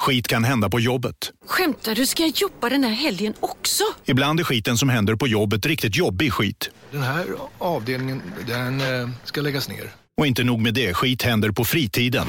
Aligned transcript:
Skit 0.00 0.28
kan 0.28 0.44
hända 0.44 0.70
på 0.70 0.80
jobbet. 0.80 1.32
Skämtar 1.46 1.94
du? 1.94 2.06
Ska 2.06 2.22
jag 2.22 2.32
jobba 2.36 2.68
den 2.68 2.84
här 2.84 2.90
helgen 2.90 3.34
också? 3.40 3.84
Ibland 4.04 4.40
är 4.40 4.44
skiten 4.44 4.78
som 4.78 4.88
händer 4.88 5.14
på 5.14 5.28
jobbet 5.28 5.66
riktigt 5.66 5.96
jobbig 5.96 6.32
skit. 6.32 6.70
Den 6.90 7.02
här 7.02 7.26
avdelningen, 7.58 8.22
den 8.46 8.80
eh, 8.80 9.10
ska 9.24 9.40
läggas 9.40 9.68
ner. 9.68 9.92
Och 10.16 10.26
inte 10.26 10.44
nog 10.44 10.60
med 10.60 10.74
det, 10.74 10.94
skit 10.94 11.22
händer 11.22 11.50
på 11.50 11.64
fritiden. 11.64 12.26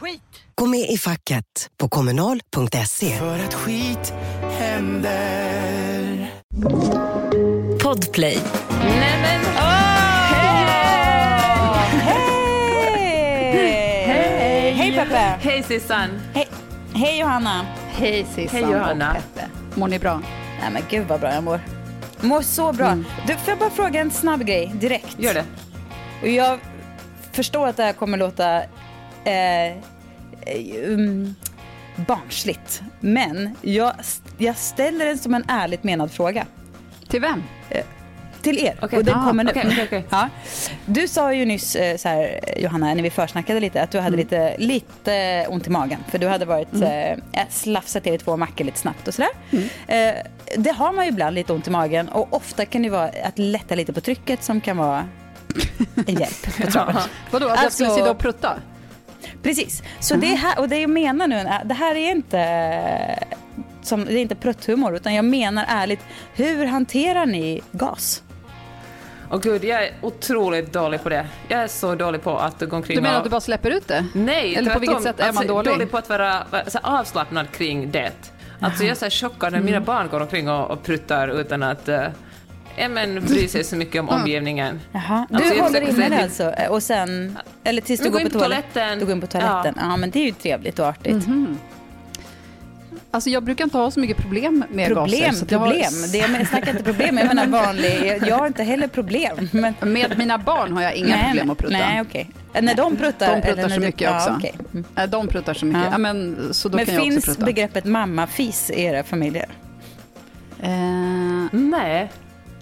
Skit! 0.00 0.20
Gå 0.54 0.66
med 0.66 0.90
i 0.90 0.98
facket 0.98 1.70
på 1.78 1.88
kommunal.se. 1.88 3.18
För 3.18 3.38
att 3.38 3.54
skit 3.54 4.12
händer. 4.58 6.30
Podplay. 7.82 8.38
Nej 8.80 9.14
Peppe! 15.04 15.48
Hej 15.48 15.62
Sissan! 15.62 16.10
Hej, 16.34 16.48
Hej 16.94 17.18
Johanna! 17.20 17.66
Hej 17.88 18.26
Sissan 18.34 18.64
Hej, 18.64 18.72
Johanna. 18.72 19.10
och 19.10 19.34
Peppe. 19.34 19.48
Mår 19.74 19.88
ni 19.88 19.98
bra? 19.98 20.20
Nej 20.60 20.70
men 20.72 20.82
gud 20.90 21.06
vad 21.08 21.20
bra 21.20 21.34
jag 21.34 21.44
mår. 21.44 21.60
Mår 22.20 22.42
så 22.42 22.72
bra. 22.72 22.96
Du, 23.26 23.34
får 23.34 23.48
jag 23.48 23.58
bara 23.58 23.70
fråga 23.70 24.00
en 24.00 24.10
snabb 24.10 24.44
grej 24.44 24.72
direkt? 24.74 25.16
Gör 25.18 25.34
det. 25.34 25.44
Och 26.22 26.28
jag 26.28 26.58
förstår 27.32 27.66
att 27.66 27.76
det 27.76 27.82
här 27.82 27.92
kommer 27.92 28.18
låta 28.18 28.62
eh, 29.24 29.76
um, 30.86 31.34
barnsligt. 31.96 32.82
Men 33.00 33.56
jag, 33.62 33.92
jag 34.38 34.56
ställer 34.56 35.06
den 35.06 35.18
som 35.18 35.34
en 35.34 35.44
ärligt 35.48 35.84
menad 35.84 36.12
fråga. 36.12 36.46
Till 37.08 37.20
vem? 37.20 37.42
Till 38.44 38.58
er. 38.58 38.76
Okej. 38.82 38.98
Och 38.98 39.04
den 39.04 39.14
Ah, 39.14 39.26
kommer 39.26 39.44
nu. 39.44 39.50
okej, 39.50 39.80
okej. 39.86 40.04
Ja. 40.10 40.28
Du 40.86 41.08
sa 41.08 41.32
ju 41.34 41.44
nyss, 41.44 41.76
eh, 41.76 41.96
så 41.96 42.08
här, 42.08 42.40
Johanna, 42.58 42.94
när 42.94 43.02
vi 43.02 43.10
försnackade 43.10 43.60
lite, 43.60 43.82
att 43.82 43.90
du 43.90 43.98
hade 43.98 44.08
Mm. 44.08 44.18
lite, 44.20 44.56
lite 44.58 45.46
ont 45.48 45.66
i 45.66 45.70
magen. 45.70 46.04
För 46.10 46.18
du 46.18 46.28
hade 46.28 46.44
varit, 46.44 46.74
eh, 46.74 47.18
slafsat 47.50 48.06
i 48.06 48.18
två 48.18 48.36
mackor 48.36 48.64
lite 48.64 48.78
snabbt 48.78 49.08
och 49.08 49.14
sådär. 49.14 49.30
Mm. 49.52 49.64
Eh, 49.86 50.22
det 50.56 50.70
har 50.70 50.92
man 50.92 51.04
ju 51.04 51.10
ibland 51.10 51.34
lite 51.34 51.52
ont 51.52 51.66
i 51.66 51.70
magen 51.70 52.08
och 52.08 52.32
ofta 52.34 52.64
kan 52.66 52.82
det 52.82 52.90
vara 52.90 53.04
att 53.24 53.38
lätta 53.38 53.74
lite 53.74 53.92
på 53.92 54.00
trycket 54.00 54.42
som 54.44 54.60
kan 54.60 54.76
vara 54.76 55.08
en 56.06 56.14
hjälp 56.20 56.56
på 56.62 56.70
traven. 56.70 56.96
Vadå, 57.30 57.48
att 57.48 57.62
jag 57.62 57.72
skulle 57.72 57.88
Alltså- 57.88 58.00
sitta 58.04 58.10
och 58.10 58.18
prutta? 58.18 58.52
Precis. 59.42 59.82
Så 60.00 60.14
det, 60.16 60.26
här, 60.26 60.58
och 60.58 60.68
det 60.68 60.78
jag 60.80 60.90
menar 60.90 61.26
nu, 61.26 61.36
är- 61.36 61.64
det 61.64 61.74
här 61.74 61.94
är 61.94 62.10
inte 62.10 63.24
som, 63.82 64.04
det 64.04 64.12
är 64.12 64.18
inte 64.22 64.34
prutthumor, 64.34 64.96
utan 64.96 65.14
jag 65.14 65.24
menar 65.24 65.64
ärligt, 65.68 66.00
hur 66.34 66.66
hanterar 66.66 67.26
ni 67.26 67.60
gas? 67.72 68.22
Och 69.34 69.42
gud, 69.42 69.64
jag 69.64 69.84
är 69.84 69.90
otroligt 70.00 70.72
dålig 70.72 71.02
på 71.02 71.08
det. 71.08 71.26
Jag 71.48 71.60
är 71.60 71.66
så 71.66 71.94
dålig 71.94 72.22
på 72.22 72.38
att 72.38 72.60
gå 72.60 72.76
omkring 72.76 72.96
Du 72.96 73.02
menar 73.02 73.14
och... 73.14 73.18
att 73.18 73.24
du 73.24 73.30
bara 73.30 73.40
släpper 73.40 73.70
ut 73.70 73.88
det? 73.88 74.06
Nej, 74.14 74.54
Eller 74.54 74.74
på 74.74 74.78
vilket 74.78 75.02
sätt 75.02 75.20
är 75.20 75.26
man 75.26 75.36
alltså, 75.36 75.54
dålig? 75.54 75.72
dålig 75.72 75.90
på 75.90 75.96
att 75.96 76.08
vara 76.08 76.42
vara 76.50 76.64
avslappnad 76.82 77.50
kring 77.50 77.90
det. 77.90 78.12
Alltså 78.60 78.84
jag 78.84 78.90
är 78.90 79.10
så 79.10 79.26
chockad 79.26 79.52
när 79.52 79.60
mina 79.60 79.80
barn 79.80 80.08
går 80.08 80.20
omkring 80.20 80.50
och, 80.50 80.70
och 80.70 80.82
pruttar 80.82 81.28
utan 81.28 81.62
att 81.62 81.88
uh, 81.88 82.00
ja, 82.76 82.88
men 82.88 83.24
bry 83.24 83.48
sig 83.48 83.64
så 83.64 83.76
mycket 83.76 84.00
om 84.00 84.08
omgivningen. 84.20 84.80
Jaha. 84.92 85.26
Du 85.30 85.36
Alltså, 85.36 85.54
jag 85.54 85.62
håller 85.62 85.80
inne 85.80 86.08
det 86.08 86.22
alltså? 86.22 86.54
Och 86.68 86.82
sen, 86.82 87.38
eller 87.64 87.82
tills 87.82 88.00
du 88.00 88.10
går 88.10 88.18
gå 88.18 88.24
på 88.24 88.38
toaletten? 88.38 88.98
Du 88.98 89.04
går 89.04 89.14
in 89.14 89.20
på 89.20 89.26
toaletten. 89.26 89.74
Ja. 89.80 89.96
men 89.96 90.10
det 90.10 90.18
är 90.18 90.24
ju 90.24 90.32
trevligt 90.32 90.78
och 90.78 90.86
artigt. 90.86 91.26
Alltså 93.14 93.30
jag 93.30 93.42
brukar 93.44 93.64
inte 93.64 93.78
ha 93.78 93.90
så 93.90 94.00
mycket 94.00 94.16
problem 94.16 94.64
med 94.70 94.86
Problem, 94.86 95.20
gaser. 95.20 95.32
så 95.38 95.44
att 95.44 95.50
jag 95.50 95.58
har- 95.58 95.66
problem. 95.66 95.92
Det, 96.12 96.18
jag, 96.18 96.46
snackar 96.48 96.70
inte 96.70 96.82
problem, 96.84 97.18
jag 97.18 97.26
menar 97.26 97.46
vanlig. 97.46 98.06
Jag, 98.06 98.28
jag 98.28 98.36
har 98.38 98.46
inte 98.46 98.62
heller 98.62 98.86
problem. 98.88 99.48
Men, 99.52 99.74
Med 99.80 100.18
mina 100.18 100.38
barn 100.38 100.72
har 100.72 100.82
jag 100.82 100.94
inga 100.94 101.16
nej, 101.16 101.24
problem 101.28 101.50
att 101.50 101.58
prutta. 101.58 101.76
Nej, 101.78 102.00
okej. 102.00 102.30
När 102.60 102.74
de 102.74 102.96
pruttar? 102.96 103.34
De 103.36 103.42
pruttar 103.42 103.68
så 103.68 103.80
du- 103.80 103.86
mycket 103.86 104.00
ja, 104.00 104.16
också. 104.16 104.48
Mm. 104.72 105.10
De 105.10 105.28
pruttar 105.28 105.54
så 105.54 105.66
mycket. 105.66 105.82
Ja. 105.84 105.88
Ja. 105.92 105.98
men, 105.98 106.48
så 106.54 106.68
då 106.68 106.76
Men 106.76 106.86
kan 106.86 106.94
jag 106.94 107.04
också 107.16 107.20
finns 107.20 107.38
begreppet 107.38 107.84
mammafis 107.84 108.70
i 108.70 108.82
era 108.82 109.02
familjer? 109.04 109.48
Eh, 110.62 110.70
Nej. 111.52 112.10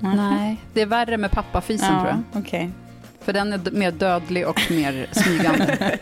nej, 0.00 0.56
det 0.74 0.80
är 0.82 0.86
värre 0.86 1.16
med 1.16 1.30
pappafisen 1.30 1.88
tror 2.00 2.06
jag. 2.08 2.42
okej. 2.42 2.70
För 3.24 3.32
den 3.32 3.52
är 3.52 3.70
mer 3.70 3.90
dödlig 3.90 4.48
och 4.48 4.60
mer 4.70 5.06
smygande. 5.12 5.76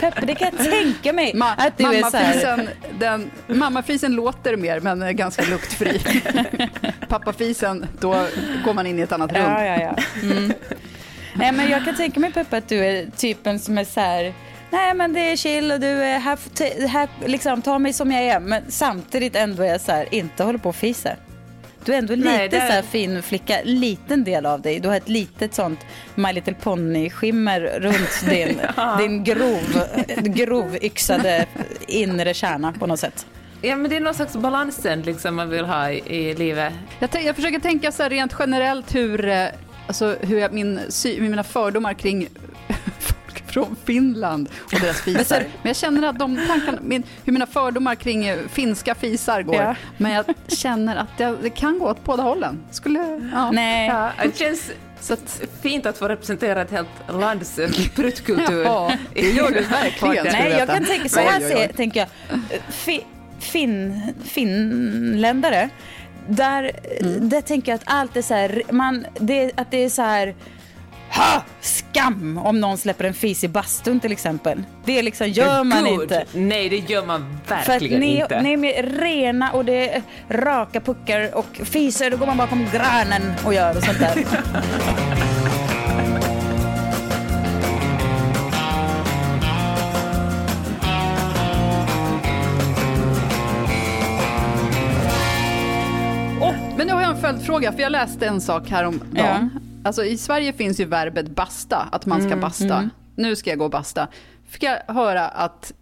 Peppe, 0.00 0.26
det 0.26 0.34
kan 0.34 0.48
jag 0.56 0.70
tänka 0.70 1.12
mig. 1.12 1.32
Ma- 1.34 1.54
att 1.56 1.78
du 1.78 1.84
är 1.84 2.00
mammafisen, 2.00 2.68
den, 2.98 3.30
mammafisen 3.46 4.12
låter 4.14 4.56
mer 4.56 4.80
men 4.80 5.02
är 5.02 5.12
ganska 5.12 5.42
luktfri. 5.42 6.00
Pappafisen, 7.08 7.86
då 8.00 8.26
går 8.64 8.74
man 8.74 8.86
in 8.86 8.98
i 8.98 9.02
ett 9.02 9.12
annat 9.12 9.32
rum. 9.32 9.42
Ja, 9.42 9.64
ja, 9.64 9.80
ja. 9.80 9.96
Mm. 10.22 10.52
Nej, 11.34 11.52
men 11.52 11.70
jag 11.70 11.84
kan 11.84 11.96
tänka 11.96 12.20
mig 12.20 12.32
Peppe 12.32 12.56
att 12.56 12.68
du 12.68 12.84
är 12.84 13.06
typen 13.16 13.58
som 13.58 13.78
är 13.78 13.84
så 13.84 14.00
här. 14.00 14.34
Nej 14.70 14.94
men 14.94 15.12
det 15.12 15.20
är 15.20 15.36
chill 15.36 15.72
och 15.72 15.80
du 15.80 15.86
är 15.86 16.18
här, 16.18 16.38
här 16.88 17.08
liksom, 17.26 17.62
ta 17.62 17.78
mig 17.78 17.92
som 17.92 18.12
jag 18.12 18.22
är. 18.22 18.40
Men 18.40 18.62
samtidigt 18.68 19.36
ändå 19.36 19.62
är 19.62 19.78
så 19.78 19.92
här, 19.92 20.14
inte 20.14 20.44
håller 20.44 20.58
på 20.58 20.68
och 20.68 20.76
fiser. 20.76 21.16
Du 21.88 21.94
är 21.94 21.98
ändå 21.98 22.14
lite 22.14 22.28
Nej, 22.30 22.48
det- 22.48 22.60
så 22.60 22.72
här 22.72 22.82
fin 22.82 23.22
flicka, 23.22 23.58
liten 23.64 24.24
del 24.24 24.46
av 24.46 24.60
dig. 24.62 24.80
Du 24.80 24.88
har 24.88 24.96
ett 24.96 25.08
litet 25.08 25.54
sånt 25.54 25.80
My 26.14 26.32
Little 26.32 26.54
Pony-skimmer 26.54 27.60
runt 27.60 28.20
din, 28.30 28.60
din 28.98 29.24
grov, 29.24 29.88
grovyxade 30.22 31.46
inre 31.86 32.34
kärna 32.34 32.72
på 32.72 32.86
något 32.86 33.00
sätt. 33.00 33.26
Ja, 33.62 33.76
men 33.76 33.90
det 33.90 33.96
är 33.96 34.00
någon 34.00 34.14
slags 34.14 34.36
balansen 34.36 35.02
liksom 35.02 35.34
man 35.36 35.50
vill 35.50 35.64
ha 35.64 35.90
i, 35.90 36.16
i 36.16 36.34
livet. 36.34 36.72
Jag, 36.98 37.10
jag 37.24 37.36
försöker 37.36 37.58
tänka 37.60 37.92
så 37.92 38.02
här 38.02 38.10
rent 38.10 38.34
generellt 38.38 38.94
hur, 38.94 39.28
eh, 39.28 39.46
alltså, 39.86 40.16
hur 40.20 40.38
jag, 40.38 40.52
min, 40.52 40.80
sy, 40.88 41.20
mina 41.20 41.44
fördomar 41.44 41.94
kring 41.94 42.28
från 43.50 43.76
Finland 43.84 44.48
och 44.72 44.80
deras 44.80 45.00
fisar. 45.00 45.38
Men 45.38 45.68
jag 45.70 45.76
känner 45.76 46.08
att 46.08 46.18
de 46.18 46.40
tankarna, 46.48 46.78
min, 46.82 47.02
hur 47.24 47.32
mina 47.32 47.46
fördomar 47.46 47.94
kring 47.94 48.26
eh, 48.26 48.38
finska 48.52 48.94
fisar 48.94 49.42
går. 49.42 49.54
Ja. 49.54 49.74
Men 49.96 50.12
jag 50.12 50.24
känner 50.48 50.96
att 50.96 51.18
det, 51.18 51.36
det 51.42 51.50
kan 51.50 51.78
gå 51.78 51.90
åt 51.90 52.04
båda 52.04 52.22
hållen. 52.22 52.60
Skulle, 52.70 53.30
ja. 53.34 53.50
Nej. 53.50 53.86
Ja, 53.88 54.10
det 54.22 54.38
känns 54.38 54.70
Så 55.00 55.12
att, 55.12 55.42
fint 55.62 55.86
att 55.86 55.98
få 55.98 56.08
representera 56.08 56.62
ett 56.62 56.70
helt 56.70 56.88
lands 57.20 57.58
eh, 57.58 57.70
pruttkultur. 57.94 58.64
Ja, 58.64 58.92
det 59.14 59.30
gör 59.30 59.50
du 59.50 59.60
verkligen. 59.60 60.26
Nej, 60.32 60.50
jag 60.58 60.68
kan 60.68 60.84
tänka 60.84 61.08
så 61.08 61.20
här 61.20 61.40
ser, 61.40 61.68
tänker 61.72 62.00
jag. 62.00 62.08
Fi, 62.68 63.04
fin, 63.40 64.00
finländare. 64.24 65.68
Där, 66.28 66.70
Mm. 67.00 67.28
där 67.28 67.40
tänker 67.40 67.72
jag 67.72 67.76
att 67.76 67.82
allt 67.86 68.16
är 68.16 68.22
så 68.22 68.34
här, 68.34 68.62
man, 68.70 69.06
det, 69.20 69.52
att 69.56 69.70
det 69.70 69.84
är 69.84 69.88
så 69.88 70.02
här 70.02 70.34
ha! 71.18 71.44
Skam 71.60 72.38
om 72.38 72.60
någon 72.60 72.78
släpper 72.78 73.04
en 73.04 73.14
fis 73.14 73.44
i 73.44 73.48
bastun 73.48 74.00
till 74.00 74.12
exempel. 74.12 74.62
Det 74.84 75.02
liksom 75.02 75.28
gör 75.28 75.64
man 75.64 75.86
inte. 75.86 76.24
Nej, 76.32 76.68
det 76.68 76.76
gör 76.76 77.06
man 77.06 77.38
verkligen 77.48 78.00
ni, 78.00 78.20
inte. 78.20 78.34
är 78.34 78.56
mer 78.56 78.82
rena 78.82 79.52
och 79.52 79.64
det 79.64 79.94
är 79.94 80.02
raka 80.28 80.80
puckar 80.80 81.34
och 81.34 81.60
fiser, 81.64 82.10
då 82.10 82.16
går 82.16 82.26
man 82.26 82.36
bakom 82.36 82.66
granen 82.72 83.22
och 83.44 83.54
gör 83.54 83.76
och 83.76 83.82
sånt 83.82 83.98
där. 83.98 84.24
Men 96.78 96.86
nu 96.86 96.92
har 96.92 97.02
jag 97.02 97.10
en 97.10 97.20
följdfråga, 97.20 97.72
för 97.72 97.80
jag 97.82 97.92
läste 97.92 98.26
en 98.26 98.40
sak 98.40 98.68
häromdagen. 98.70 99.57
Alltså, 99.84 100.04
I 100.04 100.18
Sverige 100.18 100.52
finns 100.52 100.80
ju 100.80 100.84
verbet 100.84 101.28
basta, 101.28 101.88
att 101.92 102.06
man 102.06 102.22
ska 102.22 102.36
basta. 102.36 102.90
Nu 103.16 103.36
ska 103.36 103.50
jag 103.50 103.58
gå 103.58 103.64
och 103.64 103.70
basta. 103.70 104.08
Fick 104.48 104.62
jag 104.62 104.94
höra 104.94 105.28
att, 105.28 105.72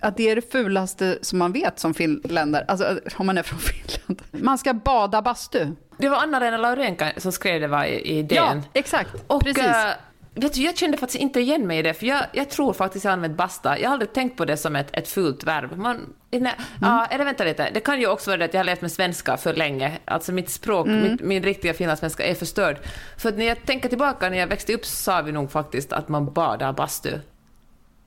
att 0.00 0.16
det 0.16 0.30
är 0.30 0.36
det 0.36 0.52
fulaste 0.52 1.18
som 1.22 1.38
man 1.38 1.52
vet 1.52 1.78
som 1.78 1.94
finländare, 1.94 2.64
alltså 2.68 3.00
om 3.16 3.26
man 3.26 3.38
är 3.38 3.42
från 3.42 3.58
Finland. 3.58 4.22
Man 4.30 4.58
ska 4.58 4.74
bada 4.74 5.22
bastu. 5.22 5.66
Det 5.98 6.08
var 6.08 6.16
Anna-Lena 6.22 6.56
Laurenka 6.56 7.12
som 7.16 7.32
skrev 7.32 7.60
det 7.60 7.68
var 7.68 7.84
i, 7.84 8.18
i 8.18 8.22
DN. 8.22 8.36
Ja, 8.36 8.62
exakt. 8.72 9.10
Och, 9.26 9.42
Precis. 9.42 9.64
eh, 9.64 9.92
vet 10.34 10.54
du, 10.54 10.62
jag 10.62 10.76
kände 10.76 10.96
faktiskt 10.96 11.22
inte 11.22 11.40
igen 11.40 11.66
mig 11.66 11.78
i 11.78 11.82
det, 11.82 11.94
för 11.94 12.06
jag, 12.06 12.24
jag 12.32 12.50
tror 12.50 12.72
faktiskt 12.72 13.04
jag 13.04 13.12
använt 13.12 13.36
basta. 13.36 13.78
Jag 13.78 13.88
har 13.88 13.92
aldrig 13.92 14.12
tänkt 14.12 14.36
på 14.36 14.44
det 14.44 14.56
som 14.56 14.76
ett, 14.76 14.88
ett 14.92 15.08
fult 15.08 15.44
verb. 15.44 15.76
Man, 15.76 16.14
nej, 16.40 16.52
Mm. 16.58 16.64
ja, 16.80 17.06
eller 17.10 17.24
vänta 17.24 17.44
lite, 17.44 17.70
det 17.74 17.80
kan 17.80 18.00
ju 18.00 18.06
också 18.06 18.30
vara 18.30 18.38
det 18.38 18.44
att 18.44 18.54
jag 18.54 18.58
har 18.60 18.64
levt 18.64 18.80
med 18.80 18.92
svenska 18.92 19.36
för 19.36 19.54
länge. 19.54 19.98
Alltså 20.04 20.32
mitt 20.32 20.50
språk, 20.50 20.86
Mm. 20.86 21.02
mitt, 21.12 21.20
min 21.20 21.42
riktiga 21.42 21.74
finlandssvenska 21.74 22.24
är 22.26 22.34
förstörd. 22.34 22.76
För 23.18 23.32
när 23.32 23.44
jag 23.44 23.66
tänker 23.66 23.88
tillbaka, 23.88 24.30
när 24.30 24.38
jag 24.38 24.46
växte 24.46 24.74
upp 24.74 24.84
så 24.86 24.96
sa 24.96 25.22
vi 25.22 25.32
nog 25.32 25.50
faktiskt 25.50 25.92
att 25.92 26.08
man 26.08 26.32
badar 26.32 26.72
bastu. 26.72 27.10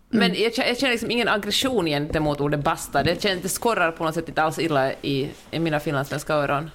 Men 0.10 0.34
jag, 0.34 0.54
känner- 0.56 0.68
jag 0.70 0.78
känner 0.78 0.92
liksom 0.92 1.12
ingen 1.12 1.28
aggression 1.28 1.86
gentemot 1.86 2.42
ordet 2.42 2.60
basta. 2.64 3.04
Det, 3.04 3.22
känns, 3.22 3.42
det 3.42 3.50
skorrar 3.50 3.92
på 3.92 4.04
något 4.04 4.16
sätt 4.16 4.30
inte 4.30 4.44
alls 4.44 4.60
illa 4.60 4.92
i, 4.94 5.30
i 5.52 5.60
mina 5.60 5.80
finlandssvenska 5.80 6.34
öron. 6.34 6.72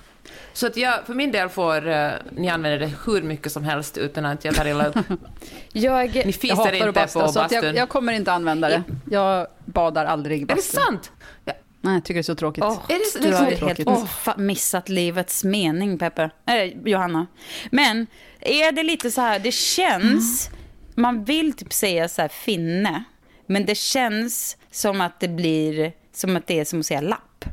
Så 0.52 0.66
att 0.66 0.76
jag, 0.76 1.06
för 1.06 1.14
min 1.14 1.32
del 1.32 1.48
får 1.48 1.88
uh, 1.88 2.10
ni 2.32 2.48
använda 2.48 2.78
det 2.86 2.92
hur 3.06 3.22
mycket 3.22 3.52
som 3.52 3.64
helst 3.64 3.98
utan 3.98 4.24
att 4.26 4.44
jag 4.44 4.54
tar 4.54 4.66
illa 4.66 4.86
upp. 4.86 4.96
Jag, 5.72 6.14
Ni 6.14 6.22
Jag 6.24 6.34
fiser 6.34 6.54
hatar 6.56 6.72
inte 6.72 6.88
att 6.88 6.94
basta, 6.94 7.20
på 7.20 7.32
så 7.32 7.40
att 7.40 7.52
jag, 7.52 7.62
bastun. 7.62 7.76
jag 7.76 7.88
kommer 7.88 8.12
inte 8.12 8.32
använda 8.32 8.68
det. 8.68 8.82
Jag 9.10 9.46
badar 9.64 10.04
aldrig 10.04 10.38
i 10.40 10.42
Är 10.42 10.56
det 10.56 10.62
sant? 10.62 11.12
Ja. 11.44 11.52
Nej, 11.80 11.94
jag 11.94 12.04
tycker 12.04 12.14
det 12.14 12.20
är 12.20 12.22
så 12.22 12.34
tråkigt. 12.34 12.64
Åh, 12.64 12.78
Är 12.88 12.98
det 12.98 13.04
så- 13.12 13.18
du 13.18 13.24
det 13.30 13.36
är 13.36 13.40
har 13.40 13.50
så 13.50 13.66
helt 13.66 13.78
fa- 14.08 14.38
missat 14.38 14.88
livets 14.88 15.44
mening, 15.44 15.98
Peppe. 15.98 16.30
Äh, 16.46 16.64
Johanna. 16.88 17.26
Men 17.70 18.06
är 18.40 18.72
det 18.72 18.82
lite 18.82 19.10
så 19.10 19.20
här, 19.20 19.38
det 19.38 19.52
känns, 19.52 20.50
man 20.94 21.24
vill 21.24 21.52
typ 21.52 21.72
säga 21.72 22.08
så 22.08 22.22
här 22.22 22.28
finne, 22.28 23.04
men 23.46 23.66
det 23.66 23.74
känns 23.74 24.56
som 24.70 25.00
att 25.00 25.20
det 25.20 25.28
blir, 25.28 25.92
som 26.14 26.36
att 26.36 26.46
det 26.46 26.60
är 26.60 26.64
som 26.64 26.80
att 26.80 26.86
säga 26.86 27.00
lapp. 27.00 27.44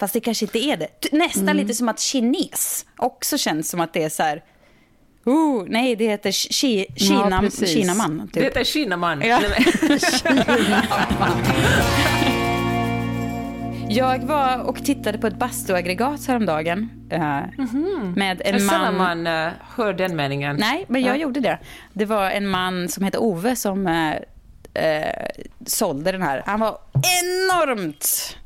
Fast 0.00 0.14
det 0.14 0.20
kanske 0.20 0.44
inte 0.44 0.58
är 0.58 0.76
det. 0.76 1.12
Nästan 1.12 1.56
lite 1.56 1.74
som 1.74 1.88
att 1.88 2.00
kines 2.00 2.86
också 2.96 3.38
känns 3.38 3.70
som 3.70 3.80
att 3.80 3.92
det 3.92 4.02
är 4.02 4.08
så 4.08 4.22
här, 4.22 4.44
oh, 5.24 5.64
nej 5.68 5.96
det 5.96 6.04
heter 6.08 6.30
ki, 6.30 6.86
Kina, 6.96 7.40
precis. 7.40 7.70
Kinaman. 7.72 8.30
Det 8.32 8.40
Typ. 8.40 8.42
heter 8.50 8.64
Kinnaman. 8.64 9.22
Ja. 9.22 9.40
Jag 13.88 14.18
var 14.24 14.58
och 14.62 14.84
tittade 14.84 15.18
på 15.18 15.26
ett 15.26 15.36
bastuaggregat 15.38 16.26
häromdagen. 16.26 16.90
eh, 17.10 17.20
Med 18.16 18.38
Det 18.38 18.48
är 18.48 18.52
en 18.52 18.66
man... 18.66 18.96
man 18.96 19.26
uh, 19.26 19.52
hör 19.76 19.92
den 19.92 20.16
meningen. 20.16 20.56
Nej, 20.56 20.84
men 20.88 21.02
jag 21.02 21.16
Ja. 21.16 21.20
gjorde 21.20 21.40
det. 21.40 21.58
Det 21.92 22.04
var 22.04 22.30
en 22.30 22.48
man 22.48 22.88
som 22.88 23.04
hette 23.04 23.18
Ove 23.18 23.56
som 23.56 23.86
eh, 23.86 24.10
eh, 24.84 25.14
sålde 25.66 26.12
den 26.12 26.22
här. 26.22 26.42
Han 26.46 26.60
var 26.60 26.78
enormt 27.22 28.36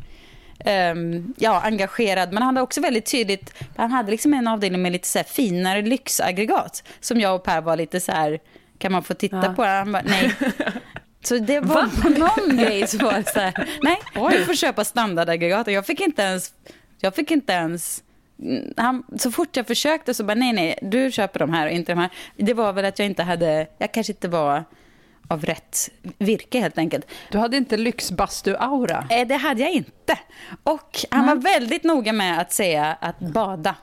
ehm, 0.61 1.35
ja, 1.39 1.61
engagerad. 1.65 2.33
Men 2.33 2.43
han 2.43 2.57
hade 2.57 2.63
också 2.65 2.81
väldigt 2.81 3.07
tydligt... 3.07 3.55
Han 3.77 3.91
hade 3.91 4.11
liksom 4.11 4.35
en 4.35 4.49
avdelning 4.49 4.83
med 4.83 4.93
lite 4.93 5.09
så 5.09 5.23
finare 5.25 5.83
lyxaggregat. 5.83 6.83
Som 7.01 7.21
jag 7.21 7.35
och 7.35 7.43
Per 7.45 7.61
var 7.61 7.77
lite 7.77 8.01
så 8.01 8.13
här... 8.13 8.39
Kan 8.79 8.93
man 8.93 9.03
få 9.03 9.15
titta 9.15 9.37
Ja. 9.47 9.53
på? 9.57 9.63
Han 9.65 9.93
bara, 9.93 10.03
nej. 10.07 10.35
Så 11.23 11.39
det 11.39 11.61
var 11.61 12.19
någon 12.19 12.57
grej 12.57 12.87
som 12.87 12.99
var 12.99 13.23
så 13.33 13.41
här, 13.41 13.69
nej, 13.83 13.99
du 14.39 14.45
får 14.45 14.55
köpa 14.55 14.85
standardaggregat. 14.85 15.67
Jag 15.67 15.87
fick 15.87 16.01
inte 16.01 16.23
ens, 16.23 16.53
jag 17.01 17.15
fick 17.15 17.31
inte 17.31 17.53
ens, 17.53 18.03
han, 18.77 19.03
så 19.19 19.31
fort 19.31 19.57
jag 19.57 19.67
försökte 19.67 20.15
så 20.15 20.25
bara, 20.25 20.35
nej, 20.35 20.53
nej, 20.53 20.79
du 20.83 21.13
köper 21.13 21.39
de 21.41 21.53
här 21.53 21.67
och 21.67 21.73
inte 21.73 21.93
de 21.93 21.99
här. 21.99 22.11
Det 22.37 22.55
var 22.55 22.73
väl 22.73 22.85
att 22.85 22.99
jag 22.99 23.07
inte 23.07 23.23
hade, 23.23 23.67
jag 23.79 23.93
kanske 23.93 24.13
inte 24.13 24.29
var 24.29 24.65
av 25.29 25.45
rätt 25.45 25.91
virke 26.19 26.59
helt 26.61 26.79
enkelt. 26.79 27.07
Du 27.31 27.39
hade 27.39 27.57
inte 27.57 27.77
lyxbastu-aura. 27.77 29.05
Eh, 29.11 29.27
Det 29.27 29.35
hade 29.37 29.63
jag 29.63 29.71
inte. 29.73 30.19
Och 30.63 30.99
han 31.11 31.27
var 31.27 31.35
väldigt 31.37 31.85
noga 31.85 32.13
med 32.13 32.41
att 32.41 32.53
säga 32.53 32.97
att 33.01 33.19
bada. 33.19 33.77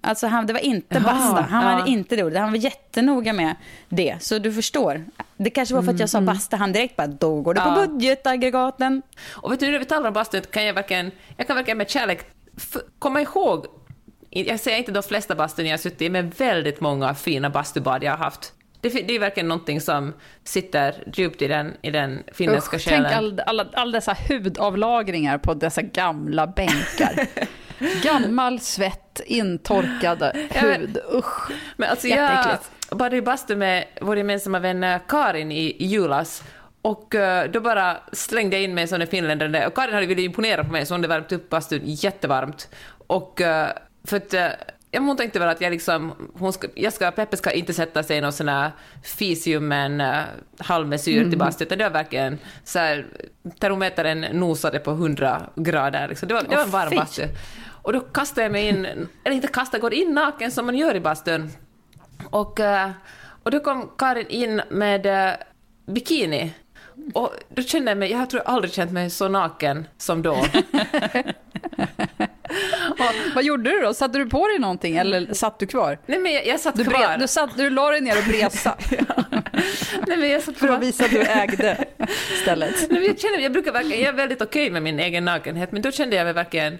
Alltså 0.00 0.26
han, 0.26 0.46
det 0.46 0.52
var 0.52 0.60
inte 0.60 1.00
basta. 1.00 1.40
Han 1.50 1.70
ja. 1.72 1.78
var 1.78 1.88
inte 1.88 2.16
det 2.16 2.24
ordet. 2.24 2.38
Han 2.40 2.50
var 2.50 2.58
jättenoga 2.58 3.32
med 3.32 3.54
det. 3.88 4.16
Så 4.20 4.38
du 4.38 4.52
förstår. 4.52 5.04
Det 5.36 5.50
kanske 5.50 5.74
var 5.74 5.82
för 5.82 5.92
att 5.92 6.00
jag 6.00 6.10
sa 6.10 6.20
basta. 6.20 6.56
Han 6.56 6.72
direkt 6.72 6.96
bara, 6.96 7.06
då 7.06 7.40
går 7.40 7.54
det 7.54 7.60
på 7.60 7.68
Ja. 7.68 7.86
budgetaggregaten. 7.86 9.02
Och 9.32 9.52
vet 9.52 9.60
du, 9.60 9.70
när 9.70 9.78
vi 9.78 9.84
talar 9.84 10.08
om 10.08 10.14
bastun 10.14 10.42
kan 10.50 10.64
jag 10.64 10.74
verkligen, 10.74 11.10
jag 11.36 11.46
kan 11.46 11.56
verkligen 11.56 11.78
med 11.78 11.90
kärlek 11.90 12.20
komma 12.98 13.20
ihåg, 13.20 13.66
jag 14.30 14.60
säger 14.60 14.78
inte 14.78 14.92
de 14.92 15.02
flesta 15.02 15.34
bastun 15.34 15.66
jag 15.66 15.72
har 15.72 15.78
suttit 15.78 16.02
i, 16.02 16.10
men 16.10 16.30
väldigt 16.30 16.80
många 16.80 17.14
fina 17.14 17.50
bastubad 17.50 18.02
jag 18.04 18.12
har 18.12 18.18
haft. 18.18 18.52
Det, 18.84 19.02
det 19.02 19.14
är 19.14 19.18
verkligen 19.18 19.48
någonting 19.48 19.80
som 19.80 20.12
sitter 20.44 21.04
djupt 21.14 21.42
i 21.42 21.48
den, 21.48 21.76
i 21.82 21.90
den 21.90 22.22
finländska 22.32 22.76
Usch, 22.76 22.84
tänk 22.84 23.06
själen. 23.06 23.18
all, 23.18 23.40
alla, 23.46 23.66
all 23.72 23.92
dessa 23.92 24.16
hudavlagringar 24.28 25.38
på 25.38 25.54
dessa 25.54 25.82
gamla 25.82 26.46
bänkar. 26.46 27.26
Gammal 28.02 28.60
svett, 28.60 29.20
intorkad 29.26 30.22
hud. 30.50 30.98
Usch. 31.14 31.50
Men 31.76 31.90
alltså 31.90 32.08
jag 32.08 32.58
badade 32.90 33.16
i 33.16 33.22
bastu 33.22 33.56
med 33.56 33.84
vår 34.00 34.16
gemensamma 34.16 34.58
vän 34.58 34.84
eh, 34.84 35.00
Karin 35.08 35.52
i, 35.52 35.76
i 35.78 35.86
julas. 35.86 36.42
Och 36.82 37.14
eh, 37.14 37.50
då 37.50 37.60
bara 37.60 37.96
slängde 38.12 38.56
jag 38.56 38.64
in 38.64 38.74
mig 38.74 38.82
en 38.82 38.88
sån 38.88 39.00
där 39.00 39.06
finländare. 39.06 39.66
Och 39.66 39.74
Karin 39.74 39.94
hade 39.94 40.06
velat 40.06 40.24
imponera 40.24 40.64
på 40.64 40.72
mig 40.72 40.86
så 40.86 40.94
hon 40.94 41.00
hade 41.00 41.14
värmt 41.14 41.32
upp 41.32 41.50
bastun 41.50 41.80
jättevarmt. 41.84 42.68
Och 43.06 43.40
eh, 43.40 43.68
för 44.04 44.16
att 44.16 44.34
hon 45.02 45.16
tänkte 45.16 45.38
väl 45.38 45.48
att 45.48 45.60
jag 45.60 45.70
liksom, 45.70 46.12
hon 46.34 46.52
ska, 46.52 46.68
jag 46.74 46.92
ska, 46.92 47.10
Peppe 47.10 47.36
ska 47.36 47.50
inte 47.50 47.74
sätta 47.74 48.02
sig 48.02 48.16
i 48.16 48.20
någon 48.20 48.32
sån 48.32 48.48
här 48.48 48.72
en 49.72 50.00
uh, 50.00 50.22
halvmesyr 50.58 51.28
till 51.30 51.38
bastu, 51.38 51.64
utan 51.64 51.78
det 51.78 51.84
var 51.84 51.90
verkligen 51.90 52.38
så 52.64 52.78
här, 52.78 53.06
termometern 53.58 54.20
nosade 54.20 54.78
på 54.78 54.90
100 54.90 55.42
grader. 55.56 56.08
Liksom. 56.08 56.28
Det 56.28 56.34
var, 56.34 56.42
det 56.42 56.56
var 56.56 56.62
en 56.62 56.70
varm 56.70 56.90
fy. 56.90 56.96
bastu. 56.96 57.28
Och 57.82 57.92
då 57.92 58.00
kastade 58.00 58.42
jag 58.42 58.52
mig 58.52 58.68
in, 58.68 58.86
eller 59.24 59.36
inte 59.36 59.48
kastade, 59.48 59.80
går 59.80 59.94
in 59.94 60.14
naken 60.14 60.50
som 60.50 60.66
man 60.66 60.76
gör 60.76 60.94
i 60.94 61.00
bastun. 61.00 61.50
Och, 62.30 62.60
eh, 62.60 62.90
och 63.42 63.50
då 63.50 63.60
kom 63.60 63.90
Karin 63.98 64.26
in 64.28 64.62
med 64.70 65.06
eh, 65.06 65.34
bikini. 65.86 66.54
Och 67.14 67.34
då 67.48 67.62
kände 67.62 67.90
jag 67.90 67.98
mig, 67.98 68.10
jag 68.10 68.30
tror 68.30 68.42
jag 68.44 68.54
aldrig 68.54 68.72
känt 68.72 68.92
mig 68.92 69.10
så 69.10 69.28
naken 69.28 69.86
som 69.96 70.22
då. 70.22 70.44
Vad 73.34 73.44
gjorde 73.44 73.70
du 73.70 73.80
då? 73.80 73.94
Satte 73.94 74.18
du 74.18 74.26
på 74.26 74.48
dig 74.48 74.58
någonting 74.58 74.96
eller 74.96 75.34
satt 75.34 75.58
du 75.58 75.66
kvar? 75.66 75.98
Nej 76.06 76.18
men 76.18 76.32
jag, 76.32 76.46
jag 76.46 76.60
satt 76.60 76.74
Du, 76.76 76.84
kvar. 76.84 76.94
bre- 76.98 77.18
du, 77.18 77.28
satt, 77.28 77.56
du 77.56 77.70
la 77.70 77.90
dig 77.90 78.00
ner 78.00 78.18
och 78.18 78.24
bresa 78.28 78.76
Nej 80.06 80.16
men 80.16 80.30
jag 80.30 80.42
satt 80.42 80.56
för 80.56 80.68
att 80.68 80.82
visa 80.82 81.04
att 81.04 81.10
du 81.10 81.22
ägde 81.22 81.84
stället. 82.42 82.74
Nej, 82.90 83.00
men 83.00 83.04
jag, 83.04 83.18
känner, 83.20 83.38
jag 83.38 83.52
brukar 83.52 83.72
verkligen, 83.72 84.00
jag 84.02 84.08
är 84.08 84.16
väldigt 84.16 84.42
okej 84.42 84.70
med 84.70 84.82
min 84.82 85.00
egen 85.00 85.24
nakenhet, 85.24 85.72
men 85.72 85.82
då 85.82 85.90
kände 85.90 86.16
jag 86.16 86.24
mig 86.24 86.32
verkligen 86.32 86.78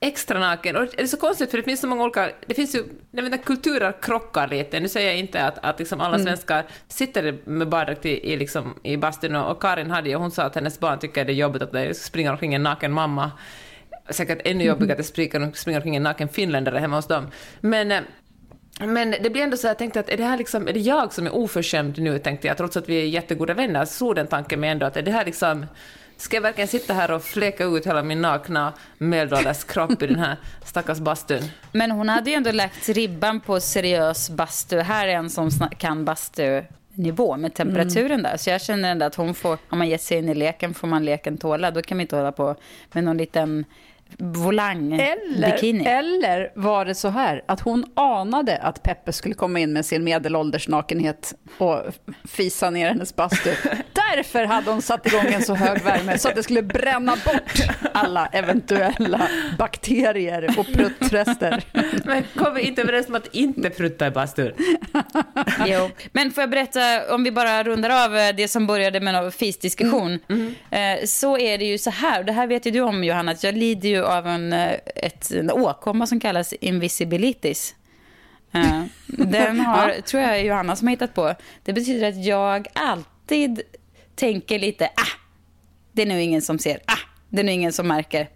extra 0.00 0.38
naken. 0.38 0.76
Och 0.76 0.86
det 0.96 1.02
är 1.02 1.06
så 1.06 1.16
konstigt, 1.16 1.50
för 1.50 1.58
det 1.58 1.64
finns 1.64 1.80
så 1.80 1.86
många 1.86 2.02
olika... 2.02 2.30
Det 2.46 2.54
finns 2.54 2.74
ju... 2.74 2.84
Jag 3.10 3.24
inte, 3.24 3.38
kulturer 3.38 3.92
krockar 4.02 4.48
lite. 4.48 4.80
Nu 4.80 4.88
säger 4.88 5.06
jag 5.08 5.18
inte 5.18 5.44
att, 5.44 5.58
att 5.64 5.78
liksom 5.78 6.00
alla 6.00 6.18
svenskar 6.18 6.64
sitter 6.88 7.38
med 7.44 7.68
baddräkt 7.68 8.06
i, 8.06 8.32
i, 8.32 8.36
liksom, 8.36 8.74
i 8.82 8.96
bastun, 8.96 9.36
och, 9.36 9.50
och 9.50 9.62
Karin 9.62 9.90
hade 9.90 10.08
ju, 10.08 10.14
hon 10.16 10.30
sa 10.30 10.42
att 10.42 10.54
hennes 10.54 10.80
barn 10.80 10.98
tycker 10.98 11.24
det 11.24 11.32
är 11.32 11.34
jobbigt 11.34 11.62
att 11.62 11.72
det 11.72 11.94
springer 11.96 12.30
omkring 12.30 12.54
en 12.54 12.62
naken 12.62 12.92
mamma. 12.92 13.30
Säkert 14.10 14.40
ännu 14.44 14.64
jobbigare 14.64 14.92
att 14.92 14.98
det 14.98 15.04
springer, 15.04 15.52
springer 15.54 15.78
omkring 15.78 15.96
en 15.96 16.02
naken 16.02 16.28
finländare 16.28 16.78
hemma 16.78 16.96
hos 16.96 17.06
dem. 17.06 17.30
Men... 17.60 17.92
eh, 17.92 18.00
men 18.80 19.10
det 19.10 19.30
blir 19.30 19.42
ändå 19.42 19.56
så 19.56 19.66
jag 19.66 19.78
tänkte 19.78 20.00
att 20.00 20.08
är 20.08 20.16
det 20.16 20.24
här 20.24 20.38
liksom, 20.38 20.68
är 20.68 20.72
det 20.72 20.80
jag 20.80 21.12
som 21.12 21.26
är 21.26 21.34
oförskämd 21.34 21.98
nu, 21.98 22.18
tänkte 22.18 22.46
jag, 22.46 22.56
trots 22.56 22.76
att 22.76 22.88
vi 22.88 23.02
är 23.02 23.06
jättegoda 23.06 23.54
vänner, 23.54 23.84
så 23.84 24.14
den 24.14 24.26
tanken 24.26 24.60
med 24.60 24.72
ändå 24.72 24.86
att 24.86 24.96
är 24.96 25.02
det 25.02 25.10
här 25.10 25.24
liksom, 25.24 25.66
ska 26.16 26.36
jag 26.36 26.42
verkligen 26.42 26.68
sitta 26.68 26.94
här 26.94 27.10
och 27.10 27.22
fläka 27.22 27.64
ut 27.64 27.86
hela 27.86 28.02
min 28.02 28.22
nakna 28.22 28.72
medelålders 28.98 29.64
kropp 29.64 30.02
i 30.02 30.06
den 30.06 30.18
här 30.18 30.36
stackars 30.64 30.98
bastun? 30.98 31.42
Men 31.72 31.90
hon 31.90 32.08
hade 32.08 32.30
ju 32.30 32.36
ändå 32.36 32.52
lagt 32.52 32.88
ribban 32.88 33.40
på 33.40 33.60
seriös 33.60 34.30
bastu. 34.30 34.78
Här 34.78 35.08
är 35.08 35.12
en 35.12 35.30
som 35.30 35.50
kan 35.78 36.04
bastu 36.04 36.62
nivå 36.94 37.36
med 37.36 37.54
temperaturen 37.54 38.22
där. 38.22 38.36
Så 38.36 38.50
jag 38.50 38.60
känner 38.60 38.90
ändå 38.90 39.06
att 39.06 39.14
hon 39.14 39.34
får, 39.34 39.58
om 39.68 39.78
man 39.78 39.88
ger 39.88 39.98
sig 39.98 40.18
in 40.18 40.28
i 40.28 40.34
leken 40.34 40.74
får 40.74 40.88
man 40.88 41.04
leken 41.04 41.38
tåla. 41.38 41.70
Då 41.70 41.82
kan 41.82 41.96
man 41.96 42.00
inte 42.00 42.16
hålla 42.16 42.32
på 42.32 42.56
med 42.92 43.04
någon 43.04 43.16
liten 43.16 43.64
volang 44.18 44.90
bikini. 45.36 45.84
Eller, 45.86 46.30
eller 46.30 46.52
var 46.54 46.84
det 46.84 46.94
så 46.94 47.08
här 47.08 47.42
att 47.48 47.60
hon 47.60 47.84
anade 47.96 48.56
att 48.58 48.82
Peppe 48.82 49.12
skulle 49.12 49.34
komma 49.34 49.58
in 49.60 49.72
med 49.72 49.86
sin 49.86 50.04
medelålders 50.04 50.68
nakenhet 50.68 51.34
och 51.58 51.82
fisa 52.28 52.70
ner 52.70 52.88
hennes 52.88 53.16
bastu. 53.16 53.50
Därför 54.14 54.44
hade 54.44 54.70
hon 54.70 54.82
satt 54.82 55.06
igång 55.06 55.26
en 55.26 55.42
så 55.42 55.54
hög 55.54 55.82
värme 55.82 56.18
så 56.18 56.28
att 56.28 56.34
det 56.34 56.42
skulle 56.42 56.62
bränna 56.62 57.12
bort 57.24 57.52
alla 57.92 58.26
eventuella 58.26 59.28
bakterier 59.58 60.54
och 60.58 60.66
pruttrester. 60.66 61.64
Men 62.04 62.22
kom 62.36 62.54
vi 62.54 62.60
inte 62.62 62.82
överens 62.82 63.08
om 63.08 63.14
att 63.14 63.34
inte 63.34 63.70
prutta 63.70 64.06
i 64.06 64.10
bastun? 64.10 64.52
Jo. 65.66 65.90
Men 66.12 66.30
får 66.30 66.42
jag 66.42 66.50
berätta, 66.50 67.14
om 67.14 67.24
vi 67.24 67.30
bara 67.32 67.62
rundar 67.62 68.04
av 68.04 68.16
eh, 68.16 68.34
det 68.36 68.48
som 68.48 68.66
började 68.66 69.00
med 69.00 69.14
en 69.14 69.32
fisdiskussion. 69.32 70.18
Eh, 70.70 71.04
Så 71.04 71.38
är 71.38 71.58
det 71.58 71.64
ju 71.64 71.78
så 71.78 71.90
här, 71.90 72.18
och 72.18 72.24
det 72.24 72.32
här 72.32 72.46
vet 72.46 72.66
ju 72.66 72.70
du 72.70 72.80
om 72.80 73.04
Johanna, 73.04 73.32
att 73.32 73.44
jag 73.44 73.56
lider 73.56 73.88
ju 73.88 74.01
av 74.02 74.26
en, 74.26 74.52
eh, 74.52 74.72
ett, 74.96 75.30
en 75.30 75.50
åkomma 75.50 76.06
som 76.06 76.20
kallas 76.20 76.52
invisibilitis. 76.52 77.74
Eh, 78.52 78.84
Den 79.06 79.60
har, 79.60 80.00
tror 80.00 80.22
jag, 80.22 80.44
Johanna 80.44 80.76
som 80.76 80.88
har 80.88 80.92
hittat 80.92 81.14
på. 81.14 81.34
Det 81.62 81.72
betyder 81.72 82.08
att 82.08 82.24
jag 82.24 82.66
alltid 82.72 83.62
tänker 84.14 84.58
lite, 84.58 84.86
ah, 84.86 85.18
det 85.92 86.02
är 86.02 86.06
nu 86.06 86.22
ingen 86.22 86.42
som 86.42 86.58
ser, 86.58 86.78
ah, 86.86 87.08
det 87.28 87.40
är 87.40 87.44
nu 87.44 87.52
ingen 87.52 87.72
som 87.72 87.88
märker. 87.88 88.28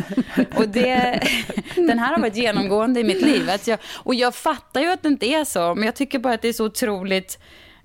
Och 0.56 0.68
det, 0.68 1.22
den 1.74 1.98
här 1.98 2.12
har 2.12 2.20
varit 2.20 2.36
genomgående 2.36 3.00
i 3.00 3.04
mitt 3.04 3.22
liv. 3.22 3.50
Att 3.50 3.66
jag, 3.66 3.78
och 3.84 4.14
jag 4.14 4.34
fattar 4.34 4.80
ju 4.80 4.90
att 4.90 5.02
det 5.02 5.08
inte 5.08 5.26
är 5.26 5.44
så, 5.44 5.74
men 5.74 5.84
jag 5.84 5.94
tycker 5.94 6.18
bara 6.18 6.34
att 6.34 6.42
det 6.42 6.48
är 6.48 6.52
så 6.52 6.64
otroligt 6.64 7.38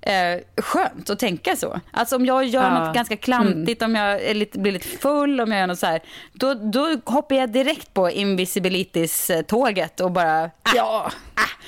eh, 0.05 0.61
skönt 0.63 1.09
att 1.09 1.19
tänka 1.19 1.55
så. 1.55 1.79
Alltså 1.91 2.15
om 2.15 2.25
jag 2.25 2.45
gör 2.45 2.63
Ja. 2.63 2.79
något 2.85 2.95
ganska 2.95 3.17
klantigt, 3.17 3.81
om 3.81 3.95
jag 3.95 4.21
är 4.23 4.33
lite, 4.33 4.59
blir 4.59 4.71
lite 4.71 4.87
full, 4.87 5.41
om 5.41 5.51
jag 5.51 5.59
gör 5.59 5.67
något 5.67 5.79
så 5.79 5.85
här, 5.85 6.01
då, 6.33 6.53
då 6.53 6.97
hoppar 7.05 7.35
jag 7.35 7.49
direkt 7.51 7.93
på 7.93 8.09
invisibilitis-tåget 8.11 9.99
och 9.99 10.11
bara, 10.11 10.43
ah, 10.43 10.49
Ja, 10.75 11.11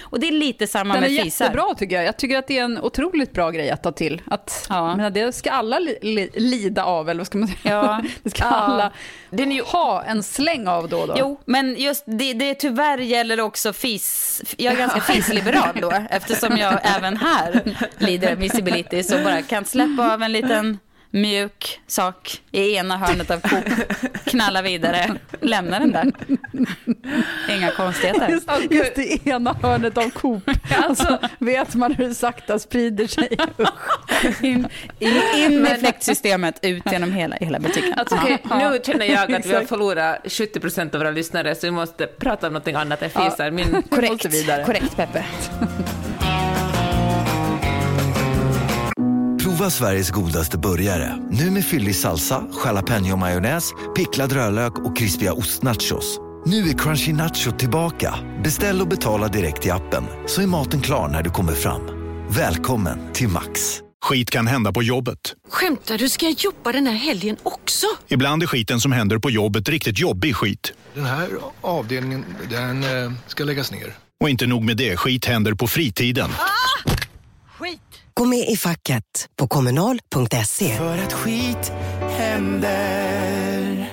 Och 0.01 0.19
det 0.19 0.27
är 0.27 0.31
lite 0.31 0.67
samma 0.67 0.93
Den 0.93 1.03
är 1.03 1.09
med 1.09 1.23
fisar. 1.23 1.45
jättebra 1.45 1.73
tycker 1.77 1.95
jag. 1.95 2.05
Jag 2.05 2.17
tycker 2.17 2.37
att 2.37 2.47
det 2.47 2.57
är 2.59 2.63
en 2.63 2.79
otroligt 2.81 3.33
bra 3.33 3.51
grej 3.51 3.69
att 3.69 3.83
ta 3.83 3.91
till. 3.91 4.21
Att, 4.25 4.65
Ja. 4.69 4.95
men 4.95 5.13
det 5.13 5.31
ska 5.35 5.51
alla 5.51 5.79
li, 5.79 5.97
li, 6.01 6.29
lida 6.33 6.83
av, 6.83 7.09
eller 7.09 7.19
vad 7.19 7.27
ska 7.27 7.37
man 7.37 7.47
säga? 7.47 7.57
Ja. 7.63 8.01
Det 8.23 8.29
ska 8.29 8.43
Ja. 8.43 8.49
alla 8.49 8.91
Den 9.29 9.51
är 9.51 9.55
ju 9.55 9.61
ha 9.63 10.03
en 10.03 10.23
släng 10.23 10.67
av 10.67 10.89
då 10.89 10.97
och 10.99 11.07
då. 11.07 11.15
Jo, 11.19 11.39
men 11.45 11.75
just 11.77 12.03
det, 12.07 12.33
det 12.33 12.53
tyvärr 12.55 12.97
gäller 12.97 13.39
också 13.41 13.73
fis. 13.73 14.41
Jag 14.57 14.73
är 14.73 14.77
ganska 14.77 15.01
fisliberal 15.01 15.77
då, 15.81 15.91
eftersom 16.09 16.57
jag 16.57 16.79
även 16.83 17.17
här 17.17 17.77
lider 17.97 18.26
av 18.31 18.37
visibility, 18.37 19.03
så 19.03 19.17
bara 19.23 19.41
kan 19.41 19.65
släppa 19.65 20.13
av 20.13 20.23
en 20.23 20.31
liten 20.31 20.77
mjuk 21.11 21.79
sak 21.87 22.41
i 22.51 22.75
ena 22.75 22.97
hörnet 22.97 23.31
av 23.31 23.39
Coop, 23.39 23.63
knalla 24.25 24.61
vidare, 24.61 25.15
lämna 25.41 25.79
den 25.79 25.91
där. 25.91 26.11
Inga 27.57 27.71
konstigheter. 27.71 28.29
Just, 28.29 28.49
just 28.69 28.97
i 28.97 29.21
ena 29.29 29.53
hörnet 29.53 29.97
av 29.97 30.09
Coop. 30.09 30.43
Alltså, 30.83 31.19
vet 31.39 31.75
man 31.75 31.93
hur 31.93 32.07
det 32.07 32.15
sakta 32.15 32.59
sprider 32.59 33.07
sig. 33.07 33.29
In, 34.41 34.67
in, 34.99 35.21
in 35.35 35.61
med 35.61 35.79
fläktsystemet, 35.79 36.59
ut 36.61 36.83
genom 36.91 37.11
hela, 37.11 37.35
hela 37.35 37.59
butiken. 37.59 37.93
Alltså, 37.97 38.19
Ja. 38.49 38.69
nu 38.69 38.79
känner 38.85 39.05
jag 39.05 39.33
att 39.33 39.45
vi 39.45 39.53
har 39.55 39.63
förlorat 39.63 40.19
70 40.31 40.59
procent 40.59 40.95
av 40.95 40.99
våra 41.01 41.11
lyssnare, 41.11 41.55
så 41.55 41.67
vi 41.67 41.71
måste 41.71 42.07
prata 42.07 42.47
om 42.47 42.53
något 42.53 42.67
annat 42.67 43.01
än 43.01 43.09
fisar. 43.09 43.51
Min, 43.51 43.83
Korrekt, 43.89 44.65
korrekt 44.65 44.95
Peppe. 44.95 45.25
Prova 49.57 49.69
Sveriges 49.69 50.11
godaste 50.11 50.57
burgare. 50.57 51.17
Nu 51.31 51.51
med 51.51 51.65
fyllig 51.65 51.95
salsa, 51.95 52.43
jalapeño-majonnäs, 52.65 53.71
picklad 53.95 54.31
rödlök 54.31 54.79
och 54.79 54.97
krispiga 54.97 55.33
ostnachos. 55.33 56.19
Nu 56.45 56.69
är 56.69 56.77
Crunchy 56.77 57.13
Nacho 57.13 57.51
tillbaka. 57.51 58.15
Beställ 58.43 58.81
och 58.81 58.87
betala 58.87 59.27
direkt 59.27 59.65
i 59.65 59.69
appen 59.69 60.03
så 60.27 60.41
är 60.41 60.47
maten 60.47 60.81
klar 60.81 61.07
när 61.07 61.23
du 61.23 61.29
kommer 61.29 61.53
fram. 61.53 61.81
Välkommen 62.29 62.99
till 63.13 63.27
Max. 63.27 63.79
Skit 64.05 64.29
kan 64.29 64.47
hända 64.47 64.71
på 64.71 64.83
jobbet. 64.83 65.19
Skämtar 65.49 65.97
du? 65.97 66.09
Ska 66.09 66.25
jag 66.25 66.35
jobba 66.39 66.71
den 66.71 66.87
här 66.87 66.95
helgen 66.95 67.37
också? 67.43 67.87
Ibland 68.07 68.43
är 68.43 68.47
skiten 68.47 68.79
som 68.79 68.91
händer 68.91 69.17
på 69.17 69.29
jobbet 69.29 69.69
riktigt 69.69 69.99
jobbig 69.99 70.35
skit. 70.35 70.73
Den 70.93 71.05
här 71.05 71.29
avdelningen, 71.61 72.25
den 72.49 72.83
eh, 72.83 73.11
ska 73.27 73.43
läggas 73.43 73.71
ner. 73.71 73.95
Och 74.19 74.29
inte 74.29 74.47
nog 74.47 74.63
med 74.63 74.77
det, 74.77 74.97
skit 74.97 75.25
händer 75.25 75.53
på 75.53 75.67
fritiden. 75.67 76.29
Skit! 76.29 76.56
Gå 78.17 78.25
med 78.25 78.49
i 78.49 78.55
facket 78.55 79.03
på 79.35 79.47
kommunal.se. 79.47 80.75
För 80.77 80.97
att 80.97 81.13
skit 81.13 81.71
händer. 82.17 83.89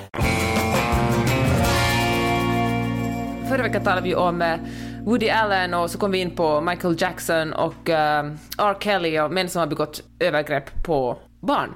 Förra 3.49 3.63
veckan 3.63 3.83
talade 3.83 4.01
vi 4.01 4.15
om 4.15 4.41
eh, 4.41 4.55
Woody 5.03 5.29
Allen 5.29 5.73
och 5.73 5.91
så 5.91 5.97
kom 5.97 6.11
vi 6.11 6.17
in 6.17 6.31
på 6.31 6.61
Michael 6.61 6.95
Jackson 6.99 7.53
och 7.53 7.89
eh, 7.89 8.25
R. 8.57 8.77
Kelly 8.79 9.19
och 9.19 9.31
män 9.31 9.49
som 9.49 9.59
har 9.59 9.67
begått 9.67 10.03
övergrepp 10.19 10.83
på 10.83 11.17
barn. 11.41 11.73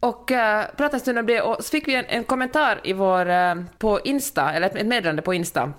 Och 0.00 0.30
uh, 0.30 0.36
pratade 0.76 0.96
en 0.96 1.00
stund 1.00 1.18
om 1.18 1.26
det 1.26 1.40
och 1.40 1.64
så 1.64 1.70
fick 1.70 1.88
vi 1.88 1.94
en, 1.94 2.04
en 2.08 2.24
kommentar 2.24 2.80
i 2.84 2.92
vår, 2.92 3.30
eh, 3.30 3.54
på 3.78 4.00
Insta, 4.04 4.52
eller 4.52 4.66
ett, 4.66 4.76
ett 4.76 4.86
meddelande 4.86 5.22
på 5.22 5.34
Insta, 5.34 5.72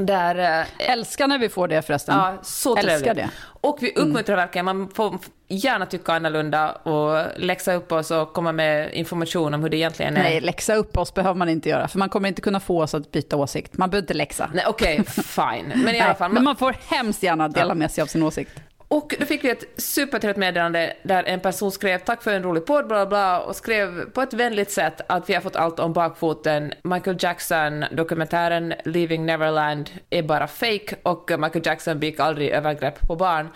där 0.00 0.60
eh, 0.60 0.90
Älskar 0.90 1.28
när 1.28 1.38
vi 1.38 1.48
får 1.48 1.68
det 1.68 1.82
förresten. 1.82 2.16
Ja, 2.16 2.38
så 2.42 2.76
Älskar 2.76 3.14
det. 3.14 3.30
Och 3.44 3.78
vi 3.80 3.92
uppmuntrar 3.94 4.36
verkligen, 4.36 4.64
man 4.64 4.88
får 4.94 5.18
gärna 5.48 5.86
tycka 5.86 6.12
annorlunda 6.12 6.70
och 6.70 7.26
läxa 7.36 7.74
upp 7.74 7.92
oss 7.92 8.10
och 8.10 8.32
komma 8.32 8.52
med 8.52 8.94
information 8.94 9.54
om 9.54 9.62
hur 9.62 9.70
det 9.70 9.76
egentligen 9.76 10.16
är. 10.16 10.22
Nej, 10.22 10.40
läxa 10.40 10.74
upp 10.74 10.98
oss 10.98 11.14
behöver 11.14 11.34
man 11.34 11.48
inte 11.48 11.68
göra, 11.68 11.88
för 11.88 11.98
man 11.98 12.08
kommer 12.08 12.28
inte 12.28 12.42
kunna 12.42 12.60
få 12.60 12.82
oss 12.82 12.94
att 12.94 13.10
byta 13.10 13.36
åsikt. 13.36 13.76
Man 13.76 13.90
behöver 13.90 14.02
inte 14.02 14.14
läxa. 14.14 14.50
Nej, 14.54 14.64
Okej, 14.68 15.04
fine. 15.06 15.72
Men 15.84 15.94
i 15.94 16.00
alla 16.00 16.14
fall. 16.14 16.32
men 16.32 16.44
man 16.44 16.56
får 16.56 16.76
hemskt 16.88 17.22
gärna 17.22 17.48
dela 17.48 17.74
med 17.74 17.90
sig 17.90 18.02
av 18.02 18.06
sin 18.06 18.22
åsikt. 18.22 18.52
Och 18.92 19.14
då 19.18 19.26
fick 19.26 19.44
vi 19.44 19.50
ett 19.50 19.64
supertrevligt 19.76 20.38
meddelande 20.38 20.96
där 21.02 21.24
en 21.24 21.40
person 21.40 21.72
skrev 21.72 21.98
tack 21.98 22.22
för 22.22 22.34
en 22.34 22.42
rolig 22.42 22.66
podd, 22.66 22.86
bla 22.86 23.06
bla, 23.06 23.40
och 23.40 23.56
skrev 23.56 24.10
på 24.10 24.22
ett 24.22 24.32
vänligt 24.32 24.70
sätt 24.70 25.00
att 25.06 25.28
vi 25.28 25.34
har 25.34 25.40
fått 25.40 25.56
allt 25.56 25.78
om 25.78 25.92
bakfoten. 25.92 26.72
Michael 26.82 27.16
Jackson-dokumentären 27.20 28.74
Leaving 28.84 29.26
Neverland 29.26 29.90
är 30.10 30.22
bara 30.22 30.46
fake 30.46 30.96
och 31.02 31.30
Michael 31.38 31.66
Jackson 31.66 32.00
begick 32.00 32.20
aldrig 32.20 32.48
övergrepp 32.48 33.06
på 33.06 33.16
barn. 33.16 33.48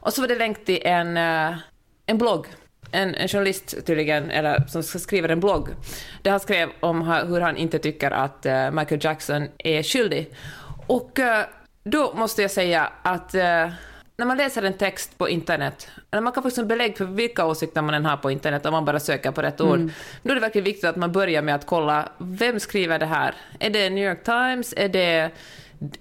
Och 0.00 0.12
så 0.12 0.20
var 0.20 0.28
det 0.28 0.38
länk 0.38 0.64
till 0.64 0.78
en, 0.82 1.16
eh, 1.16 1.56
en 2.06 2.18
blogg 2.18 2.46
en, 2.90 3.14
en 3.14 3.28
journalist 3.28 3.86
tydligen, 3.86 4.30
eller 4.30 4.66
som 4.68 4.82
skriver 4.82 5.28
en 5.28 5.40
blogg, 5.40 5.68
där 6.22 6.30
han 6.30 6.40
skrev 6.40 6.68
om 6.80 7.02
hur 7.02 7.40
han 7.40 7.56
inte 7.56 7.78
tycker 7.78 8.10
att 8.10 8.46
uh, 8.46 8.70
Michael 8.70 9.04
Jackson 9.04 9.48
är 9.58 9.82
skyldig. 9.82 10.34
Och 10.86 11.18
uh, 11.18 11.24
då 11.84 12.14
måste 12.14 12.42
jag 12.42 12.50
säga 12.50 12.92
att 13.02 13.34
uh, 13.34 13.72
när 14.16 14.26
man 14.26 14.36
läser 14.36 14.62
en 14.62 14.72
text 14.72 15.18
på 15.18 15.28
internet, 15.28 15.88
eller 16.10 16.22
man 16.22 16.32
kan 16.32 16.42
få 16.42 16.50
som 16.50 16.68
belägg 16.68 16.96
för 16.96 17.04
vilka 17.04 17.46
åsikter 17.46 17.82
man 17.82 17.94
än 17.94 18.06
har 18.06 18.16
på 18.16 18.30
internet 18.30 18.66
om 18.66 18.72
man 18.72 18.84
bara 18.84 19.00
söker 19.00 19.32
på 19.32 19.42
rätt 19.42 19.60
ord, 19.60 19.90
då 20.22 20.30
är 20.30 20.34
det 20.34 20.40
verkligen 20.40 20.64
viktigt 20.64 20.84
att 20.84 20.96
man 20.96 21.12
börjar 21.12 21.42
med 21.42 21.54
att 21.54 21.66
kolla, 21.66 22.08
vem 22.18 22.60
skriver 22.60 22.98
det 22.98 23.06
här? 23.06 23.34
Är 23.60 23.70
det 23.70 23.90
New 23.90 24.04
York 24.04 24.24
Times? 24.24 24.74
Är 24.76 24.88
det 24.88 25.30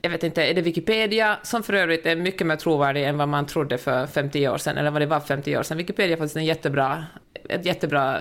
jag 0.01 0.09
vet 0.09 0.23
inte, 0.23 0.43
är 0.43 0.53
det 0.53 0.61
Wikipedia, 0.61 1.37
som 1.43 1.63
för 1.63 1.73
övrigt 1.73 2.05
är 2.05 2.15
mycket 2.15 2.47
mer 2.47 2.55
trovärdig 2.55 3.05
än 3.07 3.17
vad 3.17 3.29
man 3.29 3.45
trodde 3.45 3.77
för 3.77 4.07
50 4.07 4.47
år 4.47 4.57
sedan, 4.57 4.77
eller 4.77 4.91
vad 4.91 5.01
det 5.01 5.05
var 5.05 5.19
för 5.19 5.27
50 5.27 5.57
år 5.57 5.63
sedan. 5.63 5.77
Wikipedia 5.77 6.13
är 6.13 6.17
faktiskt 6.17 6.37
en 6.37 6.45
jättebra, 6.45 7.05
ett 7.49 7.65
jättebra 7.65 8.19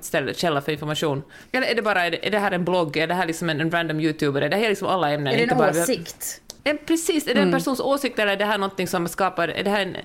ställe, 0.00 0.34
källa 0.34 0.60
för 0.60 0.72
information. 0.72 1.22
Eller 1.52 1.66
är 1.66 1.74
det 1.74 1.82
bara, 1.82 2.06
är 2.06 2.10
det, 2.10 2.26
är 2.26 2.30
det 2.30 2.38
här 2.38 2.52
en 2.52 2.64
blogg, 2.64 2.96
är 2.96 3.06
det 3.06 3.14
här 3.14 3.26
liksom 3.26 3.50
en, 3.50 3.60
en 3.60 3.70
random 3.70 4.00
youtuber, 4.00 4.42
är 4.42 4.48
det 4.48 4.56
här 4.56 4.68
liksom 4.68 4.88
alla 4.88 5.10
ämnen? 5.10 5.32
Är 5.32 5.36
det 5.36 5.42
inte 5.42 5.54
en 5.54 5.58
bara, 5.58 5.70
åsikt? 5.70 6.41
Ja, 6.64 6.72
precis, 6.86 7.26
är 7.26 7.34
det 7.34 7.40
en 7.40 7.52
persons 7.52 7.80
åsikt 7.80 8.18
eller 8.18 8.32
är 8.32 8.36
det 8.36 8.44
här 8.44 8.58
någonting 8.58 8.86
som 8.86 9.08
skapar, 9.08 9.48
är 9.48 9.64
det, 9.64 9.70
här 9.70 9.82
en, 9.82 9.96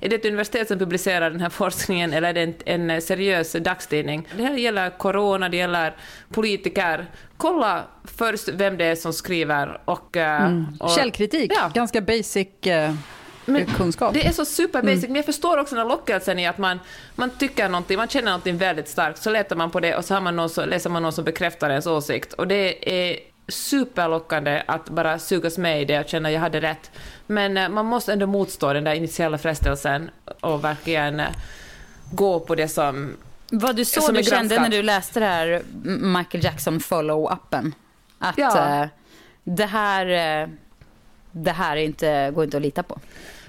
är 0.00 0.08
det 0.08 0.16
ett 0.16 0.24
universitet 0.24 0.68
som 0.68 0.78
publicerar 0.78 1.30
den 1.30 1.40
här 1.40 1.48
forskningen 1.50 2.12
eller 2.12 2.28
är 2.28 2.32
det 2.32 2.42
en, 2.66 2.88
en 2.90 3.02
seriös 3.02 3.52
dagstidning? 3.52 4.28
Det 4.36 4.42
här 4.42 4.54
gäller 4.56 4.90
corona, 4.98 5.48
det 5.48 5.56
gäller 5.56 5.96
politiker. 6.30 7.06
Kolla 7.36 7.84
först 8.04 8.48
vem 8.48 8.76
det 8.76 8.84
är 8.84 8.94
som 8.94 9.12
skriver 9.12 9.80
och... 9.84 10.16
eh, 10.16 10.62
och 10.80 10.90
Källkritik, 10.90 11.52
Ja. 11.54 11.70
ganska 11.74 12.00
basic 12.00 12.48
eh, 12.66 12.94
Men 13.44 13.66
kunskap. 13.66 14.14
Det 14.14 14.26
är 14.26 14.32
så 14.32 14.44
super 14.44 14.82
basic, 14.82 15.02
men 15.02 15.16
jag 15.16 15.24
förstår 15.24 15.58
också 15.58 15.74
den 15.74 15.86
här 15.86 15.96
lockelsen 15.96 16.38
i 16.38 16.46
att 16.46 16.58
man, 16.58 16.80
man 17.14 17.30
tycker 17.30 17.68
någonting, 17.68 17.96
man 17.96 18.08
känner 18.08 18.30
någonting 18.30 18.58
väldigt 18.58 18.88
starkt, 18.88 19.22
så 19.22 19.30
letar 19.30 19.56
man 19.56 19.70
på 19.70 19.80
det 19.80 19.96
och 19.96 20.04
så, 20.04 20.14
har 20.14 20.20
man 20.20 20.36
någon, 20.36 20.50
så 20.50 20.64
läser 20.66 20.90
man 20.90 21.02
någon 21.02 21.12
som 21.12 21.24
bekräftar 21.24 21.70
ens 21.70 21.86
åsikt. 21.86 22.32
Och 22.32 22.46
det 22.48 22.94
är 23.10 23.18
superlockande 23.48 24.62
att 24.66 24.88
bara 24.88 25.18
sugas 25.18 25.58
med 25.58 25.82
i 25.82 25.84
det 25.84 26.00
och 26.00 26.08
känna 26.08 26.28
att 26.28 26.32
jag 26.34 26.40
hade 26.40 26.60
rätt. 26.60 26.90
Men 27.26 27.56
eh, 27.56 27.68
man 27.68 27.86
måste 27.86 28.12
ändå 28.12 28.26
motstå 28.26 28.72
den 28.72 28.84
där 28.84 28.94
initiala 28.94 29.38
frestelsen 29.38 30.10
och 30.40 30.64
verkligen 30.64 31.20
eh, 31.20 31.26
gå 32.12 32.40
på 32.40 32.54
det 32.54 32.68
som... 32.68 33.16
Vad 33.50 33.76
du 33.76 33.84
så 33.84 34.00
Som 34.00 34.14
du 34.14 34.22
kände 34.22 34.60
när 34.60 34.68
du 34.68 34.82
läste 34.82 35.20
det 35.20 35.26
här 35.26 35.62
Michael 35.84 36.44
Jackson 36.44 36.78
follow-appen? 36.78 37.72
Att 38.18 38.38
Ja. 38.38 38.82
eh, 38.82 38.88
det 39.44 39.66
här, 39.66 40.48
det 41.32 41.50
här 41.50 41.76
inte, 41.76 42.30
går 42.34 42.44
inte 42.44 42.56
att 42.56 42.62
lita 42.62 42.82
på. 42.82 43.00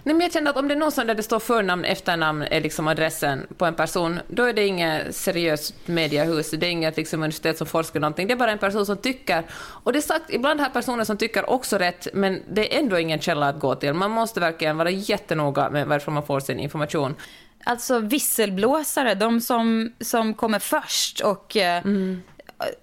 Nej, 0.08 0.14
men 0.14 0.22
jag 0.22 0.34
kände 0.34 0.50
att 0.50 0.58
om 0.58 0.68
det 0.68 0.74
är 0.74 0.78
någon 0.78 1.08
där 1.08 1.16
det 1.16 1.24
står 1.24 1.40
förnamn, 1.40 1.86
efternamn 1.86 2.42
är 2.42 2.62
liksom 2.62 2.88
adressen 2.88 3.48
på 3.58 3.66
en 3.66 3.74
person, 3.74 4.20
då 4.28 4.44
är 4.44 4.54
det 4.54 4.68
inget 4.68 5.16
seriöst 5.16 5.74
mediehus, 5.86 6.52
det 6.52 6.66
är 6.66 6.70
inget 6.70 6.98
liksom 6.98 7.20
universitet 7.20 7.58
som 7.58 7.68
forskar 7.68 8.00
någonting, 8.00 8.28
det 8.28 8.34
är 8.34 8.38
bara 8.38 8.52
en 8.52 8.58
person 8.58 8.86
som 8.86 8.98
tycker. 8.98 9.44
Och 9.84 9.94
det 9.94 10.00
är 10.00 10.02
sagt, 10.02 10.30
ibland 10.30 10.60
har 10.60 10.70
personer 10.70 11.04
som 11.04 11.18
tycker 11.18 11.50
också 11.50 11.78
rätt, 11.78 12.08
men 12.14 12.44
det 12.50 12.76
är 12.76 12.80
ändå 12.80 13.00
ingen 13.00 13.20
källa 13.20 13.50
att 13.50 13.60
gå 13.60 13.76
till. 13.76 13.94
Man 13.94 14.12
måste 14.12 14.40
verkligen 14.40 14.78
vara 14.78 14.90
jättenoga 14.90 15.70
med 15.70 15.88
varifrån 15.88 16.14
man 16.14 16.26
får 16.26 16.40
sin 16.40 16.60
information. 16.60 17.16
Alltså 17.64 18.00
visselblåsare, 18.00 19.16
de 19.16 19.42
som, 19.42 19.94
som 20.00 20.34
kommer 20.34 20.60
först 20.60 21.20
och 21.20 21.58
eh, 21.58 21.84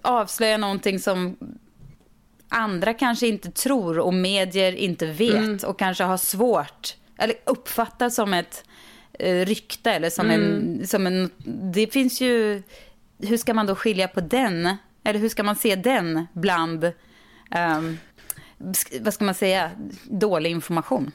avslöjar 0.01 0.57
någonting 0.57 0.99
som 0.99 1.37
andra 2.49 2.93
kanske 2.93 3.27
inte 3.27 3.51
tror 3.51 3.99
och 3.99 4.13
medier 4.13 4.71
inte 4.71 5.05
vet 5.05 5.63
och 5.63 5.79
kanske 5.79 6.03
har 6.03 6.17
svårt, 6.17 6.95
eller 7.17 7.35
uppfattar 7.45 8.09
som 8.09 8.33
ett 8.33 8.63
eh, 9.13 9.45
rykte 9.45 9.91
eller 9.91 10.09
som, 10.09 10.29
en, 10.29 10.87
som 10.87 11.07
en... 11.07 11.29
Det 11.73 11.87
finns 11.87 12.21
ju... 12.21 12.63
Hur 13.19 13.37
ska 13.37 13.53
man 13.53 13.65
då 13.65 13.75
skilja 13.75 14.07
på 14.07 14.21
den? 14.21 14.77
Eller 15.03 15.19
hur 15.19 15.29
ska 15.29 15.43
man 15.43 15.55
se 15.55 15.75
den 15.75 16.27
bland, 16.33 16.91
sk- 18.59 19.03
vad 19.03 19.13
ska 19.13 19.25
man 19.25 19.35
säga, 19.35 19.71
dålig 20.03 20.51
information? 20.51 21.11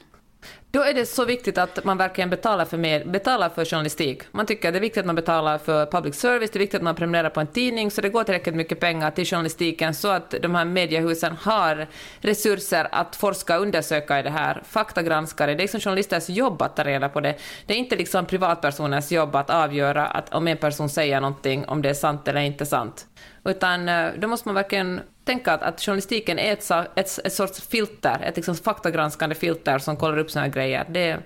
Då 0.73 0.83
är 0.83 0.95
det 0.95 1.07
så 1.07 1.25
viktigt 1.25 1.59
att 1.59 1.85
man 1.85 1.99
verkligen 1.99 2.31
betalar 2.31 2.65
för, 2.65 2.77
mer, 2.77 3.05
betalar 3.05 3.49
för 3.49 3.65
journalistik. 3.65 4.23
Man 4.33 4.47
tycker 4.47 4.69
att 4.69 4.75
det 4.75 4.79
är 4.79 4.81
viktigt 4.81 5.01
att 5.01 5.07
man 5.07 5.15
betalar 5.15 5.59
för 5.59 5.87
public 5.87 6.15
service, 6.15 6.51
det 6.51 6.57
är 6.57 6.61
viktigt 6.61 6.79
att 6.79 6.85
man 6.85 6.95
prenumererar 6.95 7.31
på 7.31 7.41
en 7.41 7.47
tidning, 7.47 7.91
så 7.91 8.01
det 8.01 8.09
går 8.09 8.25
tillräckligt 8.25 8.55
mycket 8.55 8.81
pengar 8.81 9.11
till 9.11 9.27
journalistiken 9.27 9.95
så 9.95 10.09
att 10.09 10.35
de 10.43 10.55
här 10.55 10.65
mediehusen 10.65 11.37
har 11.41 11.87
resurser 12.21 12.89
att 12.93 13.17
forska 13.17 13.57
och 13.57 13.63
undersöka 13.63 14.21
i 14.21 14.23
det 14.23 14.31
här. 14.31 14.63
Faktagranskare, 14.65 15.55
det 15.55 15.61
är 15.61 15.65
liksom 15.65 15.81
journalisters 15.81 16.29
jobb 16.29 16.63
att 16.63 16.77
ta 16.77 16.85
reda 16.85 17.09
på 17.09 17.21
det. 17.21 17.35
Det 17.67 17.75
är 17.75 17.79
inte 17.79 17.97
liksom 17.97 18.27
privatpersoners 18.27 19.13
jobb 19.13 19.37
att 19.37 19.51
avgöra 19.51 20.07
att 20.07 20.35
om 20.35 20.49
en 20.49 20.57
person 20.57 20.89
säger 20.89 21.21
någonting, 21.21 21.65
om 21.65 21.83
det 21.83 21.89
är 21.91 21.95
sant 21.95 22.29
eller 22.29 22.41
inte 22.41 22.67
sant. 22.67 23.07
Utan 23.45 23.89
eh, 23.89 24.09
då 24.19 24.29
måste 24.29 24.49
man 24.49 24.55
verkligen 24.55 25.01
tänka 25.31 25.53
att, 25.53 25.63
att 25.63 25.81
journalistiken 25.81 26.39
är 26.39 26.53
ett, 26.53 26.71
ett, 26.95 27.19
ett 27.25 27.33
sorts 27.33 27.61
filter, 27.61 28.23
ett 28.23 28.37
liksom 28.37 28.57
faktagranskande 28.57 29.35
filter 29.35 29.79
som 29.79 29.97
kollar 29.97 30.19
upp 30.19 30.35
här 30.35 30.49
grejer. 30.49 30.85
Det, 30.89 31.19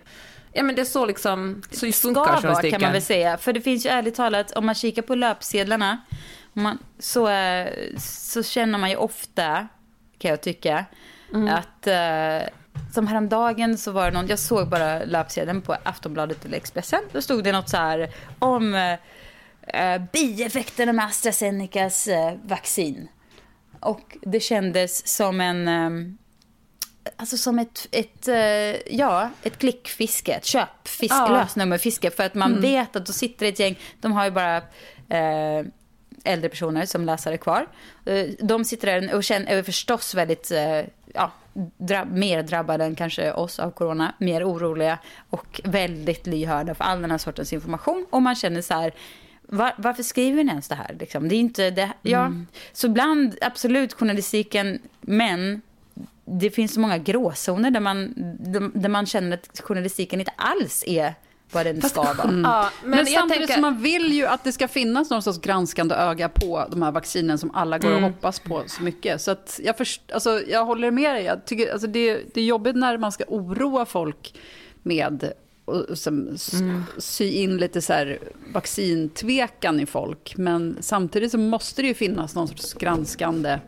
ja, 0.53 0.63
men 0.63 0.75
det 0.75 0.81
är 0.81 0.85
så 0.85 1.07
liksom, 1.07 1.63
så 1.71 1.93
funkar 1.93 2.25
journalistiken. 2.25 2.71
kan 2.71 2.87
man 2.87 2.93
väl 2.93 3.03
säga. 3.03 3.37
För 3.37 3.53
det 3.53 3.61
finns 3.61 3.87
ju 3.87 3.91
ärligt 3.91 4.15
talat, 4.15 4.53
om 4.53 4.67
man 4.67 4.75
kikar 4.75 5.03
på 5.03 5.15
löpsedlarna, 5.15 6.01
man, 6.53 6.79
så, 6.99 7.29
så 7.99 8.43
känner 8.43 8.79
man 8.79 8.91
ju 8.91 8.97
ofta, 8.97 9.69
kan 10.19 10.31
jag 10.31 10.41
tycka, 10.41 10.85
mm. 11.35 11.49
att 11.49 11.87
uh, 11.87 12.49
som 12.95 13.07
häromdagen 13.07 13.79
så 13.79 13.93
var 13.93 14.05
det 14.05 14.11
någon, 14.11 14.27
jag 14.27 14.39
såg 14.39 14.69
bara 14.69 15.05
löpsedeln 15.05 15.63
på 15.63 15.77
Aftonbladet 15.83 16.45
eller 16.45 16.57
Expressen. 16.57 17.01
Då 17.13 17.23
stod 17.23 17.45
det 17.45 17.53
något 17.53 17.69
så 17.69 17.77
här 17.77 18.11
om 18.39 18.75
uh, 18.75 20.03
bieffekterna 20.13 20.93
med 20.93 21.05
AstraZenecas 21.05 22.09
uh, 22.09 22.33
vaccin. 22.45 23.09
Och 23.85 24.17
det 24.23 24.41
kändes 24.41 25.07
som 25.17 25.41
en... 25.41 25.69
Um, 25.69 26.19
alltså 27.17 27.37
som 27.37 27.59
ett, 27.59 27.88
ett, 27.91 28.29
uh, 28.29 28.97
ja, 28.97 29.31
ett 29.43 29.59
klickfiske, 29.59 30.33
ett 30.33 30.45
köpfiske, 30.45 31.17
ja. 31.17 31.29
lösnummerfiske. 31.29 32.11
För 32.11 32.23
att 32.23 32.35
man 32.35 32.50
mm. 32.50 32.62
vet 32.62 32.97
att 32.97 33.07
då 33.07 33.12
sitter 33.12 33.47
ett 33.47 33.59
gäng, 33.59 33.79
de 34.00 34.12
har 34.12 34.25
ju 34.25 34.31
bara 34.31 34.57
uh, 34.59 35.67
äldre 36.25 36.49
personer 36.49 36.87
som 36.87 37.05
läsare 37.05 37.38
kvar. 37.38 37.67
Uh, 38.09 38.25
de 38.38 38.64
sitter 38.64 39.00
där 39.00 39.14
och 39.14 39.25
känner, 39.25 39.57
är 39.57 39.62
förstås 39.62 40.14
väldigt, 40.14 40.53
ja, 41.14 41.33
dra 41.79 42.05
mer 42.05 42.43
drabbade 42.43 42.85
än 42.85 42.95
kanske 42.95 43.33
oss 43.33 43.59
av 43.59 43.71
corona, 43.71 44.14
mer 44.19 44.49
oroliga 44.49 44.99
och 45.31 45.61
väldigt 45.64 46.26
lyhörda 46.26 46.75
för 46.75 46.85
all 46.85 47.03
den 47.03 47.11
här 47.11 47.19
sortens 47.19 47.53
information. 47.53 48.07
Och 48.11 48.23
man 48.23 48.35
känner 48.35 48.62
så 48.62 48.75
här, 48.75 48.95
var, 49.49 49.73
varför 49.77 50.03
skriver 50.03 50.45
ni 50.45 50.51
ens 50.51 50.69
det 50.69 50.75
här? 50.75 50.97
Liksom? 51.01 51.29
Det 51.29 51.35
är 51.35 51.41
inte 51.41 51.71
det, 51.71 51.93
ja. 52.03 52.21
Mm. 52.21 52.47
Så 52.73 52.87
ibland, 52.87 53.37
absolut, 53.41 53.93
journalistiken, 53.93 54.79
men 55.01 55.63
det 56.25 56.51
finns 56.51 56.75
så 56.75 56.81
många 56.81 56.99
gråzoner 56.99 57.71
där 57.71 57.81
man, 57.81 58.15
där 58.75 58.89
man 58.89 59.07
känner 59.07 59.37
att 59.37 59.61
journalistiken 59.61 60.21
inte 60.21 60.33
alls 60.37 60.85
är 60.87 61.15
vad 61.53 61.67
den 61.67 61.83
ska 61.83 62.03
vara. 62.03 62.29
Mm. 62.29 62.43
Ja, 62.43 62.71
men, 62.83 62.91
men 62.91 63.07
samtidigt 63.07 63.39
tänker... 63.39 63.55
så 63.55 63.61
man 63.61 63.83
vill 63.83 64.13
ju 64.13 64.27
att 64.27 64.45
det 64.45 64.53
ska 64.53 64.69
finnas 64.69 65.11
någon 65.11 65.23
sorts 65.23 65.41
granskande 65.41 65.95
öga 65.95 66.29
på 66.29 66.67
de 66.71 66.83
här 66.83 66.93
vaccinen 66.93 67.39
som 67.39 67.51
alla 67.55 67.79
går 67.79 67.91
mm. 67.91 68.05
och 68.05 68.11
hoppas 68.11 68.41
på 68.41 68.63
så 68.67 68.83
mycket. 68.83 69.21
Så 69.21 69.31
att 69.31 69.61
jag, 69.65 69.77
först, 69.77 70.13
alltså, 70.13 70.43
jag 70.49 70.65
håller 70.65 70.91
med 70.91 71.15
dig. 71.15 71.25
Jag 71.25 71.45
tycker, 71.45 71.73
alltså, 71.73 71.87
det, 71.87 72.35
det 72.35 72.41
är 72.41 72.45
jobbigt 72.45 72.77
när 72.77 72.99
man 72.99 73.13
ska 73.13 73.25
oroa 73.29 73.85
folk 73.85 74.35
med 74.83 75.33
och 75.64 75.99
som, 75.99 76.37
mm. 76.52 76.85
sy 76.99 77.30
in 77.30 77.56
lite 77.56 77.83
så 77.83 77.92
här 77.92 78.18
vaccintvekan 78.52 79.80
i 79.80 79.87
folk. 79.87 80.35
Men 80.37 80.76
samtidigt 80.80 81.30
så 81.30 81.38
måste 81.38 81.83
det 81.83 81.88
ju 81.88 81.94
finnas 81.94 82.35
någon 82.35 82.49
sorts 82.49 82.75
granskande 82.75 83.59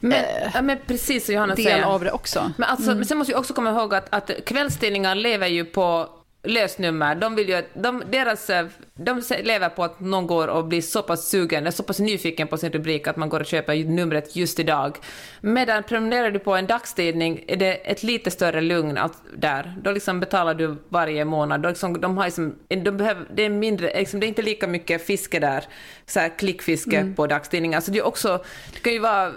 men, 0.00 0.12
eh, 0.12 0.50
ja, 0.54 0.62
men 0.62 0.78
precis 0.86 1.30
Johanna 1.30 1.54
del 1.54 1.64
säger. 1.64 1.82
av 1.82 2.04
det 2.04 2.10
också. 2.10 2.52
Men, 2.56 2.68
alltså, 2.68 2.86
mm. 2.86 2.96
men 2.98 3.06
sen 3.06 3.18
måste 3.18 3.32
vi 3.32 3.38
också 3.38 3.54
komma 3.54 3.70
ihåg 3.70 3.94
att, 3.94 4.14
att 4.14 4.30
kvällstidningar 4.46 5.14
lever 5.14 5.46
ju 5.46 5.64
på 5.64 6.08
lösnummer. 6.42 7.14
De, 7.14 7.34
vill 7.34 7.48
ju, 7.48 7.62
de, 7.74 8.02
deras, 8.10 8.50
eh, 8.50 8.66
de 8.94 9.22
lever 9.42 9.68
på 9.68 9.84
att 9.84 10.00
någon 10.00 10.26
går 10.26 10.48
och 10.48 10.64
blir 10.64 10.82
så 10.82 11.02
pass 11.02 11.28
sugen, 11.28 11.72
så 11.72 11.82
pass 11.82 11.98
nyfiken 11.98 12.48
på 12.48 12.56
sin 12.56 12.72
rubrik 12.72 13.06
att 13.06 13.16
man 13.16 13.28
går 13.28 13.40
och 13.40 13.46
köper 13.46 13.84
numret 13.84 14.36
just 14.36 14.58
idag. 14.58 14.96
Medan 15.40 15.82
prenumererar 15.82 16.30
du 16.30 16.38
på 16.38 16.54
en 16.54 16.66
dagstidning 16.66 17.44
är 17.48 17.56
det 17.56 17.74
ett 17.74 18.02
lite 18.02 18.30
större 18.30 18.60
lugn 18.60 18.98
där. 19.36 19.76
Då 19.82 19.90
liksom 19.90 20.20
betalar 20.20 20.54
du 20.54 20.76
varje 20.88 21.24
månad. 21.24 21.60
Då 21.60 21.68
liksom, 21.68 22.00
de 22.00 22.18
har 22.18 22.24
liksom, 22.24 22.54
de 22.68 22.90
behöver, 22.90 23.26
det, 23.34 23.42
är 23.42 23.50
mindre, 23.50 23.98
liksom, 23.98 24.20
det 24.20 24.26
är 24.26 24.28
inte 24.28 24.42
lika 24.42 24.66
mycket 24.66 25.06
fiske 25.06 25.38
där, 25.38 25.64
så 26.06 26.20
här 26.20 26.38
klickfiske 26.38 26.96
mm. 26.96 27.14
på 27.14 27.26
dagstidningar. 27.26 27.80
Så 27.80 27.90
det, 27.90 27.98
är 27.98 28.06
också, 28.06 28.44
det 28.72 28.80
kan 28.80 28.92
ju 28.92 28.98
vara 28.98 29.32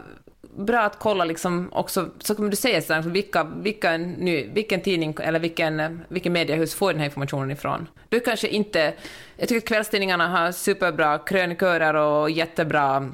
bra 0.57 0.79
att 0.79 0.99
kolla 0.99 1.25
liksom 1.25 1.69
också, 1.71 2.09
så 2.19 2.35
kommer 2.35 2.49
du 2.49 2.55
säga 2.55 2.81
sen, 2.81 2.97
liksom, 2.97 3.13
vilka, 3.13 3.43
vilka 3.43 3.97
ny, 3.97 4.49
vilken 4.53 4.81
tidning 4.81 5.15
eller 5.21 5.39
vilken, 5.39 6.01
vilken 6.07 6.33
mediehus 6.33 6.73
får 6.73 6.91
den 6.91 6.99
här 6.99 7.05
informationen 7.05 7.51
ifrån. 7.51 7.87
Du 8.09 8.19
kanske 8.19 8.47
inte, 8.47 8.93
jag 9.37 9.49
tycker 9.49 9.67
kvällstidningarna 9.67 10.27
har 10.27 10.51
superbra 10.51 11.17
krönikörer 11.17 11.93
och 11.93 12.29
jättebra, 12.31 13.11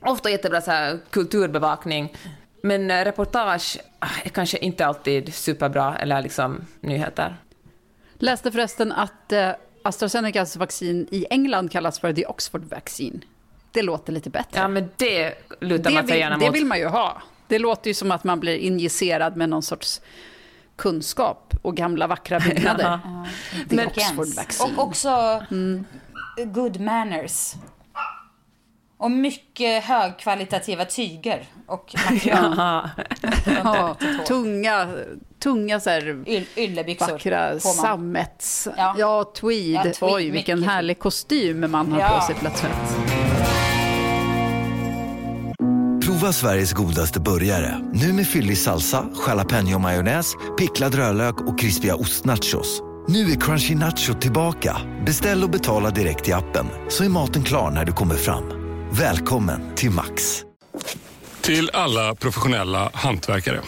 ofta 0.00 0.30
jättebra 0.30 0.60
så 0.60 0.70
här, 0.70 0.98
kulturbevakning, 1.10 2.16
men 2.62 2.90
eh, 2.90 3.04
reportage 3.04 3.78
ah, 3.98 4.08
är 4.24 4.28
kanske 4.28 4.58
inte 4.58 4.86
alltid 4.86 5.34
superbra, 5.34 5.96
eller 5.98 6.22
liksom 6.22 6.66
nyheter. 6.80 7.36
Läste 8.18 8.52
förresten 8.52 8.92
att 8.92 9.32
eh, 9.32 9.50
AstraZenecas 9.82 10.56
vaccin 10.56 11.08
i 11.10 11.26
England 11.30 11.72
kallas 11.72 11.98
för 11.98 12.12
the 12.12 12.26
Oxford 12.26 12.64
vaccine. 12.64 13.20
Det 13.72 13.82
låter 13.82 14.12
lite 14.12 14.30
bättre. 14.30 14.60
Ja, 14.60 14.68
men 14.68 14.90
det 14.96 15.34
lutar 15.60 15.90
man 15.90 16.06
sig 16.06 16.18
gärna 16.18 16.36
mot. 16.36 16.46
Det 16.46 16.50
vill 16.50 16.66
man 16.66 16.78
ju 16.78 16.86
ha. 16.86 17.22
Det 17.48 17.58
låter 17.58 17.90
ju 17.90 17.94
som 17.94 18.10
att 18.10 18.24
man 18.24 18.40
blir 18.40 18.56
injicerad 18.56 19.36
med 19.36 19.48
någon 19.48 19.62
sorts 19.62 20.00
kunskap 20.76 21.54
och 21.62 21.76
gamla 21.76 22.06
vackra 22.06 22.40
byggnader. 22.48 23.00
ja. 23.04 23.26
Det 23.66 23.76
är 23.80 23.86
Oxford 23.86 24.28
vaccin. 24.36 24.74
Och 24.76 24.84
också 24.84 25.42
mm. 25.50 25.84
good 26.36 26.80
manners. 26.80 27.54
Och 28.96 29.10
mycket 29.10 29.84
högkvalitativa 29.84 30.84
tyger 30.84 31.44
och 31.66 31.94
material. 32.10 32.88
ja, 33.64 33.96
tunga, 34.26 34.88
tunga 35.38 35.80
så 35.80 35.90
här. 35.90 37.00
Vackra 37.00 37.60
sammets. 37.60 38.68
Ja. 38.76 38.94
ja, 38.98 39.24
tweed. 39.24 39.74
Ja, 39.74 39.82
tweed. 39.82 40.14
Oj, 40.14 40.30
vilken 40.30 40.62
härlig 40.62 40.98
kostym 40.98 41.70
man 41.70 41.92
har 41.92 42.00
ja. 42.00 42.08
på 42.08 42.26
sig 42.26 42.34
plötsligt. 42.34 43.27
Prova 46.18 46.32
Sveriges 46.32 46.72
godaste 46.72 47.20
burgare. 47.20 47.80
Nu 47.92 48.12
med 48.12 48.26
fyllig 48.26 48.58
salsa, 48.58 49.04
jalapeño 49.26 49.78
majonnäs, 49.78 50.34
picklad 50.58 50.94
rödlök 50.94 51.40
och 51.40 51.58
krispiga 51.58 51.94
ostnachos. 51.94 52.82
Nu 53.08 53.32
är 53.32 53.40
Crunchy 53.40 53.74
Nacho 53.74 54.14
tillbaka. 54.14 54.76
Beställ 55.06 55.44
och 55.44 55.50
betala 55.50 55.90
direkt 55.90 56.28
i 56.28 56.32
appen 56.32 56.66
så 56.88 57.04
är 57.04 57.08
maten 57.08 57.44
klar 57.44 57.70
när 57.70 57.84
du 57.84 57.92
kommer 57.92 58.16
fram. 58.16 58.44
Välkommen 58.92 59.74
till 59.74 59.90
Max. 59.90 60.42
Till 61.40 61.70
alla 61.72 62.14
professionella 62.14 62.90
hantverkare. 62.94 63.60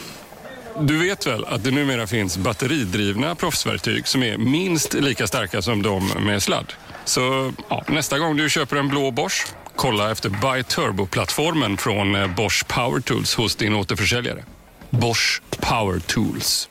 Du 0.79 0.97
vet 0.97 1.27
väl 1.27 1.45
att 1.45 1.63
det 1.63 1.71
numera 1.71 2.07
finns 2.07 2.37
batteridrivna 2.37 3.35
proffsverktyg 3.35 4.07
som 4.07 4.23
är 4.23 4.37
minst 4.37 4.93
lika 4.93 5.27
starka 5.27 5.61
som 5.61 5.81
de 5.81 6.07
med 6.07 6.43
sladd? 6.43 6.73
Så 7.05 7.53
ja, 7.69 7.83
nästa 7.87 8.19
gång 8.19 8.37
du 8.37 8.49
köper 8.49 8.75
en 8.75 8.87
blå 8.87 9.11
Bosch 9.11 9.47
kolla 9.81 10.11
efter 10.11 10.29
Buy 10.29 10.63
Turbo-plattformen 10.63 11.77
från 11.77 12.15
eh, 12.15 12.35
Bosch 12.35 12.67
Power 12.67 13.01
Tools 13.01 13.35
hos 13.35 13.55
din 13.55 13.75
återförsäljare. 13.75 14.43
Bosch 14.89 15.41
Power 15.59 15.99
Tools. 15.99 16.69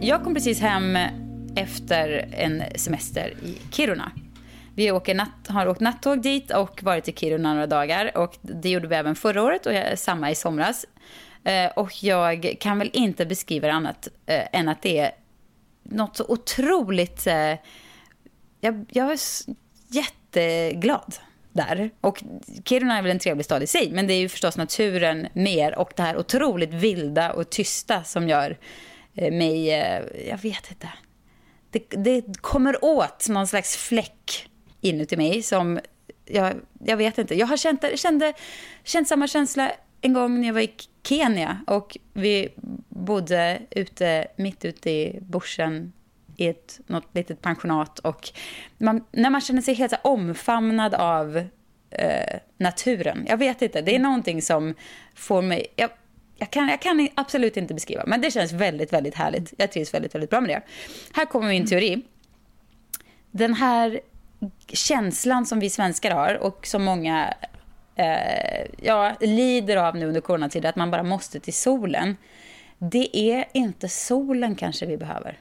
Jag 0.00 0.24
kom 0.24 0.34
precis 0.34 0.60
hem 0.60 0.98
efter 1.56 2.28
en 2.32 2.62
semester 2.76 3.34
i 3.42 3.58
Kiruna. 3.70 4.12
Vi 4.74 4.90
åker 4.90 5.14
natt, 5.14 5.48
har 5.48 5.66
åkt 5.66 5.80
nattåg 5.80 6.22
dit 6.22 6.50
och 6.50 6.82
varit 6.82 7.08
i 7.08 7.12
Kiruna 7.12 7.52
några 7.52 7.66
dagar. 7.66 8.16
Och 8.16 8.36
det 8.40 8.68
gjorde 8.68 8.88
vi 8.88 8.94
även 8.94 9.14
förra 9.14 9.42
året 9.42 9.66
och 9.66 9.98
samma 9.98 10.30
i 10.30 10.34
somras. 10.34 10.86
Eh, 11.44 11.70
och 11.76 12.02
jag 12.02 12.56
kan 12.60 12.78
väl 12.78 12.90
inte 12.92 13.26
beskriva 13.26 13.68
det 13.68 13.74
annat 13.74 14.08
eh, 14.26 14.44
än 14.52 14.68
att 14.68 14.82
det 14.82 14.98
är 14.98 15.10
något 15.82 16.16
så 16.16 16.24
otroligt... 16.28 17.26
Jag, 18.60 18.86
jag 18.88 19.12
är 19.12 19.18
jätteglad 19.88 21.14
där. 21.54 21.90
Och 22.00 22.24
Kiruna 22.64 22.98
är 22.98 23.02
väl 23.02 23.10
en 23.10 23.18
trevlig 23.18 23.44
stad 23.44 23.62
i 23.62 23.66
sig, 23.66 23.90
men 23.92 24.06
det 24.06 24.14
är 24.14 24.18
ju 24.18 24.28
förstås 24.28 24.56
naturen 24.56 25.28
mer 25.32 25.78
och 25.78 25.92
det 25.96 26.02
här 26.02 26.16
otroligt 26.16 26.74
vilda 26.74 27.32
och 27.32 27.50
tysta 27.50 28.04
som 28.04 28.28
gör 28.28 28.58
eh, 29.14 29.32
mig, 29.32 29.72
eh, 29.72 30.02
jag 30.28 30.38
vet 30.38 30.70
inte. 30.70 30.88
Det, 31.70 31.84
det 31.88 32.40
kommer 32.40 32.84
åt 32.84 33.28
någon 33.28 33.46
slags 33.46 33.76
fläck 33.76 34.48
inuti 34.80 35.16
mig 35.16 35.42
som, 35.42 35.80
jag, 36.24 36.52
jag 36.84 36.96
vet 36.96 37.18
inte. 37.18 37.34
Jag 37.34 37.46
har 37.46 37.56
känt, 37.56 37.84
kände, 37.94 38.32
känt 38.84 39.08
samma 39.08 39.28
känsla 39.28 39.72
en 40.00 40.12
gång 40.12 40.40
när 40.40 40.46
jag 40.46 40.54
var 40.54 40.60
i 40.60 40.74
Kenya 41.02 41.60
och 41.66 41.98
vi 42.12 42.48
bodde 42.88 43.62
ute, 43.70 44.26
mitt 44.36 44.64
ute 44.64 44.90
i 44.90 45.18
bushen 45.22 45.92
i 46.36 46.46
ett 46.48 46.80
något 46.86 47.08
litet 47.12 47.42
pensionat. 47.42 47.98
Och 47.98 48.30
man, 48.78 49.04
när 49.12 49.30
man 49.30 49.40
känner 49.40 49.62
sig 49.62 49.74
helt 49.74 49.92
så 49.92 49.98
omfamnad 50.02 50.94
av 50.94 51.36
eh, 51.90 52.38
naturen. 52.58 53.26
Jag 53.28 53.36
vet 53.36 53.62
inte, 53.62 53.80
det 53.80 53.94
är 53.94 53.98
någonting 53.98 54.42
som 54.42 54.74
får 55.14 55.42
mig... 55.42 55.66
Jag, 55.76 55.90
jag, 56.38 56.50
kan, 56.50 56.68
jag 56.68 56.80
kan 56.80 57.08
absolut 57.14 57.56
inte 57.56 57.74
beskriva, 57.74 58.02
men 58.06 58.20
det 58.20 58.30
känns 58.30 58.52
väldigt, 58.52 58.92
väldigt 58.92 59.14
härligt. 59.14 59.54
Jag 59.56 59.72
trivs 59.72 59.94
väldigt, 59.94 60.14
väldigt 60.14 60.30
bra 60.30 60.40
med 60.40 60.50
det. 60.50 60.62
Här 61.12 61.24
kommer 61.24 61.48
min 61.48 61.66
teori. 61.66 62.02
Den 63.30 63.54
här 63.54 64.00
känslan 64.68 65.46
som 65.46 65.60
vi 65.60 65.70
svenskar 65.70 66.10
har 66.10 66.34
och 66.34 66.66
som 66.66 66.84
många 66.84 67.34
eh, 67.94 68.66
ja, 68.82 69.16
lider 69.20 69.76
av 69.76 69.96
nu 69.96 70.06
under 70.06 70.20
coronatiden, 70.20 70.68
att 70.68 70.76
man 70.76 70.90
bara 70.90 71.02
måste 71.02 71.40
till 71.40 71.54
solen. 71.54 72.16
Det 72.78 73.18
är 73.18 73.44
inte 73.52 73.88
solen 73.88 74.54
kanske 74.54 74.86
vi 74.86 74.96
behöver. 74.96 75.38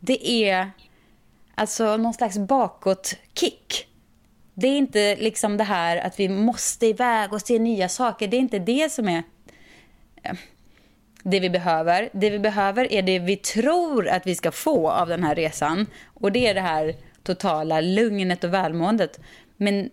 Det 0.00 0.48
är 0.48 0.70
alltså 1.54 1.96
någon 1.96 2.14
slags 2.14 2.38
bakåtkick. 2.38 3.86
Det 4.54 4.66
är 4.66 4.78
inte 4.78 5.16
liksom 5.16 5.56
det 5.56 5.64
här 5.64 5.96
att 5.96 6.20
vi 6.20 6.28
måste 6.28 6.86
iväg 6.86 7.32
och 7.32 7.40
se 7.40 7.58
nya 7.58 7.88
saker. 7.88 8.28
Det 8.28 8.36
är 8.36 8.40
inte 8.40 8.58
det 8.58 8.92
som 8.92 9.08
är 9.08 9.22
eh, 10.22 10.36
det 11.22 11.40
vi 11.40 11.50
behöver. 11.50 12.08
Det 12.12 12.30
vi 12.30 12.38
behöver 12.38 12.92
är 12.92 13.02
det 13.02 13.18
vi 13.18 13.36
tror 13.36 14.08
att 14.08 14.26
vi 14.26 14.34
ska 14.34 14.52
få 14.52 14.90
av 14.90 15.08
den 15.08 15.24
här 15.24 15.34
resan. 15.34 15.86
Och 16.04 16.32
det 16.32 16.46
är 16.46 16.54
det 16.54 16.60
här 16.60 16.94
totala 17.22 17.80
lugnet 17.80 18.44
och 18.44 18.54
välmåendet. 18.54 19.20
Men, 19.56 19.90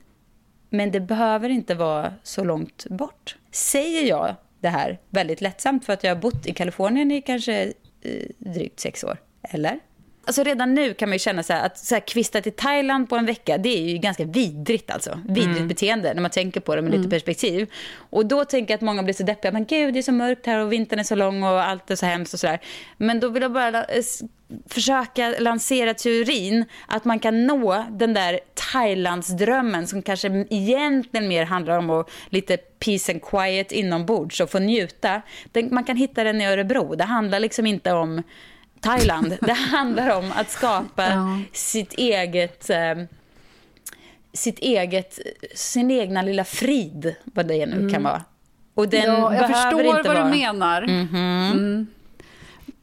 men 0.70 0.92
det 0.92 1.00
behöver 1.00 1.50
inte 1.50 1.76
vara 1.76 2.14
så 2.24 2.44
långt 2.44 2.86
bort. 2.90 3.36
Säger 3.52 4.10
jag 4.10 4.36
det 4.60 4.70
här 4.70 5.00
väldigt 5.10 5.42
lättsamt 5.42 5.86
för 5.86 5.94
att 5.94 6.04
jag 6.04 6.16
har 6.16 6.22
bott 6.22 6.46
i 6.46 6.54
Kalifornien 6.54 7.12
i 7.12 7.22
kanske 7.22 7.74
eh, 8.02 8.24
drygt 8.38 8.80
sex 8.80 9.04
år? 9.04 9.18
Eller? 9.42 9.80
Alltså 10.28 10.44
redan 10.44 10.74
nu 10.74 10.94
kan 10.94 11.10
man 11.10 11.16
ju 11.16 11.20
känna 11.20 11.44
så 11.44 11.54
att 11.54 11.78
så 11.78 11.96
här, 11.96 12.00
kvista 12.08 12.42
till 12.42 12.52
Thailand 12.52 13.10
på 13.10 13.16
en 13.16 13.26
vecka, 13.26 13.58
det 13.58 13.70
är 13.70 13.90
ju 13.90 13.98
ganska 13.98 14.26
vidrigt 14.26 14.92
alltså. 14.92 15.20
Vidrigt 15.28 15.58
mm. 15.58 15.68
beteende 15.68 16.14
när 16.14 16.22
man 16.22 16.32
tänker 16.32 16.60
på 16.60 16.76
det 16.76 16.82
med 16.82 16.92
lite 16.92 17.00
mm. 17.00 17.10
perspektiv. 17.10 17.72
Och 18.10 18.26
då 18.26 18.46
tänker 18.46 18.74
jag 18.74 18.78
att 18.78 18.82
många 18.82 19.04
blir 19.04 19.14
så 19.14 19.24
deppiga, 19.24 19.52
men 19.52 19.66
gud 19.66 19.94
det 19.94 20.00
är 20.00 20.04
så 20.04 20.12
mörkt 20.12 20.46
här 20.46 20.60
och 20.60 20.72
vintern 20.72 21.00
är 21.00 21.04
så 21.04 21.16
lång 21.16 21.44
och 21.44 21.64
allt 21.64 21.92
är 21.92 21.96
så 21.96 22.06
hemskt 22.06 22.34
och 22.34 22.40
sådär. 22.40 22.60
Men 22.98 23.20
då 23.20 23.30
vill 23.30 23.42
jag 23.42 23.52
bara 23.52 23.84
eh, 23.84 24.04
försöka 24.70 25.36
lansera 25.40 25.94
teorin 25.94 26.66
att 26.88 27.06
man 27.06 27.20
kan 27.20 27.48
nå 27.48 27.86
den 27.92 28.14
där 28.14 28.40
Thailandsdrömmen 28.72 29.88
som 29.88 30.02
kanske 30.02 30.46
egentligen 30.50 31.28
mer 31.28 31.46
handlar 31.46 31.78
om 31.78 31.90
att 31.90 32.10
lite 32.30 32.58
peace 32.58 33.12
and 33.12 33.22
quiet 33.22 33.72
inombords 33.72 34.40
och 34.40 34.50
få 34.50 34.60
njuta. 34.60 35.22
Man 35.72 35.84
kan 35.84 35.98
hitta 35.98 36.24
den 36.24 36.42
i 36.42 36.48
Örebro. 36.48 36.96
Det 36.96 37.04
handlar 37.04 37.40
liksom 37.40 37.66
inte 37.66 37.94
om 37.94 38.24
Thailand. 38.82 39.38
Det 39.42 39.54
handlar 39.54 40.18
om 40.18 40.32
att 40.36 40.52
skapa 40.52 41.10
ja. 41.10 41.40
sitt 41.52 41.94
eget... 41.94 42.70
Eh, 42.70 42.96
sitt 44.34 44.60
eget, 44.60 45.20
sin 45.56 45.92
egna 45.92 46.22
lilla 46.22 46.44
frid, 46.44 47.16
vad 47.24 47.48
det 47.48 47.66
nu 47.66 47.76
mm. 47.76 47.94
kan 47.94 48.04
vara. 48.04 48.24
Och 48.74 48.90
den 48.90 49.06
ja, 49.06 49.36
jag 49.36 49.48
förstår 49.48 49.86
inte 49.86 50.10
vad 50.10 50.18
vara... 50.18 50.24
du 50.24 50.30
menar. 50.30 50.82
Mm 50.82 51.08
-hmm. 51.08 51.52
mm. 51.52 51.88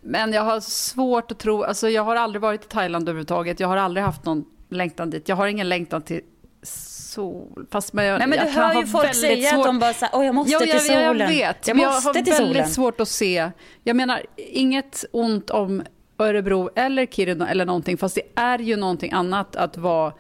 Men 0.01 0.33
jag 0.33 0.43
har 0.43 0.61
svårt 0.61 1.31
att 1.31 1.39
tro, 1.39 1.63
alltså 1.63 1.89
jag 1.89 2.05
har 2.05 2.17
aldrig 2.17 2.43
varit 2.43 2.65
i 2.65 2.69
Thailand 2.69 3.09
överhuvudtaget. 3.09 3.61
Jag 3.61 3.69
har 3.69 3.77
aldrig 3.77 4.05
haft 4.05 4.25
någon 4.25 4.45
längtan 4.69 5.11
dit. 5.11 5.29
Jag 5.29 5.37
har 5.37 5.47
ingen 5.47 5.69
längtan 5.69 6.03
till 6.03 6.21
sol. 6.65 7.67
Fast 7.71 7.93
men 7.93 8.05
jag, 8.05 8.19
Nej, 8.19 8.29
men 8.29 8.47
du 8.47 8.53
hör 8.53 8.75
ju 8.75 8.87
folk 8.87 9.15
säga 9.15 9.51
svårt... 9.51 9.59
att 9.59 9.67
de 9.67 9.79
bara 9.79 9.95
så 9.95 10.07
här, 10.07 10.25
jag 10.25 10.35
måste 10.35 10.53
jo, 10.53 10.59
till 10.59 10.81
solen. 10.81 11.19
Jag 11.19 11.29
vet, 11.29 11.69
jag, 11.69 11.77
måste 11.77 11.91
jag 11.91 12.01
har 12.01 12.15
väldigt 12.15 12.37
solen. 12.37 12.69
svårt 12.69 13.01
att 13.01 13.09
se. 13.09 13.51
Jag 13.83 13.97
menar, 13.97 14.23
inget 14.37 15.05
ont 15.13 15.51
om 15.51 15.83
Örebro 16.19 16.71
eller 16.75 17.07
Kiruna 17.07 17.51
eller 17.51 17.65
någonting, 17.65 17.99
fast 17.99 18.15
det 18.15 18.41
är 18.41 18.59
ju 18.59 18.77
någonting 18.77 19.13
annat 19.13 19.57
att 19.57 19.77
vara 19.77 20.13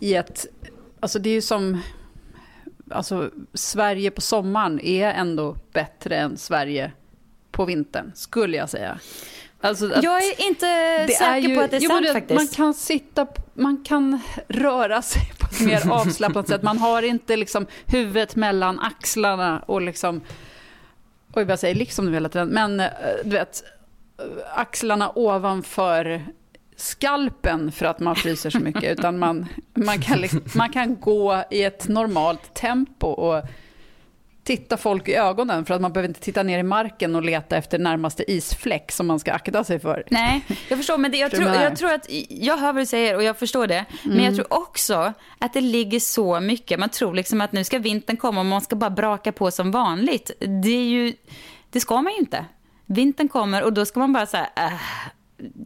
i 0.00 0.14
ett... 0.14 0.46
Alltså 1.00 1.18
det 1.18 1.30
är 1.30 1.34
ju 1.34 1.42
som... 1.42 1.82
Alltså 2.90 3.30
Sverige 3.54 4.10
på 4.10 4.20
sommaren 4.20 4.80
är 4.80 5.12
ändå 5.12 5.56
bättre 5.72 6.16
än 6.16 6.36
Sverige 6.36 6.92
på 7.50 7.64
vintern, 7.64 8.12
skulle 8.14 8.56
jag 8.56 8.70
säga. 8.70 8.98
Alltså 9.60 9.90
jag 10.02 10.24
är 10.24 10.48
inte 10.48 10.66
säker 11.18 11.48
ju, 11.48 11.56
på 11.56 11.60
att 11.60 11.70
det 11.70 11.76
är 11.76 11.80
sant 11.80 12.12
faktiskt. 12.12 12.38
Man 12.38 12.48
kan 12.48 12.74
sitta, 12.74 13.26
man 13.54 13.84
kan 13.84 14.20
röra 14.48 15.02
sig 15.02 15.32
på 15.38 15.46
ett 15.46 15.60
mer 15.60 15.90
avslappnat 15.92 16.48
sätt. 16.48 16.62
Man 16.62 16.78
har 16.78 17.02
inte 17.02 17.36
liksom 17.36 17.66
huvudet 17.86 18.36
mellan 18.36 18.78
axlarna 18.78 19.62
och 19.66 19.82
liksom... 19.82 20.20
Oj, 21.34 21.44
vad 21.44 21.50
jag 21.50 21.58
säger 21.58 21.74
liksom 21.74 22.14
hela 22.14 22.28
tiden. 22.28 22.48
Men 22.48 22.80
eh, 22.80 22.88
du 23.24 23.30
vet, 23.30 23.62
axlarna 24.54 25.12
ovanför 25.14 26.22
skalpen 26.76 27.72
för 27.72 27.86
att 27.86 28.00
man 28.00 28.16
fryser 28.16 28.50
så 28.50 28.58
mycket, 28.58 28.98
utan 28.98 29.18
man, 29.18 29.46
man, 29.74 30.00
kan 30.00 30.18
liksom, 30.18 30.42
man 30.54 30.70
kan 30.70 31.00
gå 31.00 31.44
i 31.50 31.62
ett 31.62 31.88
normalt 31.88 32.54
tempo 32.54 33.06
och 33.06 33.42
titta 34.48 34.76
folk 34.76 35.08
i 35.08 35.14
ögonen 35.14 35.64
för 35.64 35.74
att 35.74 35.80
man 35.80 35.92
behöver 35.92 36.08
inte 36.08 36.20
titta 36.20 36.42
ner 36.42 36.58
i 36.58 36.62
marken 36.62 37.14
och 37.14 37.22
leta 37.22 37.56
efter 37.56 37.78
närmaste 37.78 38.32
isfläck 38.32 38.92
som 38.92 39.06
man 39.06 39.20
ska 39.20 39.32
akta 39.32 39.64
sig 39.64 39.78
för. 39.78 40.04
Nej, 40.10 40.44
jag 40.68 40.78
förstår, 40.78 40.98
men 40.98 41.10
det, 41.10 41.18
jag, 41.18 41.30
tror, 41.30 41.48
jag 41.48 41.76
tror 41.76 41.92
att, 41.92 42.06
jag 42.28 42.56
hör 42.56 42.72
vad 42.72 42.82
du 42.82 42.86
säger 42.86 43.16
och 43.16 43.22
jag 43.22 43.38
förstår 43.38 43.66
det, 43.66 43.74
mm. 43.74 43.86
men 44.02 44.16
jag 44.16 44.24
mm. 44.24 44.34
tror 44.34 44.52
också 44.52 45.12
att 45.38 45.52
det 45.52 45.60
ligger 45.60 46.00
så 46.00 46.40
mycket, 46.40 46.78
man 46.78 46.88
tror 46.88 47.14
liksom 47.14 47.40
att 47.40 47.52
nu 47.52 47.64
ska 47.64 47.78
vintern 47.78 48.16
komma 48.16 48.40
och 48.40 48.46
man 48.46 48.60
ska 48.60 48.76
bara 48.76 48.90
braka 48.90 49.32
på 49.32 49.50
som 49.50 49.70
vanligt. 49.70 50.30
Det 50.62 50.76
är 50.76 50.84
ju, 50.84 51.14
det 51.70 51.80
ska 51.80 52.02
man 52.02 52.12
ju 52.12 52.18
inte. 52.18 52.44
Vintern 52.86 53.28
kommer 53.28 53.62
och 53.62 53.72
då 53.72 53.84
ska 53.84 54.00
man 54.00 54.12
bara 54.12 54.26
så 54.26 54.36
här, 54.36 54.48
äh, 54.56 54.72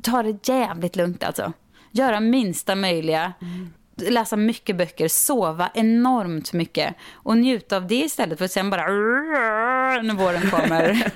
ta 0.02 0.22
det 0.22 0.48
jävligt 0.48 0.96
lugnt 0.96 1.24
alltså. 1.24 1.52
Göra 1.90 2.20
minsta 2.20 2.74
möjliga. 2.74 3.32
Mm. 3.40 3.72
Läsa 4.10 4.36
mycket 4.36 4.76
böcker, 4.76 5.08
sova 5.08 5.70
enormt 5.74 6.52
mycket 6.52 6.94
och 7.12 7.36
njuta 7.36 7.76
av 7.76 7.86
det 7.86 7.94
istället 7.94 8.38
för 8.38 8.44
att 8.44 8.50
sen 8.50 8.70
bara 8.70 8.86
när 10.02 10.14
våren 10.14 10.50
kommer 10.50 11.12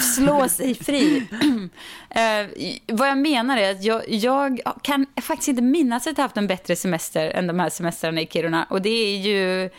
slå 0.14 0.48
sig 0.48 0.74
fri. 0.74 1.16
uh, 1.30 2.50
vad 2.86 3.08
jag 3.08 3.18
menar 3.18 3.56
är 3.56 3.70
att 3.70 3.84
jag, 3.84 4.02
jag, 4.08 4.60
kan 4.82 5.06
faktiskt 5.22 5.48
inte 5.48 5.62
minnas 5.62 6.06
att 6.06 6.18
jag 6.18 6.24
haft 6.24 6.36
en 6.36 6.46
bättre 6.46 6.76
semester 6.76 7.30
än 7.30 7.46
de 7.46 7.60
här 7.60 7.70
semestrarna 7.70 8.20
i 8.20 8.26
Kiruna 8.26 8.66
och 8.70 8.82
det 8.82 8.88
är 8.88 9.18
ju 9.18 9.70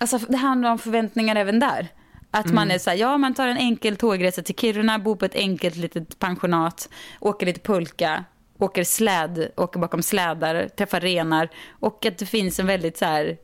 Alltså, 0.00 0.18
det 0.18 0.36
handlar 0.36 0.70
om 0.70 0.78
förväntningar 0.78 1.36
även 1.36 1.58
där. 1.58 1.88
Att 2.30 2.44
mm. 2.44 2.54
man 2.54 2.70
är 2.70 2.78
så 2.78 2.90
här, 2.90 2.96
ja 2.96 3.18
man 3.18 3.34
tar 3.34 3.48
en 3.48 3.56
enkel 3.56 3.96
tågresa 3.96 4.42
till 4.42 4.54
Kiruna, 4.54 4.98
bor 4.98 5.16
på 5.16 5.24
ett 5.24 5.34
enkelt 5.34 5.76
litet 5.76 6.18
pensionat, 6.18 6.88
åker 7.20 7.46
lite 7.46 7.60
pulka, 7.60 8.24
åker 8.58 8.84
släd, 8.84 9.52
åker 9.56 9.80
bakom 9.80 10.02
slädar, 10.02 10.68
träffar 10.68 11.00
renar 11.00 11.48
och 11.80 12.06
att 12.06 12.18
det 12.18 12.26
finns 12.26 12.60
en 12.60 12.66
väldigt 12.66 12.96
så 12.96 13.04
här 13.04 13.36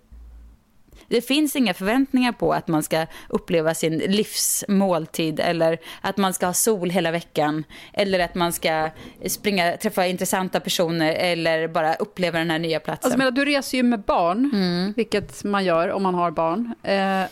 det 1.08 1.22
finns 1.22 1.56
inga 1.56 1.74
förväntningar 1.74 2.32
på 2.32 2.52
att 2.52 2.68
man 2.68 2.82
ska 2.82 3.06
uppleva 3.28 3.74
sin 3.74 3.98
livsmåltid 3.98 5.40
eller 5.40 5.78
att 6.00 6.16
man 6.16 6.34
ska 6.34 6.46
ha 6.46 6.52
sol 6.52 6.90
hela 6.90 7.10
veckan 7.10 7.64
eller 7.92 8.18
att 8.18 8.34
man 8.34 8.52
ska 8.52 8.90
springa, 9.26 9.76
träffa 9.76 10.06
intressanta 10.06 10.60
personer 10.60 11.12
eller 11.12 11.68
bara 11.68 11.94
uppleva 11.94 12.38
den 12.38 12.50
här 12.50 12.58
nya 12.58 12.80
platsen. 12.80 13.06
Alltså, 13.12 13.18
men, 13.18 13.34
du 13.34 13.44
reser 13.44 13.76
ju 13.78 13.82
med 13.82 14.00
barn, 14.00 14.50
mm. 14.54 14.92
vilket 14.96 15.44
man 15.44 15.64
gör 15.64 15.88
om 15.88 16.02
man 16.02 16.14
har 16.14 16.30
barn. 16.30 16.74
Eh, 16.82 17.22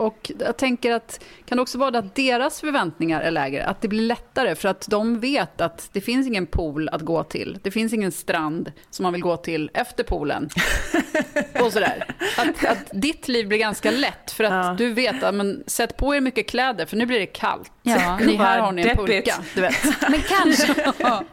och 0.00 0.32
jag 0.38 0.56
tänker 0.56 0.92
att 0.92 1.24
kan 1.44 1.56
det 1.56 1.62
också 1.62 1.78
vara 1.78 1.98
att 1.98 2.14
deras 2.14 2.60
förväntningar 2.60 3.20
är 3.20 3.30
lägre? 3.30 3.64
Att 3.64 3.80
det 3.80 3.88
blir 3.88 4.02
lättare 4.02 4.54
för 4.54 4.68
att 4.68 4.86
de 4.90 5.20
vet 5.20 5.60
att 5.60 5.88
det 5.92 6.00
finns 6.00 6.26
ingen 6.26 6.46
pool 6.46 6.88
att 6.88 7.02
gå 7.02 7.24
till. 7.24 7.58
Det 7.62 7.70
finns 7.70 7.92
ingen 7.92 8.12
strand 8.12 8.72
som 8.90 9.02
man 9.02 9.12
vill 9.12 9.22
gå 9.22 9.36
till 9.36 9.70
efter 9.74 10.04
poolen. 10.04 10.48
och 11.64 11.72
sådär. 11.72 12.06
Att, 12.36 12.64
att 12.64 12.90
ditt 12.92 13.28
liv 13.28 13.48
blir 13.48 13.58
ganska 13.58 13.90
lätt 13.90 14.30
för 14.30 14.44
att 14.44 14.66
ja. 14.66 14.74
du 14.78 14.92
vet 14.92 15.22
att 15.22 15.34
men, 15.34 15.64
sätt 15.66 15.96
på 15.96 16.14
er 16.14 16.20
mycket 16.20 16.48
kläder 16.48 16.86
för 16.86 16.96
nu 16.96 17.06
blir 17.06 17.20
det 17.20 17.26
kallt. 17.26 17.72
Ja. 17.82 18.18
Ni, 18.18 18.36
här 18.36 18.58
har 18.58 18.72
ni 18.72 18.82
en 18.82 18.96
pulka. 18.96 19.34
Du 19.54 19.60
vet. 19.60 19.84
Men 20.10 20.20
kanske. 20.20 20.74
ja. 20.98 21.24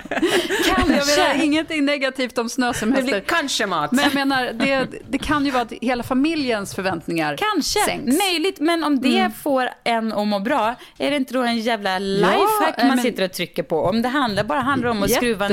kanske. 0.66 0.94
Jag 0.94 1.08
menar 1.08 1.44
ingenting 1.44 1.86
negativt 1.86 2.38
om 2.38 2.50
snösemester. 2.50 3.04
Det 3.04 3.12
blir 3.12 3.22
kanske 3.22 3.66
mat. 3.66 3.92
Men 3.92 4.04
jag 4.04 4.14
menar, 4.14 4.54
det, 4.54 4.88
det 5.10 5.18
kan 5.18 5.46
ju 5.46 5.52
vara 5.52 5.64
att 5.64 5.74
hela 5.82 6.04
familjens 6.04 6.76
förväntningar 6.76 7.38
kanske. 7.38 7.80
sänks. 7.80 8.18
Möjligt, 8.18 8.60
men 8.60 8.84
om 8.84 9.02
det 9.02 9.20
mm. 9.20 9.32
får 9.32 9.70
en 9.84 10.14
att 10.14 10.28
må 10.28 10.40
bra, 10.40 10.76
är 10.98 11.12
det 11.12 11.18
inte 11.18 11.34
då 11.34 11.42
en 11.42 11.60
jävla 11.60 12.00
lifehack 12.00 12.76
ja, 12.78 12.86
man 12.86 12.88
men... 12.88 13.00
sitter 13.00 13.24
och 13.24 13.34
trycker 13.34 13.64
på? 13.64 13.82
Om 13.82 14.02
det 14.02 14.10
handlar, 14.10 14.44
bara 14.44 14.60
handlar 14.60 14.90
om 14.90 15.04
att 15.04 15.12
skruva, 15.12 15.50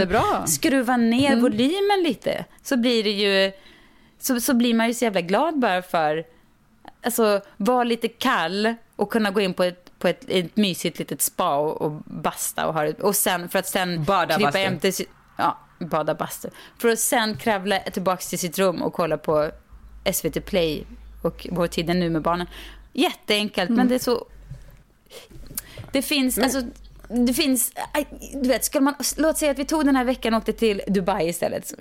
skruva 0.47 0.97
ner 0.97 1.31
mm. 1.31 1.43
volymen 1.43 2.03
lite, 2.05 2.45
så 2.63 2.77
blir 2.77 3.05
det 3.05 3.11
ju, 3.11 3.53
så, 4.19 4.41
så 4.41 4.55
blir 4.55 4.75
man 4.75 4.87
ju 4.87 4.95
så 4.95 5.05
jävla 5.05 5.21
glad 5.21 5.59
bara 5.59 5.83
för, 5.83 6.25
alltså 7.03 7.41
vara 7.57 7.85
lite 7.85 8.09
kall 8.09 8.75
och 8.97 9.13
kunna 9.13 9.31
gå 9.31 9.41
in 9.41 9.55
på 9.55 9.65
ett 9.65 9.85
på 9.99 10.09
ett, 10.09 10.25
ett 10.29 10.57
mysigt 10.57 10.99
litet 10.99 11.23
spa 11.23 11.57
och, 11.57 11.83
och 11.83 11.91
basta 12.07 12.67
och 12.67 12.75
ha 12.75 12.93
och 13.01 13.17
sen 13.17 13.49
för 13.49 13.59
att 13.59 13.67
sen 13.67 14.05
bada 14.05 14.37
klippa 14.37 14.59
hem 14.59 14.79
till 14.79 14.93
ja, 15.37 15.59
bada 15.79 16.15
bastu. 16.15 16.49
För 16.79 16.89
att 16.89 16.99
sen 16.99 17.37
kravla 17.37 17.79
tillbaka 17.79 18.23
till 18.23 18.39
sitt 18.39 18.59
rum 18.59 18.83
och 18.83 18.93
kolla 18.93 19.19
på 19.19 19.51
SVT 20.13 20.45
Play 20.47 20.85
och 21.23 21.47
Vår 21.51 21.67
tid 21.67 21.91
är 21.91 21.95
nu 21.95 22.11
med 22.11 22.23
barnen. 22.23 22.47
Jätteenkelt, 22.93 23.69
mm. 23.69 23.77
men 23.77 23.89
det 23.89 23.95
är 23.95 23.99
så 23.99 24.27
det 25.93 26.03
finns, 26.03 26.39
alltså, 26.39 26.63
det 27.09 27.35
finns, 27.35 27.73
du 28.33 28.49
vet, 28.49 28.65
skulle 28.65 28.85
man, 28.85 28.95
låt 29.17 29.39
säga 29.39 29.51
att 29.51 29.59
vi 29.59 29.65
tog 29.65 29.87
den 29.87 29.97
här 29.97 30.05
veckan 30.05 30.35
och 30.35 30.39
åkte 30.39 30.53
till 30.53 30.83
Dubai 30.87 31.29
istället. 31.29 31.75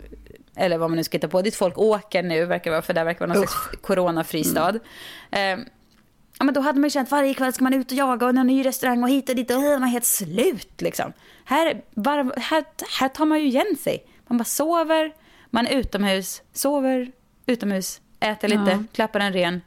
Eller 0.56 0.78
vad 0.78 0.90
man 0.90 0.98
nu 0.98 1.04
ska 1.04 1.18
hitta 1.18 1.28
på. 1.28 1.42
Dit 1.42 1.56
folk 1.56 1.78
åker 1.78 2.24
nu, 2.24 2.46
verkar 2.46 2.72
vara, 2.72 2.82
för 2.82 2.94
där 2.94 3.04
verkar 3.04 3.28
vara 3.28 3.34
någon 3.34 3.44
Usch. 3.44 3.64
slags 3.64 3.82
coronafristad. 3.82 4.80
Mm. 5.32 5.66
Ja, 6.40 6.46
men 6.46 6.54
då 6.54 6.62
hade 6.62 6.80
man 6.80 6.90
känt 6.90 7.12
varje 7.12 7.34
kväll 7.34 7.54
ska 7.54 7.64
man 7.64 7.74
ut 7.74 7.92
och 7.92 7.98
jaga 7.98 8.26
och 8.26 8.38
en 8.38 8.48
ny 8.48 8.66
restaurang 8.66 9.04
och 9.04 9.10
hit 9.10 9.30
och 9.30 9.36
dit 9.36 9.52
och 9.52 9.58
man 9.58 9.84
är 9.84 9.88
helt 9.88 10.06
slut 10.06 10.82
liksom. 10.82 11.14
Här, 11.46 11.82
bara, 11.92 12.32
här, 12.38 12.64
här 13.00 13.10
tar 13.10 13.26
man 13.26 13.40
ju 13.40 13.46
igen 13.46 13.76
sig. 13.80 14.06
Man 14.28 14.38
bara 14.38 14.44
sover, 14.44 15.14
man 15.50 15.68
är 15.68 15.72
utomhus, 15.72 16.42
sover 16.54 17.12
utomhus, 17.46 18.02
äter 18.20 18.48
lite, 18.48 18.72
ja. 18.72 18.84
klappar 18.94 19.20
en 19.20 19.34
ren, 19.34 19.62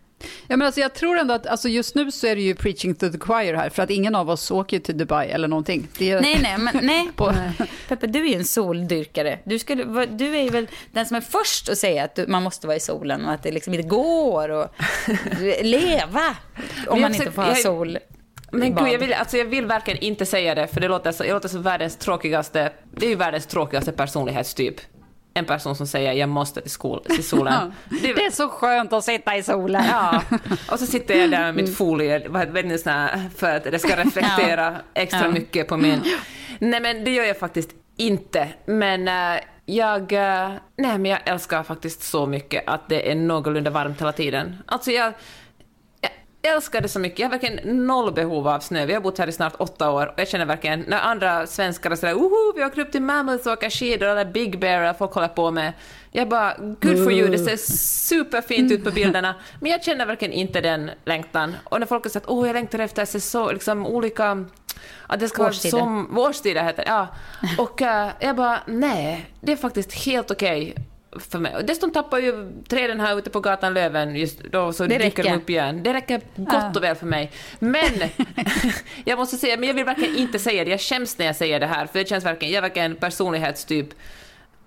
Ja, 0.49 0.57
men 0.57 0.63
alltså, 0.63 0.81
jag 0.81 0.95
tror 0.95 1.19
ändå 1.19 1.35
att 1.35 1.47
alltså, 1.47 1.69
just 1.69 1.95
nu 1.95 2.13
så 2.13 2.27
är 2.27 2.37
det 2.37 2.43
ju 2.43 2.55
preaching 2.55 2.95
to 2.95 3.09
the 3.11 3.19
choir 3.19 3.55
här, 3.55 3.71
för 3.71 3.83
att 3.83 3.91
ingen 3.91 4.15
av 4.15 4.31
oss 4.31 4.51
åker 4.51 4.79
till 4.79 4.99
Dubai 4.99 5.29
eller 5.31 5.49
någonting. 5.49 5.89
Det 5.99 6.11
är... 6.11 6.21
Nej, 6.21 6.39
nej, 6.43 6.59
men 6.59 6.79
nej. 6.87 7.09
På- 7.17 7.33
Peppe, 7.89 8.07
du 8.07 8.19
är 8.27 8.29
ju 8.31 8.35
en 8.35 8.45
soldyrkare. 8.45 9.39
Du, 9.45 9.59
skulle, 9.59 9.85
va- 9.85 10.07
du 10.07 10.37
är 10.37 10.43
ju 10.43 10.51
väl 10.51 10.67
den 10.93 11.07
som 11.07 11.17
är 11.17 11.21
först 11.21 11.69
att 11.69 11.79
säga 11.79 12.05
att 12.05 12.15
du, 12.15 12.27
man 12.27 12.43
måste 12.43 12.67
vara 12.67 12.77
i 12.77 12.81
solen 12.81 13.25
och 13.25 13.33
att 13.33 13.43
det 13.43 13.51
liksom 13.53 13.75
inte 13.75 13.89
går 13.89 14.51
att 14.63 14.75
leva 15.63 16.37
om 16.89 17.01
man 17.01 17.15
inte 17.15 17.31
får 17.33 17.43
ha 17.43 17.55
sol. 17.55 17.99
Men 18.53 18.75
gud, 18.75 18.89
jag 18.89 18.99
vill, 18.99 19.13
alltså 19.13 19.37
jag 19.37 19.45
vill 19.45 19.67
verkligen 19.67 20.01
inte 20.01 20.27
säga 20.27 20.55
det, 20.55 20.67
för 20.67 20.81
det 20.81 20.89
låter, 20.89 21.13
så, 21.13 21.25
jag 21.25 21.35
låter 21.35 21.49
som 21.49 21.63
världens 21.63 21.97
tråkigaste, 21.97 22.73
det 22.97 23.07
är 23.07 23.11
ju 23.11 23.17
världens 23.17 23.47
tråkigaste 23.47 23.93
personlighetstyp. 23.93 24.75
En 25.37 25.45
person 25.45 25.77
som 25.77 25.87
säger 25.87 26.13
jag 26.13 26.29
måste 26.29 26.61
till, 26.61 26.71
skol, 26.71 27.05
till 27.05 27.29
solen. 27.29 27.73
Det 28.03 28.11
är 28.11 28.31
så 28.31 28.49
skönt 28.49 28.93
att 28.93 29.05
sitta 29.05 29.37
i 29.37 29.43
solen. 29.43 29.85
Ja, 29.89 30.23
och 30.71 30.79
så 30.79 30.87
sitter 30.87 31.15
jag 31.15 31.31
där 31.31 31.39
med 31.41 31.55
mitt 31.55 31.77
folie, 31.77 32.29
vad 32.29 32.49
vet 32.49 32.67
ni, 32.67 32.79
sån 32.79 32.93
här, 32.93 33.31
för 33.37 33.57
att 33.57 33.65
det 33.65 33.79
ska 33.79 33.97
reflektera 34.05 34.77
extra 34.95 35.29
mycket 35.29 35.69
på 35.69 35.77
min... 35.77 36.03
Nej 36.59 36.81
men 36.81 37.05
det 37.05 37.11
gör 37.11 37.25
jag 37.25 37.39
faktiskt 37.39 37.71
inte. 37.97 38.49
Men 38.67 39.09
eh, 39.09 39.41
jag, 39.67 40.13
eh, 40.13 40.51
nej, 40.77 40.99
men 40.99 41.05
jag 41.05 41.21
älskar 41.25 41.63
faktiskt 41.63 42.03
så 42.03 42.27
mycket 42.27 42.65
att 42.67 42.89
det 42.89 43.11
är 43.11 43.15
någorlunda 43.15 43.71
varmt 43.71 44.01
hela 44.01 44.13
tiden. 44.13 44.57
Alltså 44.67 44.91
jag 44.91 45.13
älskar 46.47 46.81
det 46.81 46.89
så 46.89 46.99
mycket. 46.99 47.19
Jag 47.19 47.27
har 47.27 47.31
verkligen 47.31 47.87
noll 47.87 48.13
behov 48.13 48.49
av 48.49 48.61
snö. 48.61 48.87
Vi 48.87 48.95
har 48.95 49.01
bott 49.01 49.19
här 49.19 49.29
i 49.29 49.33
snart 49.33 49.55
åtta 49.59 49.91
år 49.91 50.07
och 50.07 50.21
jag 50.21 50.29
känner 50.29 50.45
verkligen 50.45 50.85
när 50.89 51.01
andra 51.01 51.47
svenskar 51.47 51.91
är 51.91 51.97
sådär 51.97 52.15
oho, 52.15 52.53
vi 52.57 52.65
åker 52.65 52.81
upp 52.81 52.93
till 52.93 53.03
Mammoth 53.03 53.47
och 53.47 53.53
åker 53.53 53.71
skidor 53.71 54.09
eller 54.09 54.25
Big 54.25 54.61
Bear 54.61 54.81
eller 54.83 54.93
folk 54.93 55.13
håller 55.13 55.29
på 55.29 55.51
med. 55.51 55.73
Jag 56.13 56.29
bara, 56.29 56.55
good 56.59 57.05
for 57.05 57.13
you, 57.13 57.29
det 57.29 57.39
ser 57.39 57.57
superfint 58.07 58.73
ut 58.73 58.85
på 58.85 58.91
bilderna. 58.91 59.35
Men 59.61 59.71
jag 59.71 59.85
känner 59.85 60.07
verkligen 60.07 60.33
inte 60.33 60.61
den 60.61 60.91
längtan. 61.05 61.55
Och 61.65 61.81
när 61.81 61.87
folk 61.87 62.05
har 62.05 62.11
sagt, 62.11 62.27
åh 62.29 62.47
jag 62.47 62.55
längtar 62.55 62.79
efter 62.79 63.03
att 63.03 63.09
se 63.09 63.21
så, 63.21 63.53
liksom 63.53 63.87
olika, 63.87 64.45
att 65.07 65.21
det 65.21 65.29
ska 65.29 65.47
Årstider. 65.47 65.77
vara 65.77 65.85
som, 65.85 66.19
årstider 66.19 66.63
heter 66.63 66.85
det, 66.85 66.91
ja. 66.91 67.09
Och 67.59 67.83
eh, 67.83 68.11
jag 68.21 68.37
bara, 68.37 68.59
nej, 68.67 69.31
det 69.41 69.53
är 69.53 69.57
faktiskt 69.57 69.93
helt 69.93 70.31
okej 70.31 70.75
för 71.19 71.39
mig. 71.39 71.55
Dessutom 71.65 71.91
tappar 71.91 72.19
ju 72.19 72.53
träden 72.69 73.01
här 73.01 73.19
ute 73.19 73.31
på 73.31 73.41
gatan 73.41 73.75
löven 73.75 74.17
just 74.17 74.43
då, 74.53 74.73
så 74.73 74.87
Det 74.87 74.99
dyker 74.99 75.23
de 75.23 75.33
upp 75.33 75.51
igen. 75.51 75.83
Det 75.83 75.95
räcker 75.95 76.21
gott 76.37 76.77
och 76.77 76.83
väl 76.83 76.97
för 76.97 77.07
mig. 77.07 77.31
Men 77.59 77.93
jag 79.05 79.19
måste 79.19 79.37
säga, 79.37 79.57
men 79.57 79.67
jag 79.67 79.75
vill 79.75 79.85
verkligen 79.85 80.17
inte 80.17 80.39
säga 80.39 80.65
det. 80.65 80.71
Jag 80.71 80.81
skäms 80.81 81.19
när 81.19 81.27
jag 81.27 81.37
säger 81.37 81.61
det 81.61 81.67
här, 81.67 81.87
för 81.87 81.99
det 81.99 82.09
känns 82.09 82.25
verkligen, 82.25 82.55
jag 82.55 82.59
är 82.59 82.63
verkligen 82.63 82.91
en 82.91 82.97
personlighetstyp 82.97 83.89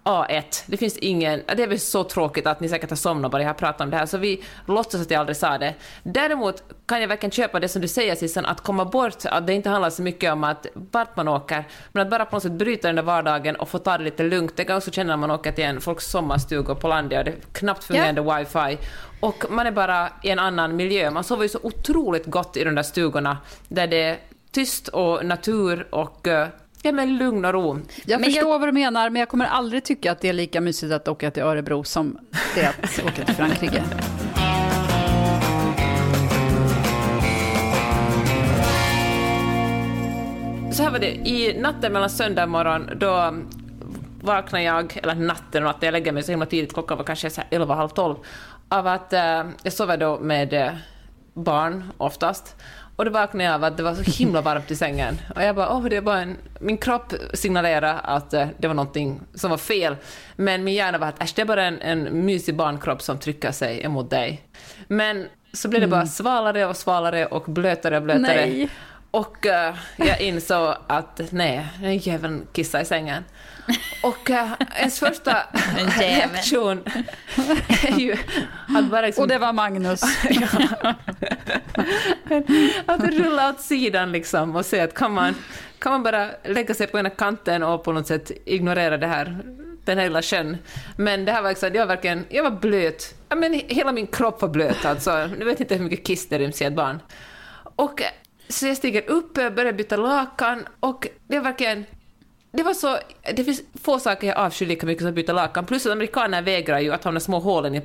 A1. 0.04 0.64
Det 0.66 0.78
finns 0.78 0.98
ingen... 0.98 1.42
Det 1.56 1.64
är 1.64 1.68
väl 1.68 1.80
så 1.80 2.04
tråkigt 2.04 2.48
att 2.48 2.60
ni 2.60 2.70
säkert 2.70 2.90
har 2.90 2.98
somnat 2.98 3.32
bara 3.32 3.42
jag 3.42 3.50
har 3.50 3.54
pratat 3.54 3.82
om 3.82 3.90
det 3.90 3.98
här, 3.98 4.06
så 4.06 4.18
vi 4.18 4.44
låtsas 4.66 5.02
att 5.02 5.12
jag 5.12 5.20
aldrig 5.20 5.38
sa 5.38 5.58
det. 5.58 5.76
Däremot 6.04 6.64
kan 6.86 7.02
jag 7.02 7.08
verkligen 7.08 7.32
köpa 7.32 7.60
det 7.60 7.68
som 7.68 7.82
du 7.82 7.88
säger 7.88 8.16
Sissan, 8.16 8.46
att 8.46 8.62
komma 8.62 8.86
bort, 8.86 9.26
att 9.26 9.48
det 9.48 9.54
inte 9.54 9.70
handlar 9.70 9.90
så 9.90 10.02
mycket 10.02 10.34
om 10.34 10.44
att 10.44 10.66
vart 10.74 11.16
man 11.16 11.28
åker, 11.28 11.64
men 11.92 12.04
att 12.04 12.10
bara 12.10 12.26
på 12.26 12.36
något 12.36 12.44
sätt 12.44 12.52
bryta 12.52 12.88
den 12.88 12.96
där 12.96 13.04
vardagen 13.04 13.56
och 13.56 13.70
få 13.70 13.80
ta 13.80 13.98
det 13.98 14.04
lite 14.04 14.24
lugnt. 14.24 14.58
Det 14.58 14.64
kan 14.64 14.74
jag 14.74 14.78
också 14.78 14.92
känna 14.92 15.10
när 15.10 15.18
man 15.18 15.32
åker 15.32 15.52
till 15.52 15.64
en 15.64 15.82
folks 15.82 16.06
sommarstuga 16.06 16.76
på 16.76 16.88
landet 16.88 17.20
och 17.20 17.26
det 17.26 17.32
är 17.32 17.36
knappt 17.52 17.84
fungerande 17.84 18.22
wifi. 18.22 18.78
Och 19.20 19.46
man 19.50 19.68
är 19.68 19.72
bara 19.72 20.10
i 20.24 20.30
en 20.30 20.40
annan 20.40 20.76
miljö. 20.76 21.12
Man 21.12 21.24
sover 21.24 21.44
ju 21.44 21.50
så 21.50 21.60
otroligt 21.64 22.26
gott 22.26 22.58
i 22.58 22.64
de 22.64 22.76
där 22.76 22.84
stugorna 22.84 23.38
där 23.68 23.88
det 23.88 24.04
är 24.04 24.18
tyst 24.52 24.88
och 24.88 25.26
natur 25.26 25.88
och 25.90 26.28
eh, 26.28 26.48
ja, 26.82 26.92
men 26.92 27.18
lugn 27.18 27.46
och 27.46 27.54
ro. 27.54 27.80
Jag 28.06 28.22
Men 28.22 28.32
förstår 28.32 28.60
vad 28.60 28.68
du 28.68 28.72
menar, 28.72 29.10
men 29.10 29.20
jag 29.20 29.30
kommer 29.30 29.46
aldrig 29.46 29.84
tycka 29.84 30.12
att 30.12 30.22
det 30.22 30.30
är 30.30 30.34
lika 30.34 30.62
mysigt 30.62 30.94
att 30.94 31.08
åka 31.08 31.32
till 31.32 31.44
Örebro 31.44 31.84
som 31.84 32.18
det 32.56 32.62
är 32.62 32.70
att 32.70 33.00
åka 33.06 33.26
till 33.26 33.36
Frankrike. 33.36 33.84
Så 40.72 40.84
här 40.84 40.92
var 40.92 41.00
det, 41.00 41.16
i 41.16 41.60
natten 41.60 41.94
mellan 41.94 42.10
söndag 42.10 42.46
morgon 42.46 42.90
då 42.96 43.34
vaknade 44.22 44.64
jag, 44.64 45.00
eller 45.04 45.16
natten 45.16 45.64
och 45.64 45.68
natten, 45.68 45.88
jag 45.88 45.92
lägger 45.92 46.12
mig 46.12 46.24
så 46.24 46.32
himla 46.32 46.46
tidigt, 46.46 46.74
klockan 46.74 46.98
var 46.98 47.06
kanske 47.06 47.30
så 47.30 47.42
här 47.42 47.48
11, 47.52 47.76
halv 47.76 47.90
12, 47.90 48.16
av 48.70 48.88
att 48.88 49.14
eh, 49.14 49.44
jag 49.64 49.74
sover 49.74 49.98
då 49.98 50.20
med 50.20 50.54
eh, 50.54 50.72
barn 51.34 51.92
oftast. 51.98 52.56
Och 53.00 53.06
då 53.06 53.12
vaknade 53.12 53.44
jag 53.44 53.54
av 53.54 53.64
att 53.64 53.78
det 53.78 53.84
var 53.84 53.96
så 53.96 54.12
himla 54.12 54.42
varmt 54.42 54.72
i 54.72 54.76
sängen. 54.76 55.22
Och 55.36 55.42
jag 55.42 55.56
bara, 55.56 55.74
åh, 55.74 55.84
det 55.84 56.00
var 56.00 56.18
en... 56.18 56.38
Min 56.60 56.78
kropp 56.78 57.14
signalerade 57.34 57.94
att 57.94 58.34
eh, 58.34 58.48
det 58.58 58.68
var 58.68 58.76
någonting 58.76 59.22
som 59.34 59.50
var 59.50 59.58
fel. 59.58 59.96
Men 60.36 60.64
min 60.64 60.74
hjärna 60.74 60.98
var 60.98 61.08
att 61.08 61.24
äsch, 61.24 61.34
det 61.36 61.42
är 61.42 61.46
bara 61.46 61.66
en, 61.66 61.82
en 61.82 62.26
mysig 62.26 62.56
barnkropp 62.56 63.02
som 63.02 63.18
trycker 63.18 63.52
sig 63.52 63.84
emot 63.84 64.10
dig. 64.10 64.42
Men 64.88 65.26
så 65.54 65.70
blev 65.70 65.82
det 65.82 65.88
bara 65.88 66.06
svalare 66.06 66.66
och 66.66 66.78
svalare 66.78 67.26
och 67.26 67.44
blötare 67.44 67.98
och 67.98 68.04
blötare. 68.04 68.46
Nej. 68.46 68.70
Och 69.12 69.46
eh, 69.46 69.76
jag 69.98 70.22
insåg 70.22 70.76
att 70.88 71.22
nej, 71.32 71.68
den 71.82 71.98
jäveln 71.98 72.48
kissade 72.54 72.84
i 72.84 72.86
sängen. 72.86 73.24
Och 74.04 74.30
uh, 74.30 74.54
ens 74.76 75.00
första 75.00 75.32
reaktion 76.00 76.84
är 77.84 78.00
ju 78.00 78.16
att 78.78 78.86
bara 78.90 79.02
liksom, 79.02 79.22
Och 79.22 79.28
det 79.28 79.38
var 79.38 79.54
Magnus. 79.54 80.02
att 82.86 83.04
rulla 83.04 83.50
åt 83.50 83.62
sidan 83.62 84.12
liksom 84.12 84.56
och 84.56 84.66
se 84.66 84.80
att 84.80 84.94
kan 84.94 85.14
man, 85.14 85.36
kan 85.80 85.92
man 85.92 86.04
bara 86.04 86.30
lägga 86.44 86.74
sig 86.74 86.88
på 86.88 87.00
ena 87.00 87.10
kanten 87.10 87.64
och 87.64 87.84
på 87.84 87.92
något 87.92 88.08
sätt 88.08 88.32
ignorera 88.46 88.98
det 88.98 89.08
här, 89.08 89.38
den 89.86 89.98
här 89.98 90.06
lilla 90.06 90.22
sjön. 90.22 90.58
Men 90.96 91.26
det 91.26 91.32
här 91.32 91.42
var, 91.42 91.50
liksom, 91.50 91.70
jag 91.74 91.82
var 91.82 91.96
verkligen, 91.96 92.26
jag 92.30 92.44
var 92.44 92.52
blöt. 92.52 93.16
Ja, 93.30 93.36
men 93.36 93.54
hela 93.54 93.92
min 93.92 94.08
kropp 94.08 94.42
var 94.42 94.50
blöt 94.50 94.86
alltså. 94.86 95.30
Nu 95.38 95.46
vet 95.46 95.60
inte 95.60 95.76
hur 95.76 95.84
mycket 95.84 96.06
kiss 96.06 96.30
det 96.30 96.38
ryms 96.38 96.62
i 96.62 96.66
ett 96.66 96.76
barn. 96.76 97.00
Och 97.76 98.02
eh, 98.02 98.08
så 98.50 98.68
jag 98.68 98.78
stiger 98.78 99.10
upp, 99.10 99.34
börjar 99.34 99.74
byta 99.74 99.98
lakan 99.98 100.66
och 100.80 101.08
det 101.28 101.36
är 101.36 101.42
verkligen 101.42 101.86
det 102.52 102.64
var 102.64 102.74
så, 102.74 102.98
det 103.36 103.44
finns 103.44 103.62
få 103.82 104.00
saker 104.00 104.28
jag 104.28 104.38
avskyr 104.38 104.66
lika 104.66 104.86
mycket 104.86 105.02
som 105.02 105.10
att 105.10 105.16
byta 105.16 105.34
lakan. 105.34 105.66
Plus 105.66 105.86
att 105.86 105.92
amerikaner 105.92 106.42
vägrar 106.42 106.80
ju 106.80 106.92
att 106.92 107.04
ha 107.04 107.12
de 107.12 107.20
små 107.20 107.40
hålen 107.40 107.76
i 107.76 107.82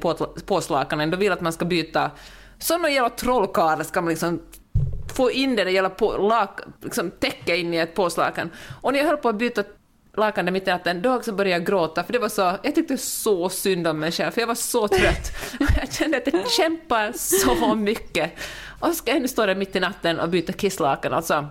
påslakanen. 0.46 1.10
De 1.10 1.16
vill 1.16 1.32
att 1.32 1.40
man 1.40 1.52
ska 1.52 1.64
byta. 1.64 2.10
Som 2.58 2.82
någon 2.82 2.92
jävla 2.92 3.10
trollkarl 3.10 3.84
ska 3.84 4.00
man 4.00 4.10
liksom 4.10 4.42
få 5.16 5.30
in 5.30 5.56
det 5.56 5.64
där 5.64 5.70
jävla 5.70 5.90
på, 5.90 6.16
lak, 6.16 6.60
liksom 6.82 7.10
täcka 7.10 7.56
in 7.56 7.74
i 7.74 7.76
ett 7.76 7.94
påslakan. 7.94 8.50
Och 8.80 8.92
när 8.92 8.98
jag 8.98 9.06
höll 9.06 9.16
på 9.16 9.28
att 9.28 9.38
byta 9.38 9.62
lakan 10.16 10.44
där 10.44 10.52
mitt 10.52 10.68
i 10.68 10.70
natten, 10.70 11.02
då 11.02 11.14
också 11.14 11.32
började 11.32 11.50
jag 11.50 11.66
gråta 11.66 12.04
för 12.04 12.12
det 12.12 12.18
var 12.18 12.28
så, 12.28 12.58
jag 12.62 12.74
tyckte 12.74 12.98
så 12.98 13.48
synd 13.48 13.86
om 13.86 13.98
mig 13.98 14.12
själv 14.12 14.30
för 14.30 14.40
jag 14.40 14.48
var 14.48 14.54
så 14.54 14.88
trött. 14.88 15.32
Jag 15.80 15.92
kände 15.92 16.16
att 16.16 16.32
jag 16.32 16.50
kämpar 16.50 17.12
så 17.12 17.74
mycket. 17.74 18.32
Och 18.80 18.88
så 18.88 18.94
ska 18.94 19.12
jag 19.12 19.22
nu 19.22 19.28
stå 19.28 19.46
där 19.46 19.54
mitt 19.54 19.76
i 19.76 19.80
natten 19.80 20.20
och 20.20 20.28
byta 20.28 20.52
kisslakan 20.52 21.12
alltså. 21.12 21.46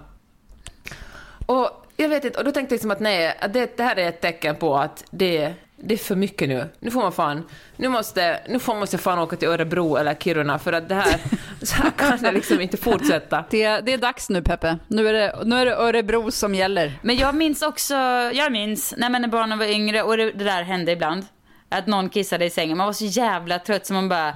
Och 1.46 1.86
jag 1.98 2.10
vet 2.10 2.26
inte, 2.26 2.38
och 2.40 2.46
då 2.46 2.52
tänkte 2.52 2.74
jag 2.74 2.78
liksom 2.78 2.92
att 2.92 3.00
nej, 3.00 3.38
att 3.42 3.54
det, 3.54 3.78
det 3.78 3.84
här 3.84 3.96
är 3.96 4.10
ett 4.10 4.22
tecken 4.22 4.56
på 4.56 4.78
att 4.78 5.04
det, 5.12 5.54
det 5.86 5.94
är 5.94 5.98
för 5.98 6.16
mycket 6.16 6.50
nu. 6.50 6.70
Nu 6.80 6.92
får 6.92 7.02
man 7.02 7.12
fan, 7.12 7.44
nu 7.78 7.88
måste, 7.90 8.40
nu 8.50 8.60
får 8.60 8.76
man 8.76 8.88
sig 8.88 9.00
fan 9.00 9.20
åka 9.20 9.36
till 9.36 9.48
Örebro 9.48 9.96
eller 9.96 10.14
Kiruna 10.14 10.60
för 10.60 10.74
att 10.74 10.90
det 10.90 10.96
här, 10.96 11.20
så 11.62 11.76
här 11.76 11.92
kan 11.92 12.18
det 12.22 12.32
liksom 12.32 12.62
inte 12.62 12.78
fortsätta. 12.78 13.46
Det, 13.50 13.80
det 13.80 13.94
är 13.94 13.98
dags 13.98 14.30
nu, 14.30 14.42
Peppe. 14.42 14.78
Nu 14.88 15.08
är, 15.08 15.14
det, 15.14 15.40
nu 15.46 15.56
är 15.56 15.66
det 15.66 15.76
Örebro 15.76 16.32
som 16.32 16.56
gäller. 16.56 16.92
Men 17.02 17.16
jag 17.16 17.36
minns 17.36 17.62
också, 17.62 17.94
jag 18.34 18.52
minns 18.52 18.94
när 18.98 19.28
barnen 19.28 19.60
var 19.60 19.66
yngre 19.66 20.04
och 20.04 20.18
det, 20.18 20.32
det 20.32 20.44
där 20.44 20.64
hände 20.64 20.92
ibland. 20.92 21.26
Att 21.70 21.88
någon 21.88 22.10
kissade 22.10 22.46
i 22.46 22.50
sängen. 22.50 22.78
Man 22.78 22.86
var 22.86 22.94
så 22.94 23.06
jävla 23.06 23.60
trött 23.60 23.86
så 23.86 23.94
man 23.94 24.10
bara 24.10 24.34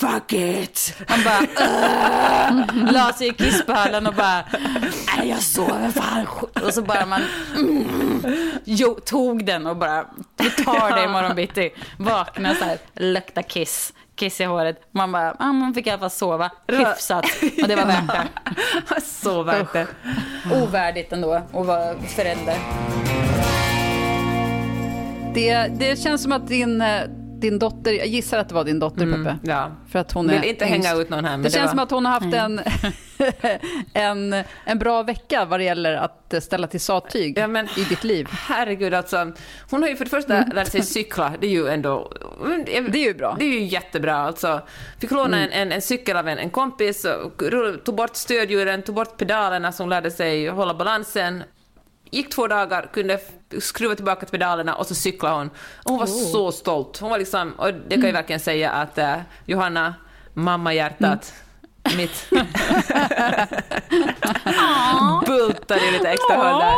Fuck 0.00 0.32
it! 0.32 0.94
Man 1.08 1.18
bara 1.24 1.40
uh, 1.40 2.92
la 2.92 3.12
sig 3.12 3.28
i 3.28 3.32
kisspölen 3.32 4.06
och 4.06 4.14
bara 4.14 4.44
Nej 5.16 5.28
jag 5.28 5.42
sover 5.42 5.90
fan 5.90 6.26
Och 6.64 6.74
så 6.74 6.82
bara 6.82 7.06
man 7.06 7.22
mm, 7.56 8.22
jo, 8.64 8.94
tog 9.04 9.44
den 9.44 9.66
och 9.66 9.76
bara 9.76 10.06
Vi 10.36 10.50
tar 10.50 10.96
det 10.96 11.04
imorgon 11.04 11.36
bitti. 11.36 11.70
Vakna 11.96 12.54
så 12.54 12.64
här, 12.64 12.78
lukta 12.94 13.42
kiss. 13.42 13.92
Kiss 14.16 14.40
i 14.40 14.44
håret. 14.44 14.88
Man 14.90 15.12
bara, 15.12 15.36
ah, 15.38 15.52
man 15.52 15.74
fick 15.74 15.86
i 15.86 15.90
alla 15.90 15.98
fall 15.98 16.10
sova 16.10 16.50
hyfsat. 16.66 17.24
Och 17.62 17.68
det 17.68 17.76
var 17.76 17.86
värt 17.86 18.06
det. 18.08 19.00
Så 19.04 19.42
värt 19.42 19.72
det. 19.72 19.86
Ovärdigt 20.62 21.12
ändå 21.12 21.32
att 21.32 21.52
vara 21.52 21.94
förälder. 22.00 22.58
Det, 25.34 25.68
det 25.78 25.98
känns 25.98 26.22
som 26.22 26.32
att 26.32 26.48
din, 26.48 26.80
eh, 26.80 27.02
din 27.40 27.58
dotter, 27.58 27.92
jag 27.92 28.06
gissar 28.06 28.38
att 28.38 28.48
det 28.48 28.54
var 28.54 28.64
din 28.64 28.78
dotter, 28.78 29.06
Peppe. 29.06 29.38
Ja. 29.42 29.70
För 29.88 29.98
att 29.98 30.12
hon 30.12 30.28
Vill 30.28 30.36
är 30.38 30.42
inte 30.44 30.64
yngst. 30.64 30.86
hänga 30.88 31.00
ut 31.02 31.10
någon 31.10 31.24
här, 31.24 31.36
Det, 31.36 31.42
det 31.42 31.50
känns 31.50 31.62
var- 31.64 31.70
som 31.70 31.78
att 31.78 31.90
hon 31.90 32.06
har 32.06 32.12
haft 32.12 32.34
en, 32.34 32.60
en, 33.92 34.44
en 34.64 34.78
bra 34.78 35.02
vecka 35.02 35.44
vad 35.44 35.60
det 35.60 35.64
gäller 35.64 35.94
att 35.94 36.34
ställa 36.42 36.66
till 36.66 36.80
sattyg 36.80 37.38
Ja, 37.38 37.46
men- 37.46 37.68
i 37.76 37.84
ditt 37.88 38.04
liv. 38.04 38.28
Herregud 38.30 38.94
alltså. 38.94 39.32
Hon 39.70 39.82
har 39.82 39.88
ju 39.88 39.96
för 39.96 40.04
det 40.04 40.10
första 40.10 40.44
lärt 40.52 40.68
sig 40.68 40.82
cykla, 40.82 41.32
det 41.40 41.46
är 41.46 41.50
ju 41.50 41.68
ändå... 41.68 42.12
Det 42.66 42.76
är 42.76 42.96
ju 42.96 43.14
bra. 43.14 43.36
Det 43.38 43.44
är 43.44 43.48
ju 43.60 43.64
jättebra 43.64 44.16
alltså. 44.16 44.60
Fick 45.00 45.10
låna 45.10 45.38
en, 45.40 45.50
en, 45.52 45.72
en 45.72 45.82
cykel 45.82 46.16
av 46.16 46.28
en, 46.28 46.38
en 46.38 46.50
kompis, 46.50 47.04
och 47.04 47.42
tog 47.84 47.94
bort 47.96 48.16
stödhjulen, 48.16 48.82
tog 48.82 48.94
bort 48.94 49.16
pedalerna 49.16 49.72
så 49.72 49.82
hon 49.82 49.90
lärde 49.90 50.10
sig 50.10 50.48
hålla 50.48 50.74
balansen. 50.74 51.42
Gick 52.10 52.30
två 52.30 52.46
dagar, 52.46 52.90
kunde 52.92 53.18
skruva 53.60 53.94
tillbaka 53.94 54.26
till 54.26 54.38
pedalerna 54.38 54.74
och 54.74 54.86
så 54.86 54.94
cyklade 54.94 55.34
hon. 55.34 55.50
Och 55.84 55.90
hon 55.90 55.98
var 55.98 56.06
så 56.06 56.52
stolt. 56.52 56.98
Hon 56.98 57.10
var 57.10 57.18
liksom, 57.18 57.52
och 57.52 57.74
det 57.74 57.94
kan 57.94 58.04
jag 58.04 58.12
verkligen 58.12 58.40
säga 58.40 58.70
att 58.70 58.98
eh, 58.98 59.16
Johanna, 59.44 59.94
mammahjärtat. 60.34 61.32
Mitt 61.96 62.30
bultar 65.26 65.88
i 65.88 65.92
lite 65.92 66.08
extra 66.08 66.36
håll 66.36 66.60
där. 66.60 66.76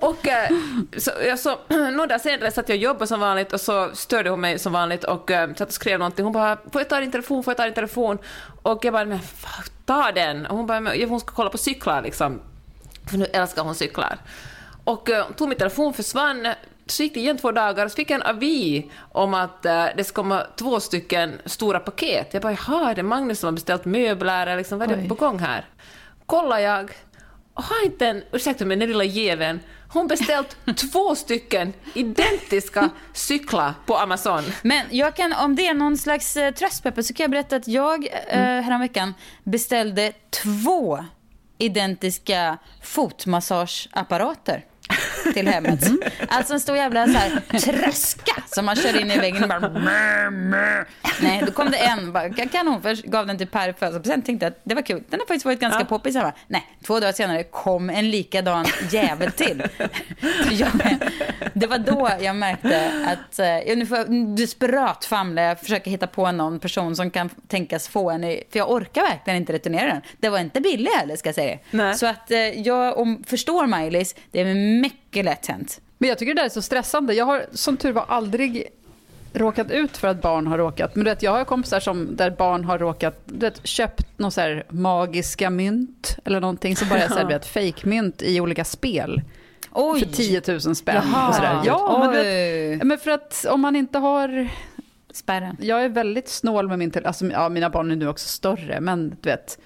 Och 0.00 0.28
eh, 0.28 0.50
så, 0.96 1.10
jag 1.26 1.38
så, 1.38 1.58
någon 1.68 2.08
dag 2.08 2.20
senare 2.20 2.50
satt 2.50 2.68
jag 2.68 2.76
och 2.76 2.82
jobbade 2.82 3.06
som 3.06 3.20
vanligt 3.20 3.52
och 3.52 3.60
så 3.60 3.90
störde 3.94 4.30
hon 4.30 4.40
mig 4.40 4.58
som 4.58 4.72
vanligt 4.72 5.04
och 5.04 5.30
uh, 5.30 5.54
satt 5.54 5.68
och 5.68 5.74
skrev 5.74 5.98
någonting. 5.98 6.24
Hon 6.24 6.32
bara, 6.32 6.56
får 6.72 6.80
jag 6.80 6.88
ta 6.88 7.00
din 7.00 7.10
telefon, 7.10 7.44
får 7.44 7.50
jag 7.50 7.56
ta 7.56 7.64
din 7.64 7.74
telefon? 7.74 8.18
Och 8.62 8.84
jag 8.84 8.92
bara, 8.92 9.04
men 9.04 9.20
ta 9.84 10.12
den. 10.12 10.46
Och 10.46 10.56
hon 10.56 10.66
bara, 10.66 11.06
hon 11.08 11.20
ska 11.20 11.34
kolla 11.34 11.50
på 11.50 11.58
cyklar 11.58 12.02
liksom. 12.02 12.40
För 13.10 13.18
nu 13.18 13.24
älskar 13.24 13.62
hon 13.62 13.74
cyklar. 13.74 14.18
Och 14.84 15.08
uh, 15.08 15.32
tog 15.36 15.48
min 15.48 15.58
telefon, 15.58 15.94
försvann, 15.94 16.46
så 16.86 17.02
gick 17.02 17.14
det 17.14 17.20
igen 17.20 17.38
två 17.38 17.52
dagar 17.52 17.84
och 17.84 17.90
så 17.90 17.96
fick 17.96 18.10
jag 18.10 18.20
en 18.20 18.36
avi 18.36 18.90
om 19.12 19.34
att 19.34 19.66
uh, 19.66 19.86
det 19.96 20.04
ska 20.04 20.22
komma 20.22 20.46
två 20.56 20.80
stycken 20.80 21.32
stora 21.44 21.80
paket. 21.80 22.28
Jag 22.34 22.42
bara, 22.42 22.52
jaha, 22.52 22.90
är 22.90 22.94
det 22.94 23.02
Magnus 23.02 23.38
som 23.38 23.46
har 23.46 23.52
beställt 23.52 23.84
möbler? 23.84 24.46
Eller 24.46 24.56
liksom, 24.56 24.78
vad 24.78 24.90
är 24.90 24.96
det 24.96 25.08
på 25.08 25.14
gång 25.14 25.38
här? 25.38 25.64
Kollar 26.26 26.58
jag, 26.58 26.90
har 27.54 27.84
inte 27.84 28.06
en, 28.06 28.22
ursäkta 28.32 28.64
mig, 28.64 28.76
den 28.76 28.88
lilla 28.88 29.04
jäveln, 29.04 29.60
hon 29.88 30.06
beställt 30.06 30.56
två 30.92 31.14
stycken 31.14 31.72
identiska 31.94 32.90
cyklar 33.12 33.74
på 33.86 33.96
Amazon. 33.96 34.42
Men 34.62 34.86
jag 34.90 35.16
kan, 35.16 35.32
om 35.32 35.56
det 35.56 35.66
är 35.66 35.74
någon 35.74 35.96
slags 35.96 36.36
eh, 36.36 36.54
tröstpeppar 36.54 37.02
så 37.02 37.14
kan 37.14 37.24
jag 37.24 37.30
berätta 37.30 37.56
att 37.56 37.68
jag 37.68 38.06
eh, 38.06 38.38
Mm. 38.38 38.64
häromveckan 38.64 39.14
beställde 39.44 40.12
två 40.42 41.04
identiska 41.62 42.58
fotmassageapparater 42.80 44.71
till 45.34 45.48
hemmet. 45.48 45.86
Mm. 45.86 46.00
Alltså 46.28 46.52
en 46.54 46.60
stor 46.60 46.76
jävla 46.76 47.06
så 47.06 47.12
här, 47.12 47.40
tröska 47.58 48.42
som 48.46 48.64
man 48.64 48.76
kör 48.76 49.00
in 49.00 49.10
i 49.10 49.18
väggen 49.18 49.42
och 49.42 49.48
bara... 49.48 49.60
mö, 49.60 50.30
mö. 50.30 50.84
Nej, 51.22 51.42
då 51.46 51.52
kom 51.52 51.70
det 51.70 51.76
en, 51.76 52.12
bara, 52.12 52.30
kanon, 52.30 52.82
först 52.82 53.04
gav 53.04 53.26
den 53.26 53.38
till 53.38 53.46
Per 53.46 53.60
födelsedagspresent. 53.72 54.06
Sen 54.06 54.22
tänkte 54.22 54.46
jag 54.46 54.50
att 54.50 54.60
det 54.64 54.74
var 54.74 54.82
kul. 54.82 55.02
Den 55.08 55.20
har 55.20 55.26
faktiskt 55.26 55.44
varit 55.44 55.60
ganska 55.60 55.80
Ja. 55.80 55.84
poppis. 55.84 56.16
Nej, 56.46 56.66
två 56.86 57.00
dagar 57.00 57.12
senare 57.12 57.42
kom 57.42 57.90
en 57.90 58.10
likadan 58.10 58.66
jävel 58.90 59.32
till. 59.32 59.62
Jag, 60.50 60.68
det 61.54 61.66
var 61.66 61.78
då 61.78 62.10
jag 62.20 62.36
märkte 62.36 62.90
att 63.06 63.38
eh, 63.38 63.46
jag 63.46 63.78
nu 63.78 63.86
får 63.86 64.36
desperat 64.36 65.04
famla. 65.04 65.42
Jag 65.42 65.60
försöker 65.60 65.90
hitta 65.90 66.06
på 66.06 66.32
någon 66.32 66.60
person 66.60 66.96
som 66.96 67.10
kan 67.10 67.28
tänkas 67.48 67.88
få 67.88 68.10
en. 68.10 68.24
i- 68.24 68.44
För 68.52 68.58
jag 68.58 68.70
orkar 68.70 69.02
verkligen 69.02 69.36
inte 69.36 69.52
returnera 69.52 69.86
den. 69.86 70.00
Det 70.20 70.28
var 70.28 70.38
inte 70.38 70.60
billig 70.60 70.90
heller 70.90 71.16
ska 71.16 71.28
jag 71.28 71.34
säga. 71.34 71.58
Nej. 71.70 71.94
Så 71.94 72.06
att 72.06 72.30
eh, 72.30 72.38
jag 72.38 72.98
om, 72.98 73.24
förstår 73.26 73.66
Maj-Lis, 73.66 74.14
det 74.30 74.40
är 74.40 74.54
mycket 74.80 75.11
lätt 75.16 75.46
hänt. 75.46 75.80
Men 75.98 76.08
jag 76.08 76.18
tycker 76.18 76.34
det 76.34 76.40
där 76.40 76.46
är 76.46 76.50
så 76.50 76.62
stressande. 76.62 77.14
Jag 77.14 77.24
har 77.24 77.46
som 77.52 77.76
tur 77.76 77.92
var 77.92 78.04
aldrig 78.08 78.68
råkat 79.32 79.70
ut 79.70 79.96
för 79.96 80.08
att 80.08 80.22
barn 80.22 80.46
har 80.46 80.58
råkat. 80.58 80.94
Men 80.94 81.04
du 81.04 81.10
vet, 81.10 81.22
jag 81.22 81.30
har 81.30 81.44
kompisar 81.44 81.80
som, 81.80 82.16
där 82.16 82.30
barn 82.30 82.64
har 82.64 82.78
råkat, 82.78 83.22
du 83.24 83.46
vet, 83.46 83.66
köpt 83.66 84.18
någon 84.18 84.32
så 84.32 84.62
magiska 84.68 85.50
mynt 85.50 86.18
eller 86.24 86.40
någonting 86.40 86.76
som 86.76 86.88
bara 86.88 87.02
är 87.02 87.08
så 87.08 87.14
här, 87.14 87.24
du 87.24 87.28
vet, 87.28 87.46
fejkmynt 87.46 88.22
i 88.22 88.40
olika 88.40 88.64
spel. 88.64 89.22
Oj. 89.72 90.00
För 90.00 90.06
10 90.06 90.42
000 90.48 90.60
spänn. 90.60 91.02
Jaha. 91.12 91.28
Och 91.28 91.34
sådär. 91.34 91.60
Ja, 91.64 91.98
men, 91.98 92.12
vet, 92.12 92.82
men 92.82 92.98
för 92.98 93.10
att 93.10 93.46
om 93.50 93.60
man 93.60 93.76
inte 93.76 93.98
har... 93.98 94.48
Spärren. 95.12 95.56
Jag 95.60 95.84
är 95.84 95.88
väldigt 95.88 96.28
snål 96.28 96.68
med 96.68 96.78
min 96.78 96.90
telefon. 96.90 97.08
Alltså, 97.08 97.26
ja, 97.26 97.48
mina 97.48 97.70
barn 97.70 97.90
är 97.90 97.96
nu 97.96 98.08
också 98.08 98.28
större, 98.28 98.80
men 98.80 99.16
du 99.20 99.30
vet. 99.30 99.58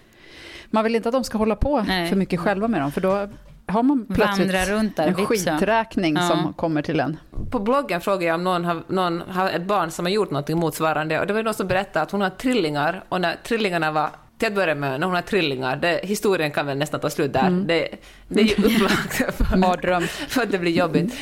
Man 0.71 0.85
vill 0.85 0.97
inte 0.97 1.09
att 1.09 1.13
de 1.13 1.25
ska 1.25 1.39
hålla 1.39 1.57
på 1.57 1.83
Nej. 1.83 2.09
för 2.09 2.17
mycket 2.17 2.41
själva 2.41 2.69
med 2.69 2.81
dem, 2.81 2.93
för 2.93 3.01
då 3.01 3.29
har 3.67 3.83
man 3.83 4.07
plötsligt 4.15 4.69
runt 4.69 4.97
där, 4.97 5.07
en 5.07 5.15
vips 5.15 5.45
så. 5.45 5.51
skiträkning 5.51 6.15
Ja. 6.17 6.29
som 6.29 6.53
kommer 6.53 6.83
till 6.83 7.01
en. 7.01 7.17
På 7.51 7.59
bloggen 7.59 8.01
frågade 8.01 8.25
jag 8.25 8.35
om 8.35 8.45
någon 8.45 8.65
har, 8.65 8.83
någon 8.89 9.21
har 9.21 9.51
ett 9.51 9.67
barn 9.67 9.91
som 9.91 10.05
har 10.05 10.11
gjort 10.13 10.31
något 10.31 10.49
motsvarande 10.49 11.21
och 11.21 11.27
det 11.27 11.33
var 11.33 11.43
någon 11.43 11.55
som 11.55 11.67
berättade 11.69 12.03
att 12.03 12.11
hon 12.11 12.21
har 12.21 12.31
trillingar 12.31 13.05
och 13.09 13.21
när 13.21 13.37
trillingarna 13.45 13.93
var 13.93 14.11
till 14.39 14.49
att 14.49 14.55
börja 14.55 14.75
med, 14.75 15.01
när 15.01 15.07
hon 15.07 15.15
har 15.15 15.23
trillingar, 15.23 15.77
det, 15.77 16.01
historien 16.03 16.51
kan 16.51 16.67
väl 16.67 16.79
nästan 16.79 17.01
ta 17.01 17.11
slut 17.11 17.33
där. 17.33 17.51
Det, 17.51 17.89
det 18.29 18.41
är 18.41 18.45
ju 18.45 18.55
upplagt 18.75 19.15
för, 19.15 20.05
för 20.29 20.43
att 20.43 20.51
det 20.51 20.59
blir 20.59 20.73
jobbigt. 20.73 21.15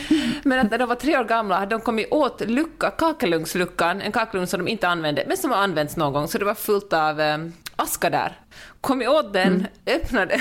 Men 0.43 0.59
att 0.67 0.71
när 0.71 0.79
de 0.79 0.89
var 0.89 0.95
tre 0.97 1.19
år 1.19 1.25
gamla 1.25 1.59
hade 1.59 1.75
de 1.75 1.81
kommit 1.81 2.09
åt 2.11 2.41
lucka, 2.41 2.91
kakelugnsluckan, 2.91 4.01
en 4.01 4.13
kakelugn 4.13 4.47
som 4.47 4.65
de 4.65 4.71
inte 4.71 4.89
använde, 4.89 5.25
men 5.29 5.37
som 5.37 5.51
har 5.51 5.59
använts 5.59 5.97
någon 5.97 6.13
gång, 6.13 6.29
så 6.29 6.39
det 6.39 6.45
var 6.45 6.55
fullt 6.55 6.93
av 6.93 7.21
eh, 7.21 7.39
aska 7.77 8.11
där. 8.11 8.39
Kommit 8.85 9.09
åt 9.09 9.33
den, 9.33 9.67
öppnade 9.87 10.41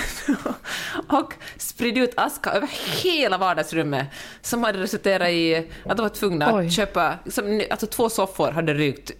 och 1.10 1.34
spridde 1.58 2.00
ut 2.00 2.14
aska 2.18 2.52
över 2.52 2.70
hela 3.04 3.38
vardagsrummet, 3.38 4.08
som 4.42 4.64
hade 4.64 4.80
resulterat 4.80 5.30
i 5.30 5.68
att 5.86 5.98
de 5.98 6.04
var 6.04 6.10
tvungna 6.10 6.56
Oj. 6.56 6.66
att 6.66 6.74
köpa, 6.74 7.14
som, 7.26 7.62
alltså 7.72 7.88
två 7.88 8.10
soffor 8.10 8.52
hade 8.52 8.74
rykt 8.74 9.12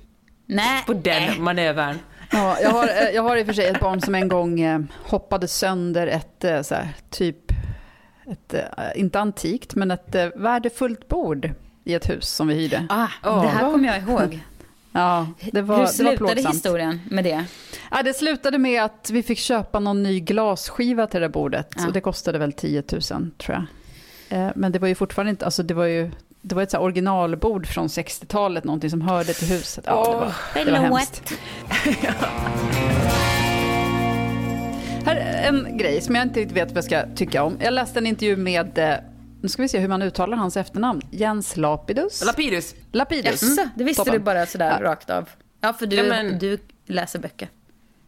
Nej. 0.46 0.84
på 0.86 0.94
den 0.94 1.44
manövern. 1.44 1.98
Ja, 2.32 2.58
jag, 2.62 2.70
har, 2.70 2.88
eh, 2.88 3.10
jag 3.14 3.24
har 3.24 3.38
i 3.38 3.42
och 3.42 3.46
för 3.46 3.54
sig 3.54 3.66
ett 3.66 3.80
barn 3.80 4.02
som 4.02 4.16
en 4.16 4.28
gång 4.28 4.60
eh, 4.60 4.80
hoppade 5.04 5.48
sönder 5.48 6.08
ett 6.08 6.44
eh, 6.44 6.62
så 6.62 6.76
här, 6.76 6.90
typ, 7.10 7.52
ett, 8.32 8.56
inte 8.96 9.20
antikt, 9.20 9.76
men 9.76 9.92
ett 9.92 10.16
värdefullt 10.36 11.08
bord 11.08 11.50
i 11.84 11.94
ett 11.94 12.10
hus 12.10 12.30
som 12.30 12.48
vi 12.48 12.54
hyrde. 12.54 12.88
Ah, 12.90 13.08
Åh. 13.24 13.42
det 13.42 13.48
här 13.48 13.72
kommer 13.72 13.88
jag 13.88 13.98
ihåg. 13.98 14.40
Ja, 14.96 15.28
det 15.52 15.62
var, 15.62 15.76
Hur 15.76 15.82
det 15.82 15.86
var 15.86 15.86
slutade 15.92 16.18
plågsamt. 16.18 16.56
historien 16.56 17.02
med 17.10 17.24
det? 17.24 17.46
Ja, 17.92 18.04
det 18.04 18.14
slutade 18.14 18.58
med 18.58 18.84
att 18.84 19.10
vi 19.14 19.24
fick 19.24 19.40
köpa 19.40 19.80
någon 19.80 20.04
ny 20.04 20.20
glasskiva 20.20 21.08
till 21.08 21.22
det 21.22 21.30
bordet. 21.30 21.68
Ja. 21.78 21.88
Och 21.88 21.94
det 21.94 22.02
kostade 22.02 22.38
väl 22.40 22.54
10 22.54 22.84
000 22.92 23.02
tror 23.02 23.32
jag. 23.48 23.64
Eh, 24.40 24.52
Men 24.56 24.72
det 24.72 24.80
var 24.80 24.88
ju 24.88 24.96
fortfarande 24.96 25.30
inte, 25.30 25.46
alltså 25.46 25.64
det 25.64 25.74
var 25.74 25.86
ju 25.86 26.12
det 26.42 26.56
var 26.56 26.64
ett 26.64 26.72
så 26.72 26.78
originalbord 26.78 27.68
från 27.68 27.88
60-talet, 27.88 28.64
någonting 28.64 28.90
som 28.90 29.02
hörde 29.02 29.34
till 29.34 29.48
huset. 29.48 29.84
Ja, 29.88 30.32
det 30.56 30.60
var, 30.60 30.66
det 30.66 30.72
var 30.72 30.78
hemskt. 30.80 31.34
Här 35.06 35.16
är 35.16 35.48
en 35.50 35.78
grej 35.78 36.02
som 36.02 36.16
jag 36.16 36.24
inte 36.26 36.40
riktigt 36.40 36.58
vet 36.58 36.68
vad 36.68 36.78
jag 36.78 36.84
ska 36.84 37.02
tycka 37.16 37.44
om. 37.44 37.58
Jag 37.62 37.74
läste 37.74 38.00
en 38.00 38.08
intervju 38.08 38.36
med, 38.38 38.78
eh, 38.78 38.94
nu 39.44 39.50
ska 39.50 39.62
vi 39.62 39.68
se 39.68 39.80
hur 39.80 39.88
man 39.88 40.02
uttalar 40.02 40.38
hans 40.38 40.58
efternamn, 40.58 41.02
Jens 41.12 41.58
Lapidus. 41.58 42.26
Lapidus. 42.26 42.76
Lapidus. 42.92 43.42
Jaså, 43.42 43.70
det 43.76 43.84
visste 43.84 44.00
Toppen. 44.04 44.14
du 44.14 44.20
bara 44.20 44.46
sådär 44.46 44.78
Ja. 44.82 44.90
rakt 44.92 45.10
av? 45.10 45.30
Ja, 45.62 45.74
för 45.74 45.86
du, 45.86 45.96
Ja, 45.96 46.04
men- 46.04 46.40
du 46.40 46.58
läser 46.86 47.20
böcker. 47.20 47.50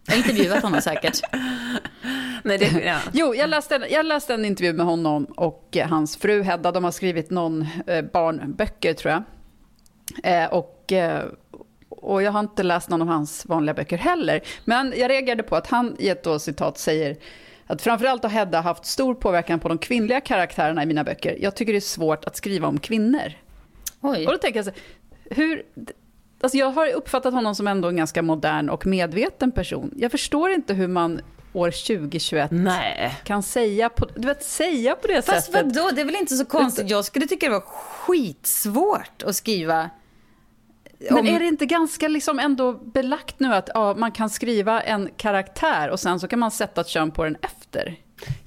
Jag 0.06 0.14
har 0.14 0.18
intervjuat 0.18 0.64
honom 0.64 0.82
säkert. 0.82 1.20
Nej, 2.44 2.58
det, 2.58 2.82
ja. 2.86 3.00
Jo, 3.14 3.36
jag 3.36 3.50
läste, 3.50 3.76
en, 3.76 3.84
jag 3.90 4.06
läste 4.06 4.34
en 4.34 4.46
intervju 4.46 4.74
med 4.74 4.86
honom 4.86 5.26
och 5.26 5.78
hans 5.90 6.18
fru 6.18 6.42
Hedda. 6.44 6.72
De 6.72 6.84
har 6.84 6.92
skrivit 6.92 7.30
någon 7.30 7.66
eh, 7.88 8.02
barnböcker, 8.14 8.94
tror 8.94 9.12
jag. 9.14 9.24
Eh, 10.44 10.50
och, 10.54 10.92
eh, 10.92 11.24
och 11.90 12.24
jag 12.24 12.32
har 12.32 12.40
inte 12.40 12.64
läst 12.64 12.90
någon 12.90 13.02
av 13.02 13.08
hans 13.08 13.46
vanliga 13.46 13.74
böcker 13.74 13.98
heller. 13.98 14.42
Men 14.66 14.94
jag 14.98 15.10
reagerade 15.12 15.44
på 15.44 15.56
att 15.56 15.68
han 15.68 15.96
i 16.00 16.10
ett 16.10 16.24
då 16.24 16.40
citat 16.40 16.78
säger 16.78 17.18
att 17.68 17.82
framförallt 17.82 18.24
har 18.24 18.30
Hedda 18.30 18.62
haft 18.62 18.86
stor 18.86 19.16
påverkan 19.16 19.60
på 19.60 19.68
de 19.68 19.78
kvinnliga 19.78 20.22
karaktärerna 20.22 20.84
i 20.84 20.86
mina 20.86 21.04
böcker. 21.04 21.38
Jag 21.42 21.56
tycker 21.56 21.74
det 21.74 21.80
är 21.80 21.82
svårt 21.82 22.26
att 22.26 22.36
skriva 22.36 22.68
om 22.68 22.80
kvinnor. 22.80 23.34
Oj. 24.02 24.26
Och 24.26 24.32
då 24.32 24.38
tänker 24.38 24.60
jag 24.60 24.66
så 24.66 24.72
hur... 25.26 25.64
Alltså 26.42 26.58
jag 26.58 26.72
har 26.72 26.92
uppfattat 26.92 27.34
honom 27.34 27.56
som 27.56 27.68
ändå 27.68 27.88
en 27.88 27.96
ganska 27.96 28.22
modern 28.22 28.70
och 28.70 28.86
medveten 28.86 29.52
person. 29.52 29.94
Jag 29.96 30.12
förstår 30.12 30.50
inte 30.50 30.74
hur 30.74 30.88
man 30.88 31.22
år 31.54 31.72
2021 31.72 32.52
Nej. 32.52 33.16
kan 33.24 33.44
säga 33.44 33.90
på, 33.90 34.08
du 34.16 34.28
vet, 34.28 34.44
säga 34.44 34.96
på 34.96 35.08
det 35.08 35.22
Fast 35.26 35.46
sättet. 35.46 35.76
vadå, 35.76 35.90
det 35.96 36.02
är 36.02 36.06
väl 36.06 36.16
inte 36.16 36.36
så 36.36 36.46
konstigt. 36.46 36.90
Jag 36.90 37.06
skulle 37.06 37.28
tycka 37.28 37.46
det 37.46 37.52
var 37.52 37.60
skitsvårt 37.62 39.24
att 39.26 39.36
skriva. 39.36 39.90
Men 41.10 41.20
om- 41.20 41.28
är 41.28 41.40
det 41.40 41.46
inte 41.46 41.66
ganska 41.66 42.08
liksom 42.08 42.40
ändå 42.40 42.74
belagt 42.74 43.40
nu 43.40 43.54
att 43.54 43.70
ja, 43.74 43.94
man 43.98 44.12
kan 44.12 44.30
skriva 44.30 44.82
en 44.82 45.10
karaktär 45.18 45.90
och 45.90 46.00
sen 46.00 46.20
så 46.20 46.28
kan 46.28 46.40
man 46.40 46.52
sätta 46.52 46.82
ett 46.82 46.88
kön 46.88 47.12
på 47.12 47.24
den 47.24 47.38
efter? 47.42 47.96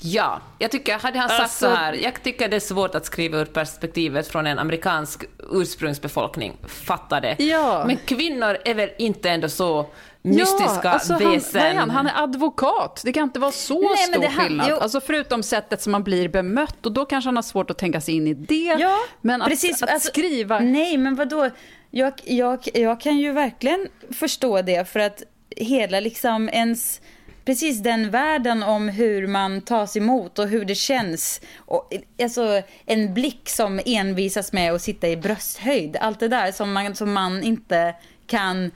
Ja, 0.00 0.40
jag 0.58 0.70
tycker, 0.70 0.98
hade 0.98 1.18
han 1.18 1.28
sagt 1.28 1.40
Alltså- 1.42 1.66
så 1.66 1.74
här, 1.74 1.92
jag 1.92 2.22
tycker 2.22 2.48
det 2.48 2.56
är 2.56 2.60
svårt 2.60 2.94
att 2.94 3.06
skriva 3.06 3.38
ur 3.38 3.44
perspektivet 3.44 4.28
från 4.28 4.46
en 4.46 4.58
amerikansk 4.58 5.24
ursprungsbefolkning, 5.52 6.56
fattar 6.66 7.20
det. 7.20 7.36
Ja. 7.44 7.84
Men 7.86 7.96
kvinnor 7.96 8.56
är 8.64 8.74
väl 8.74 8.90
inte 8.98 9.30
ändå 9.30 9.48
så 9.48 9.86
mystiska 10.22 10.90
alltså 10.90 11.16
väsen? 11.18 11.62
Han, 11.76 11.76
han? 11.76 11.90
han 11.90 12.06
är 12.06 12.22
advokat. 12.22 13.00
Det 13.04 13.12
kan 13.12 13.22
inte 13.22 13.40
vara 13.40 13.52
så 13.52 13.80
Nej, 13.80 13.96
stor 13.96 14.22
han- 14.22 14.44
skillnad. 14.44 14.66
jo. 14.70 14.76
Alltså 14.76 15.00
förutom 15.00 15.42
sättet 15.42 15.82
som 15.82 15.92
man 15.92 16.02
blir 16.04 16.28
bemött 16.28 16.86
och 16.86 16.92
då 16.92 17.04
kanske 17.04 17.28
han 17.28 17.36
har 17.36 17.42
svårt 17.42 17.70
att 17.70 17.78
tänka 17.78 18.00
sig 18.00 18.14
in 18.14 18.26
i 18.26 18.34
det. 18.34 18.76
Ja, 18.80 18.96
men 19.20 19.42
att, 19.42 19.48
precis. 19.48 19.82
att 19.82 19.90
Alltså, 19.90 20.08
skriva... 20.08 20.58
Nej, 20.58 20.96
men 20.96 21.14
vadå? 21.14 21.50
Jag, 21.90 22.12
jag, 22.24 22.68
jag 22.74 23.00
kan 23.00 23.18
ju 23.18 23.32
verkligen 23.32 23.88
förstå 24.10 24.62
det 24.62 24.88
för 24.88 25.00
att 25.00 25.22
hela 25.56 26.00
liksom 26.00 26.48
ens... 26.48 27.00
Precis 27.44 27.82
den 27.82 28.10
världen 28.10 28.62
om 28.62 28.88
hur 28.88 29.26
man 29.26 29.60
tas 29.60 29.96
emot 29.96 30.38
och 30.38 30.48
hur 30.48 30.64
det 30.64 30.74
känns. 30.74 31.40
Och, 31.56 31.92
alltså 32.22 32.62
en 32.86 33.14
blick 33.14 33.48
som 33.48 33.80
envisas 33.86 34.52
med 34.52 34.72
att 34.72 34.82
sitta 34.82 35.08
i 35.08 35.16
brösthöjd. 35.16 35.96
Allt 35.96 36.20
det 36.20 36.28
där 36.28 36.52
som 36.52 36.72
man, 36.72 36.94
som 36.94 37.12
man 37.12 37.42
inte 37.42 37.94
kan 38.26 38.70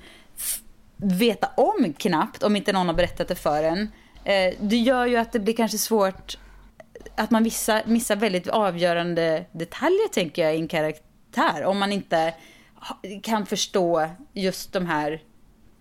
veta 0.97 1.51
om 1.57 1.93
knappt 1.99 2.43
om 2.43 2.57
inte 2.57 2.73
någon 2.73 2.87
har 2.87 2.95
berättat 2.95 3.29
det 3.29 3.35
för 3.35 3.65
en. 3.65 3.89
Eh, 4.25 4.55
det 4.61 4.77
gör 4.77 5.07
ju 5.07 5.17
att 5.17 5.33
det 5.33 5.41
blir 5.41 5.55
kanske 5.55 5.79
svårt 5.79 6.39
att 7.15 7.31
man 7.31 7.43
missar, 7.43 7.83
missar 7.87 8.17
väldigt 8.17 8.49
avgörande 8.49 9.45
detaljer 9.53 10.09
tänker 10.09 10.43
jag 10.43 10.55
i 10.55 10.59
en 10.59 10.69
karaktär. 10.69 11.65
Om 11.65 11.79
man 11.79 11.93
inte 11.93 12.35
kan 13.23 13.47
förstå 13.47 14.09
just 14.33 14.73
de 14.73 14.87
här 14.87 15.23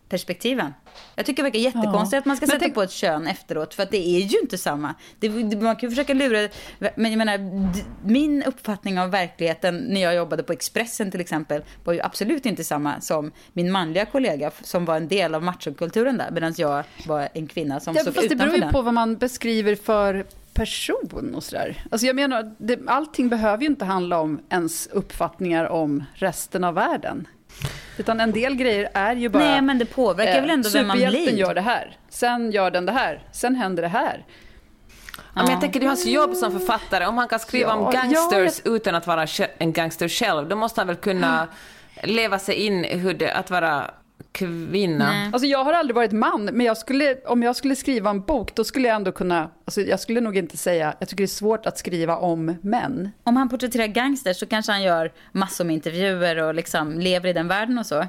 perspektiven. 0.10 0.74
Jag 1.16 1.26
tycker 1.26 1.44
det 1.44 1.50
verkar 1.50 1.60
jättekonstigt 1.60 2.14
Ja. 2.14 2.20
att 2.20 2.26
man 2.26 2.38
ska 2.38 2.46
Men 2.48 2.60
sätta 2.60 2.74
på 2.74 2.82
ett 2.82 2.92
kön 2.92 3.28
efteråt, 3.28 3.74
för 3.74 3.84
att 3.84 3.92
det 3.92 4.08
är 4.08 4.20
ju 4.20 4.40
inte 4.40 4.58
samma. 4.58 4.96
Det, 5.20 5.28
det, 5.30 5.58
man 5.58 5.76
kan 5.76 5.90
ju 5.90 5.96
försöka 5.96 6.14
lura, 6.14 6.50
men 6.96 7.12
jag 7.12 7.18
menar, 7.18 7.40
min 8.08 8.44
uppfattning 8.44 9.00
av 9.00 9.10
verkligheten 9.12 9.78
när 9.78 10.02
jag 10.02 10.16
jobbade 10.16 10.44
på 10.44 10.54
Expressen 10.54 11.12
till 11.12 11.22
exempel, 11.22 11.64
var 11.84 11.94
ju 11.94 12.02
absolut 12.02 12.46
inte 12.46 12.64
samma 12.64 13.02
som 13.02 13.32
min 13.54 13.72
manliga 13.72 14.06
kollega 14.06 14.52
som 14.62 14.86
var 14.86 14.98
en 14.98 15.08
del 15.08 15.36
av 15.36 15.44
machokulturen 15.44 16.18
där, 16.18 16.32
medan 16.32 16.54
jag 16.58 16.84
var 17.08 17.30
en 17.34 17.48
kvinna 17.48 17.80
som 17.80 17.96
Ja, 17.96 18.04
såg 18.04 18.14
fast 18.16 18.30
det 18.30 18.36
utanför 18.36 18.46
beror 18.46 18.56
ju 18.56 18.62
den. 18.62 18.72
på 18.74 18.82
vad 18.82 18.94
man 18.94 19.16
beskriver 19.18 19.76
för 19.76 20.26
person 20.54 21.36
och 21.36 21.44
sådär. 21.44 21.84
Alltså 21.92 22.08
jag 22.08 22.16
menar, 22.16 22.56
det, 22.58 22.80
allting 22.88 23.30
behöver 23.30 23.64
ju 23.64 23.70
inte 23.70 23.86
handla 23.86 24.20
om 24.20 24.42
ens 24.50 24.88
uppfattningar 24.88 25.66
om 25.66 26.04
resten 26.14 26.64
av 26.64 26.74
världen. 26.74 27.28
Utan 27.98 28.20
en 28.20 28.32
del 28.32 28.56
grejer 28.56 28.90
är 28.94 29.16
ju 29.16 29.30
bara... 29.30 29.44
Nej, 29.44 29.62
men 29.62 29.80
det 29.80 29.86
påverkar 29.86 30.42
väl 30.42 30.50
ändå 30.50 30.70
vem 30.70 30.88
man 30.88 30.98
Superhjälten 30.98 31.34
blir. 31.34 31.46
gör 31.46 31.56
det 31.56 31.62
här, 31.62 31.98
sen 32.10 32.52
gör 32.52 32.72
den 32.72 32.86
det 32.86 32.92
här, 32.92 33.24
sen 33.32 33.56
händer 33.56 33.84
det 33.84 33.90
här. 33.90 34.26
Ja, 35.16 35.42
men 35.42 35.52
jag 35.52 35.62
tänker 35.62 35.80
det 35.80 35.86
är 35.86 35.88
hans 35.88 36.06
jobb 36.06 36.36
som 36.36 36.52
författare. 36.52 37.06
Om 37.06 37.18
han 37.18 37.28
kan 37.28 37.40
skriva 37.40 37.74
om 37.74 37.84
Ja, 37.84 37.92
gangsters 37.92 38.62
utan 38.66 38.96
att 38.96 39.08
vara 39.08 39.28
en 39.58 39.74
gangster 39.74 40.08
själv, 40.08 40.50
då 40.50 40.56
måste 40.56 40.82
han 40.82 40.88
väl 40.88 40.96
kunna 40.96 41.48
leva 42.04 42.40
sig 42.40 42.56
in 42.56 42.84
hur 42.84 43.14
det 43.14 43.34
att 43.34 43.50
vara 43.50 43.92
kvinna. 44.32 45.30
Alltså 45.34 45.48
jag 45.48 45.64
har 45.64 45.74
aldrig 45.74 45.96
varit 45.96 46.12
man, 46.12 46.46
men 46.46 46.66
jag 46.66 46.78
skulle, 46.78 47.16
om 47.26 47.44
jag 47.44 47.56
skulle 47.56 47.76
skriva 47.76 48.10
en 48.10 48.22
bok, 48.22 48.56
då 48.56 48.64
skulle 48.64 48.88
jag 48.88 48.96
ändå 48.96 49.12
kunna... 49.12 49.50
Alltså 49.66 49.82
jag 49.82 50.00
skulle 50.00 50.22
nog 50.22 50.38
inte 50.38 50.58
säga... 50.58 50.96
Jag 51.00 51.10
tycker 51.10 51.24
det 51.24 51.26
är 51.26 51.28
svårt 51.28 51.66
att 51.66 51.78
skriva 51.78 52.18
om 52.18 52.56
män. 52.62 53.12
Om 53.24 53.36
han 53.36 53.50
porträtterar 53.50 53.88
gangsters 53.88 54.38
så 54.38 54.46
kanske 54.46 54.72
han 54.72 54.84
gör 54.84 55.12
massor 55.32 55.66
med 55.66 55.74
intervjuer 55.74 56.38
och 56.44 56.56
liksom 56.56 57.00
lever 57.00 57.30
i 57.30 57.34
den 57.34 57.48
världen 57.48 57.80
och 57.80 57.86
så. 57.86 58.06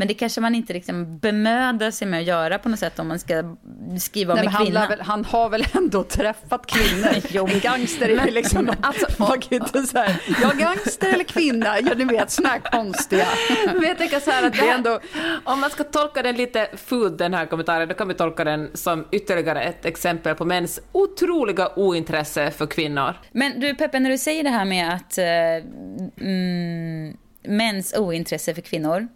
Men 0.00 0.08
det 0.08 0.14
kanske 0.14 0.40
man 0.40 0.54
inte 0.54 0.72
liksom 0.72 1.18
bemödar 1.18 1.90
sig 1.90 2.08
med 2.08 2.20
att 2.20 2.26
göra 2.26 2.58
på 2.58 2.68
något 2.68 2.78
sätt 2.78 2.98
om 2.98 3.08
man 3.08 3.18
ska 3.18 3.56
skriva 3.98 4.32
om 4.32 4.36
Nej, 4.36 4.46
en 4.46 4.52
han, 4.52 4.64
kvinna. 4.64 4.80
lär 4.80 4.88
väl, 4.88 5.00
han 5.00 5.24
har 5.24 5.48
väl 5.48 5.66
ändå 5.74 6.04
träffat 6.04 6.66
kvinnor? 6.66 7.48
en 7.52 7.60
gangster 7.60 8.08
är 8.08 8.26
ju 8.26 8.30
liksom... 8.30 8.64
Men 8.64 8.76
alltså- 8.82 9.06
man 9.18 9.40
kan 9.40 9.58
inte 9.58 9.82
så 9.82 9.98
här, 9.98 10.16
ja 10.42 10.50
gangster 10.58 11.12
eller 11.12 11.24
kvinna, 11.24 11.80
ja 11.80 11.94
ni 11.96 12.04
vet 12.04 12.30
såna 12.30 12.48
här 12.48 12.58
konstiga. 12.58 13.26
Men 13.74 13.82
jag 13.82 13.98
tänker 13.98 14.20
så 14.20 14.30
här 14.30 14.46
att 14.46 14.52
det 14.52 14.68
är 14.68 14.74
ändå- 14.74 15.00
om 15.44 15.60
man 15.60 15.70
ska 15.70 15.84
tolka 15.84 16.22
den 16.22 16.36
lite 16.36 16.68
fult 16.76 17.18
den 17.18 17.34
här 17.34 17.46
kommentaren, 17.46 17.88
då 17.88 17.94
kan 17.94 18.08
vi 18.08 18.14
tolka 18.14 18.44
den 18.44 18.70
som 18.74 19.06
ytterligare 19.12 19.62
ett 19.62 19.84
exempel 19.84 20.34
på 20.34 20.44
mäns 20.44 20.80
otroliga 20.92 21.68
ointresse 21.76 22.50
för 22.50 22.66
kvinnor. 22.66 23.14
Men 23.32 23.60
du 23.60 23.74
Peppe, 23.74 24.00
när 24.00 24.10
du 24.10 24.18
säger 24.18 24.44
det 24.44 24.50
här 24.50 24.64
med 24.64 24.94
att 24.94 25.18
eh, 25.18 26.24
mm, 26.26 27.16
mäns 27.42 27.94
ointresse 27.96 28.54
för 28.54 28.62
kvinnor. 28.62 29.08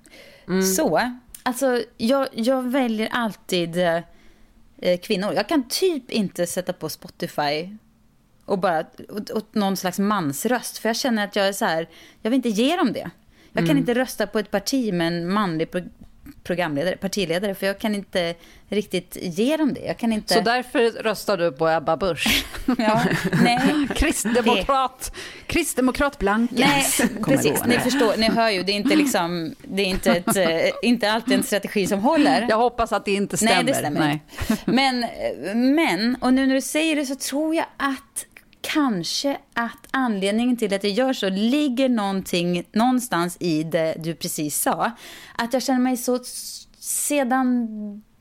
Så, 0.76 1.10
alltså 1.42 1.82
jag, 1.96 2.28
jag 2.32 2.62
väljer 2.62 3.08
alltid 3.12 3.78
eh, 3.78 4.98
kvinnor. 5.02 5.32
Jag 5.32 5.48
kan 5.48 5.68
typ 5.68 6.10
inte 6.10 6.46
sätta 6.46 6.72
på 6.72 6.88
Spotify 6.88 7.68
och 8.44 8.58
bara 8.58 8.84
åt, 9.08 9.30
åt 9.30 9.54
någon 9.54 9.76
slags 9.76 9.98
mansröst. 9.98 10.78
För 10.78 10.88
jag 10.88 10.96
känner 10.96 11.24
att 11.24 11.36
jag 11.36 11.48
är 11.48 11.52
så 11.52 11.64
här, 11.64 11.88
jag 12.22 12.30
vill 12.30 12.36
inte 12.36 12.48
ge 12.48 12.76
dem 12.76 12.92
det. 12.92 13.10
Jag 13.52 13.66
kan 13.66 13.78
inte 13.78 13.94
rösta 13.94 14.26
på 14.26 14.38
ett 14.38 14.50
parti 14.50 14.94
med 14.94 15.06
en 15.06 15.32
manlig 15.32 15.70
programledare, 16.44 16.96
partiledare, 16.96 17.54
för 17.54 17.66
jag 17.66 17.78
kan 17.78 17.94
inte 17.94 18.34
riktigt 18.68 19.16
ge 19.20 19.56
dem 19.56 19.74
det. 19.74 19.80
Jag 19.80 19.98
kan 19.98 20.12
inte... 20.12 20.34
Så 20.34 20.40
därför 20.40 21.02
röstar 21.02 21.36
du 21.36 21.52
på 21.52 21.68
Ebba 21.68 21.96
Busch? 21.96 22.44
Ja, 22.78 23.02
nej. 23.42 23.60
Kristdemokrat, 23.94 25.16
kristdemokrat 25.46 26.18
blankens. 26.18 27.00
Nej, 27.00 27.08
precis. 27.24 27.64
Ni 27.66 27.78
förstår, 27.78 28.16
ni 28.16 28.30
hör 28.30 28.50
ju, 28.50 28.62
det 28.62 28.72
är 28.72 28.76
inte 28.76 28.96
liksom, 28.96 29.54
det 29.62 29.82
är 29.82 29.86
inte, 29.86 30.12
ett, 30.12 30.36
eh, 30.36 30.70
inte 30.82 31.12
alltid 31.12 31.34
en 31.34 31.42
strategi 31.42 31.86
som 31.86 32.00
håller. 32.00 32.46
Jag 32.48 32.56
hoppas 32.56 32.92
att 32.92 33.04
det 33.04 33.12
inte 33.12 33.36
stämmer. 33.36 33.54
Nej, 33.54 33.64
det 33.64 33.74
stämmer 33.74 34.12
inte. 34.12 34.56
Men, 34.64 35.04
eh, 35.04 35.54
men, 35.54 36.16
och 36.20 36.34
nu 36.34 36.46
när 36.46 36.54
du 36.54 36.60
säger 36.60 36.96
det 36.96 37.06
så 37.06 37.14
tror 37.14 37.54
jag 37.54 37.66
att 37.76 38.26
kanske 38.72 39.38
att 39.54 39.86
anledningen 39.90 40.56
till 40.56 40.74
att 40.74 40.84
jag 40.84 40.92
gör 40.92 41.12
så 41.12 41.28
ligger 41.28 41.88
någonting 41.88 42.64
någonstans 42.72 43.36
i 43.40 43.62
det 43.62 43.94
du 43.98 44.14
precis 44.14 44.60
sa. 44.60 44.90
Att 45.38 45.52
jag 45.52 45.62
känner 45.62 45.80
mig 45.80 45.96
så 45.96 46.20
sedan 46.78 47.68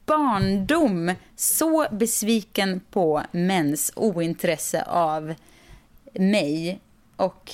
barndom 0.06 1.14
så 1.36 1.88
besviken 1.92 2.82
på 2.92 3.24
mäns 3.32 3.92
ointresse 3.96 4.84
av 4.84 5.34
mig 6.14 6.80
och 7.16 7.52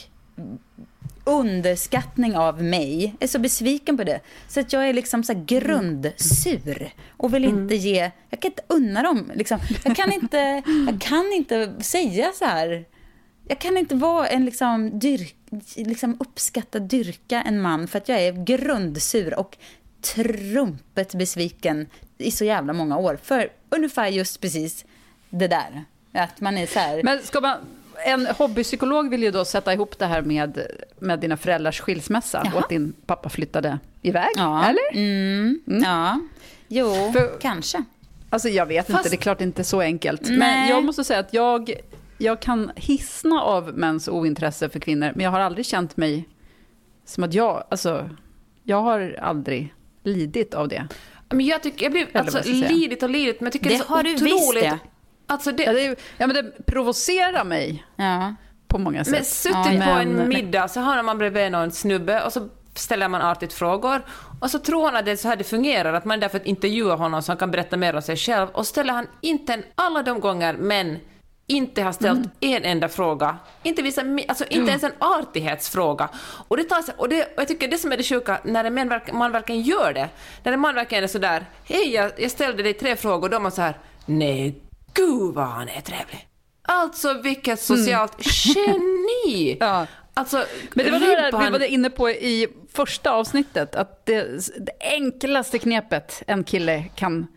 underskattning 1.30 2.36
av 2.36 2.63
mig. 2.63 3.03
Jag 3.03 3.23
är 3.23 3.27
så 3.27 3.39
besviken 3.39 3.97
på 3.97 4.03
det. 4.03 4.19
Så 4.47 4.59
att 4.59 4.73
jag 4.73 4.89
är 4.89 4.93
liksom 4.93 5.23
så 5.23 5.34
här 5.34 5.43
grundsur 5.45 6.93
och 7.17 7.34
vill 7.34 7.45
inte 7.45 7.75
ge... 7.75 8.11
Jag 8.30 8.39
kan 8.39 8.51
inte 8.51 8.63
unna 8.67 9.03
dem. 9.03 9.32
Liksom. 9.36 9.59
Jag, 9.84 9.95
kan 9.95 10.13
inte, 10.13 10.63
jag 10.88 11.01
kan 11.01 11.34
inte 11.34 11.73
säga 11.80 12.32
så 12.36 12.45
här. 12.45 12.86
Jag 13.47 13.59
kan 13.59 13.77
inte 13.77 13.95
vara 13.95 14.27
en 14.27 14.45
liksom, 14.45 14.99
dyrk, 14.99 15.36
liksom 15.75 16.17
uppskatta, 16.19 16.80
dyrka 16.80 17.41
en 17.41 17.61
man 17.61 17.88
för 17.88 17.97
att 17.97 18.09
jag 18.09 18.21
är 18.21 18.45
grundsur 18.45 19.39
och 19.39 19.57
trumpet 20.01 21.15
besviken 21.15 21.88
i 22.17 22.32
så 22.32 22.45
jävla 22.45 22.73
många 22.73 22.97
år. 22.97 23.19
För 23.23 23.49
ungefär 23.69 24.07
just 24.07 24.41
precis 24.41 24.86
det 25.30 25.47
där. 25.47 25.84
Att 26.11 26.41
man 26.41 26.57
är 26.57 26.67
så 26.67 26.80
här... 26.80 27.03
Men 27.03 27.19
ska 27.23 27.41
man, 27.41 27.57
en 28.05 28.25
hobbypsykolog 28.37 29.09
vill 29.09 29.23
ju 29.23 29.31
då 29.31 29.45
sätta 29.45 29.73
ihop 29.73 29.99
det 29.99 30.05
här 30.05 30.21
med, 30.21 30.61
med 30.99 31.19
dina 31.19 31.37
föräldrars 31.37 31.81
skilsmässa 31.81 32.41
Jaha. 32.45 32.53
och 32.53 32.59
att 32.59 32.69
din 32.69 32.93
pappa 33.05 33.29
flyttade 33.29 33.79
iväg, 34.01 34.29
Ja. 34.35 34.63
eller? 34.65 34.91
Mm, 34.93 35.59
Ja, 35.65 36.19
jo, 36.67 37.11
För- 37.13 37.39
kanske. 37.39 37.83
Alltså 38.29 38.49
jag 38.49 38.65
vet 38.65 38.87
Fast- 38.87 38.97
inte, 38.99 39.09
det 39.09 39.15
är 39.15 39.21
klart 39.21 39.41
inte 39.41 39.63
så 39.63 39.81
enkelt. 39.81 40.21
Men 40.29 40.37
Nej. 40.39 40.69
jag 40.69 40.83
måste 40.83 41.03
säga 41.03 41.19
att 41.19 41.33
jag, 41.33 41.73
jag 42.17 42.39
kan 42.39 42.71
hissna 42.75 43.41
av 43.41 43.77
mäns 43.77 44.07
ointresse 44.07 44.69
för 44.69 44.79
kvinnor, 44.79 45.11
men 45.15 45.23
jag 45.23 45.31
har 45.31 45.39
aldrig 45.39 45.65
känt 45.65 45.97
mig 45.97 46.27
som 47.05 47.23
att 47.23 47.33
jag, 47.33 47.63
alltså, 47.69 48.09
jag 48.63 48.81
har 48.81 49.17
aldrig 49.21 49.73
lidit 50.03 50.53
av 50.53 50.67
det. 50.67 50.87
Men 51.29 51.45
jag 51.45 51.63
tycker, 51.63 51.83
jag 51.85 51.91
blir 51.91 52.07
vad 52.13 52.23
alltså 52.35 52.51
lidit 52.51 53.03
och 53.03 53.09
lidit, 53.09 53.39
men 53.41 53.45
jag 53.45 53.53
tycker 53.53 53.69
det, 53.69 53.75
Det 53.75 53.81
är 53.81 53.85
så 53.85 53.93
har 53.93 54.03
du 54.03 54.15
otroligt. 54.15 54.33
visst 54.33 54.53
det. 54.53 54.79
Alltså 55.30 55.51
det, 55.51 55.63
Ja, 55.63 55.73
det, 55.73 55.99
ja, 56.17 56.27
men 56.27 56.34
det 56.34 56.65
provocerar 56.65 57.43
mig 57.43 57.86
Ja. 57.95 58.36
på 58.67 58.77
många 58.77 59.03
sätt. 59.03 59.11
Men 59.13 59.25
suttit 59.25 59.84
på 59.84 59.89
en 59.89 60.27
middag 60.30 60.67
så 60.67 60.80
har 60.80 61.03
man 61.03 61.17
bredvid 61.17 61.51
någon 61.51 61.71
snubbe 61.71 62.21
och 62.25 62.34
så 62.34 62.49
ställer 62.75 63.07
man 63.07 63.21
artigt 63.21 63.53
frågor 63.53 64.01
och 64.41 64.51
så 64.51 64.59
tror 64.59 64.86
han 64.86 64.95
att 64.95 65.05
det 65.05 65.11
är 65.11 65.15
så 65.15 65.27
här 65.27 65.36
det 65.36 65.43
fungerar, 65.43 65.93
att 65.93 66.05
man 66.05 66.17
är 66.17 66.21
där 66.21 66.30
för 66.30 66.38
att 66.39 66.45
intervjua 66.45 66.95
honom 66.95 67.21
så 67.21 67.32
han 67.32 67.38
kan 67.38 67.51
berätta 67.51 67.77
mer 67.77 67.95
om 67.95 68.01
sig 68.01 68.17
själv 68.17 68.47
och 68.49 68.67
ställer 68.67 68.93
han 68.93 69.07
inte 69.21 69.53
en, 69.53 69.63
alla 69.75 70.03
de 70.03 70.19
gånger 70.19 70.53
men 70.53 70.97
inte 71.47 71.82
har 71.82 71.91
ställt 71.91 72.19
Mm. 72.19 72.30
en 72.39 72.63
enda 72.63 72.88
fråga, 72.89 73.38
inte, 73.63 73.82
visa, 73.82 74.01
alltså, 74.27 74.45
inte 74.49 74.69
ens 74.71 74.84
en 74.84 74.91
artighetsfråga. 74.99 76.09
Och, 76.47 76.57
det 76.57 76.63
tar 76.63 76.82
sig, 76.82 76.93
och, 76.97 77.09
det, 77.09 77.23
och 77.23 77.30
jag 77.41 77.47
tycker 77.47 77.67
det 77.67 77.77
som 77.77 77.91
är 77.91 77.97
det 77.97 78.03
sjuka, 78.03 78.39
när 78.43 78.63
en 78.63 78.73
man, 78.75 78.89
verk- 78.89 79.11
man 79.13 79.32
verkligen 79.32 79.61
gör 79.61 79.93
det, 79.93 80.09
när 80.43 80.51
en 80.53 80.59
man 80.59 80.75
verkligen 80.75 81.03
är 81.03 81.07
sådär, 81.07 81.45
hej 81.63 81.93
jag, 81.93 82.11
jag 82.17 82.32
ställde 82.32 82.63
dig 82.63 82.73
tre 82.73 82.95
frågor, 82.95 83.30
då 83.30 83.36
är 83.36 83.41
man 83.41 83.51
så 83.51 83.61
här, 83.61 83.77
nej 84.05 84.61
gud 84.99 85.33
vad 85.33 85.45
han 85.45 85.69
är 85.69 85.81
trevlig. 85.81 86.27
Alltså 86.61 87.13
vilket 87.13 87.59
socialt 87.59 88.17
geni! 88.45 89.57
Ja. 89.59 89.87
Alltså, 90.13 90.45
Men 90.73 90.85
det 90.85 90.91
var 90.91 90.99
det 90.99 91.45
vi 91.45 91.59
var 91.59 91.65
inne 91.65 91.89
på 91.89 92.09
i 92.09 92.47
första 92.73 93.11
avsnittet, 93.11 93.75
att 93.75 94.05
det, 94.05 94.23
det 94.65 94.71
enklaste 94.79 95.59
knepet 95.59 96.23
en 96.27 96.43
kille 96.43 96.83
kan, 96.95 97.27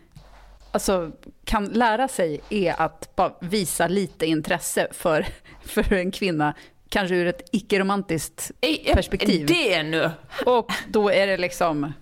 alltså, 0.71 1.11
kan 1.45 1.65
lära 1.65 2.07
sig 2.07 2.41
är 2.49 2.81
att 2.81 3.15
bara 3.15 3.33
visa 3.41 3.87
lite 3.87 4.25
intresse 4.25 4.87
för, 4.91 5.25
för 5.65 5.93
en 5.93 6.11
kvinna, 6.11 6.53
kanske 6.89 7.15
ur 7.15 7.27
ett 7.27 7.49
icke-romantiskt 7.51 8.51
perspektiv. 8.93 9.45
Det 9.47 9.83
nu! 9.83 10.11
Och 10.45 10.71
då 10.87 11.09
är 11.09 11.27
det 11.27 11.37
liksom, 11.37 11.93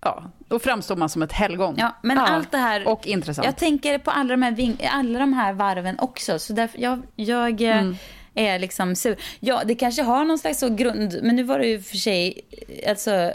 ja, 0.00 0.24
då 0.48 0.58
framstår 0.58 0.96
man 0.96 1.08
som 1.08 1.22
ett 1.22 1.32
helgon. 1.32 1.74
Ja, 1.78 1.96
men 2.02 2.18
allt 2.18 2.50
det 2.50 2.58
här... 2.58 2.88
Och 2.88 3.06
intressant. 3.06 3.46
Jag 3.46 3.56
tänker 3.56 3.98
på 3.98 4.10
alla 4.10 4.28
de 4.28 4.42
här, 4.42 4.52
ving, 4.52 4.76
alla 4.92 5.18
de 5.18 5.32
här 5.32 5.52
varven 5.52 5.98
också. 5.98 6.38
Så 6.38 6.52
därför 6.52 6.78
jag, 6.78 7.02
jag 7.16 7.62
eh, 7.62 7.78
Mm. 7.78 7.96
är 8.34 8.58
liksom 8.58 8.96
sur. 8.96 9.16
Ja, 9.40 9.62
det 9.66 9.74
kanske 9.74 10.02
har 10.02 10.24
någon 10.24 10.38
slags 10.38 10.58
så 10.58 10.68
grund... 10.68 11.18
Men 11.22 11.36
nu 11.36 11.42
var 11.42 11.58
det 11.58 11.66
ju 11.66 11.82
för 11.82 11.96
sig... 11.96 12.40
Alltså, 12.88 13.32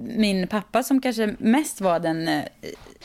min 0.00 0.46
pappa 0.46 0.82
som 0.82 1.00
kanske 1.00 1.34
mest 1.38 1.80
var 1.80 2.00
den 2.00 2.28
eh, 2.28 2.44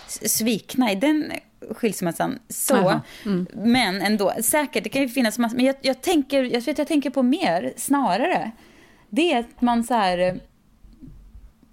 svikna 0.07 0.91
i 0.91 0.95
den 0.95 1.31
skilsmässan. 1.71 2.39
Så, 2.49 3.01
mm. 3.25 3.47
men 3.53 4.01
ändå. 4.01 4.33
Säkert, 4.41 4.83
det 4.83 4.89
kan 4.89 5.01
ju 5.01 5.09
finnas 5.09 5.39
massor. 5.39 5.55
Men 5.55 5.65
jag, 5.65 5.75
jag, 5.81 6.01
tänker, 6.01 6.43
jag, 6.43 6.61
vet, 6.61 6.77
jag 6.77 6.87
tänker 6.87 7.09
på 7.09 7.23
mer, 7.23 7.73
snarare. 7.77 8.51
Det 9.09 9.33
är 9.33 9.39
att 9.39 9.61
man 9.61 9.83
så 9.83 9.93
här... 9.93 10.39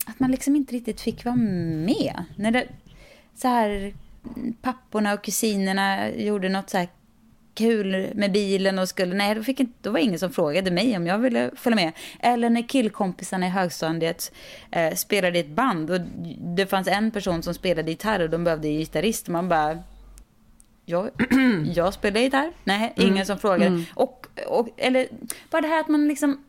att 0.07 0.20
man 0.20 0.30
liksom 0.30 0.57
inte 0.57 0.74
riktigt 0.74 1.01
fick 1.01 1.24
vara 1.24 1.36
med. 1.36 2.24
När 2.36 2.51
det, 2.51 2.66
så 3.34 3.48
här, 3.48 3.94
papporna 4.62 5.14
och 5.14 5.24
kusinerna 5.24 6.11
gjorde 6.11 6.48
något 6.48 6.70
så 6.70 6.78
här 6.78 6.88
kul 7.55 8.11
med 8.14 8.32
bilen 8.32 8.78
och 8.78 8.88
skulle, 8.88 9.14
nej 9.14 9.34
då, 9.34 9.42
fick 9.42 9.61
inte, 9.61 9.72
då 9.82 9.90
var 9.90 9.98
det 9.98 10.05
ingen 10.05 10.18
som 10.18 10.32
frågade 10.32 10.70
mig 10.70 10.96
om 10.96 11.07
jag 11.07 11.18
ville 11.18 11.51
följa 11.57 11.76
med. 11.76 11.92
Eller 12.20 12.51
när 12.51 12.68
killkompisarna 12.68 13.46
i 13.46 13.51
högstadiet 13.51 14.32
eh, 14.70 14.94
spelade 14.94 15.38
i 15.38 15.40
ett 15.40 15.48
band 15.51 15.90
och 15.90 16.01
det 16.57 16.66
fanns 16.66 16.88
en 16.88 17.11
person 17.11 17.42
som 17.42 17.55
spelade 17.55 17.90
gitarr 17.90 18.20
och 18.20 18.30
de 18.30 18.44
behövde 18.44 18.68
gitarrist. 18.68 19.28
Man 19.28 19.48
bara, 19.48 19.78
jag, 20.84 21.11
jag 21.74 21.94
spelar 21.94 22.20
gitarr. 22.20 22.53
Nej, 22.64 22.92
ingen 22.96 23.12
Mm. 23.14 23.26
som 23.26 23.38
frågar. 23.38 23.66
Mm. 23.66 23.84
Och, 23.94 24.26
och, 24.48 24.68
eller 24.76 25.09
bara 25.51 25.62
det 25.62 25.68
här 25.68 25.80
att 25.80 25.88
man 25.88 26.09
liksom 26.09 26.44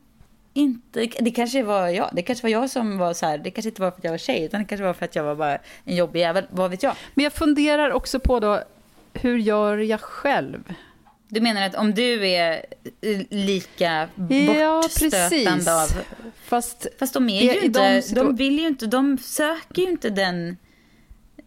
inte, 0.54 1.08
det 1.20 1.32
kanske 1.32 1.64
var 1.64 1.88
jag, 1.88 2.10
det 2.14 2.22
kanske 2.22 2.44
var 2.46 2.50
jag 2.50 2.70
som 2.70 2.98
var 2.98 3.14
så 3.14 3.26
här, 3.26 3.38
det 3.38 3.52
kanske 3.52 3.70
inte 3.70 3.82
var 3.82 3.92
för 3.92 3.98
att 3.98 4.04
jag 4.04 4.12
var 4.12 4.18
tjej, 4.18 4.44
utan 4.46 4.60
det 4.62 4.66
kanske 4.68 4.84
var 4.86 4.94
för 4.94 5.06
att 5.06 5.16
jag 5.16 5.24
var 5.24 5.36
bara 5.36 5.58
en 5.86 5.96
jobbig 5.96 6.20
jävel, 6.20 6.46
vad 6.50 6.72
vet 6.72 6.84
jag. 6.84 6.96
Men 7.14 7.24
jag 7.24 7.34
funderar 7.34 7.92
också 7.92 8.20
på 8.20 8.40
då, 8.40 8.64
hur 9.14 9.38
gör 9.38 9.78
jag 9.78 10.00
själv? 10.02 10.74
Du 11.28 11.42
menar 11.42 11.62
att 11.62 11.76
om 11.76 11.94
du 11.94 12.28
är 12.28 12.66
eh, 13.02 13.22
lika 13.30 14.10
Ja, 14.58 14.82
bortstötande 14.82 15.30
precis. 15.30 15.68
av... 15.68 15.88
Fast, 16.46 16.88
Fast 17.00 17.14
de 17.14 17.30
är 17.30 17.42
är- 17.42 17.54
ju 17.54 17.62
i 17.62 17.66
inte, 17.66 18.02
de 18.02 18.14
de, 18.16 18.36
vill 18.36 18.60
ju 18.60 18.68
inte, 18.68 18.86
de 18.86 19.18
söker 19.18 19.82
ju 19.82 19.90
inte 19.90 20.10
den 20.10 20.58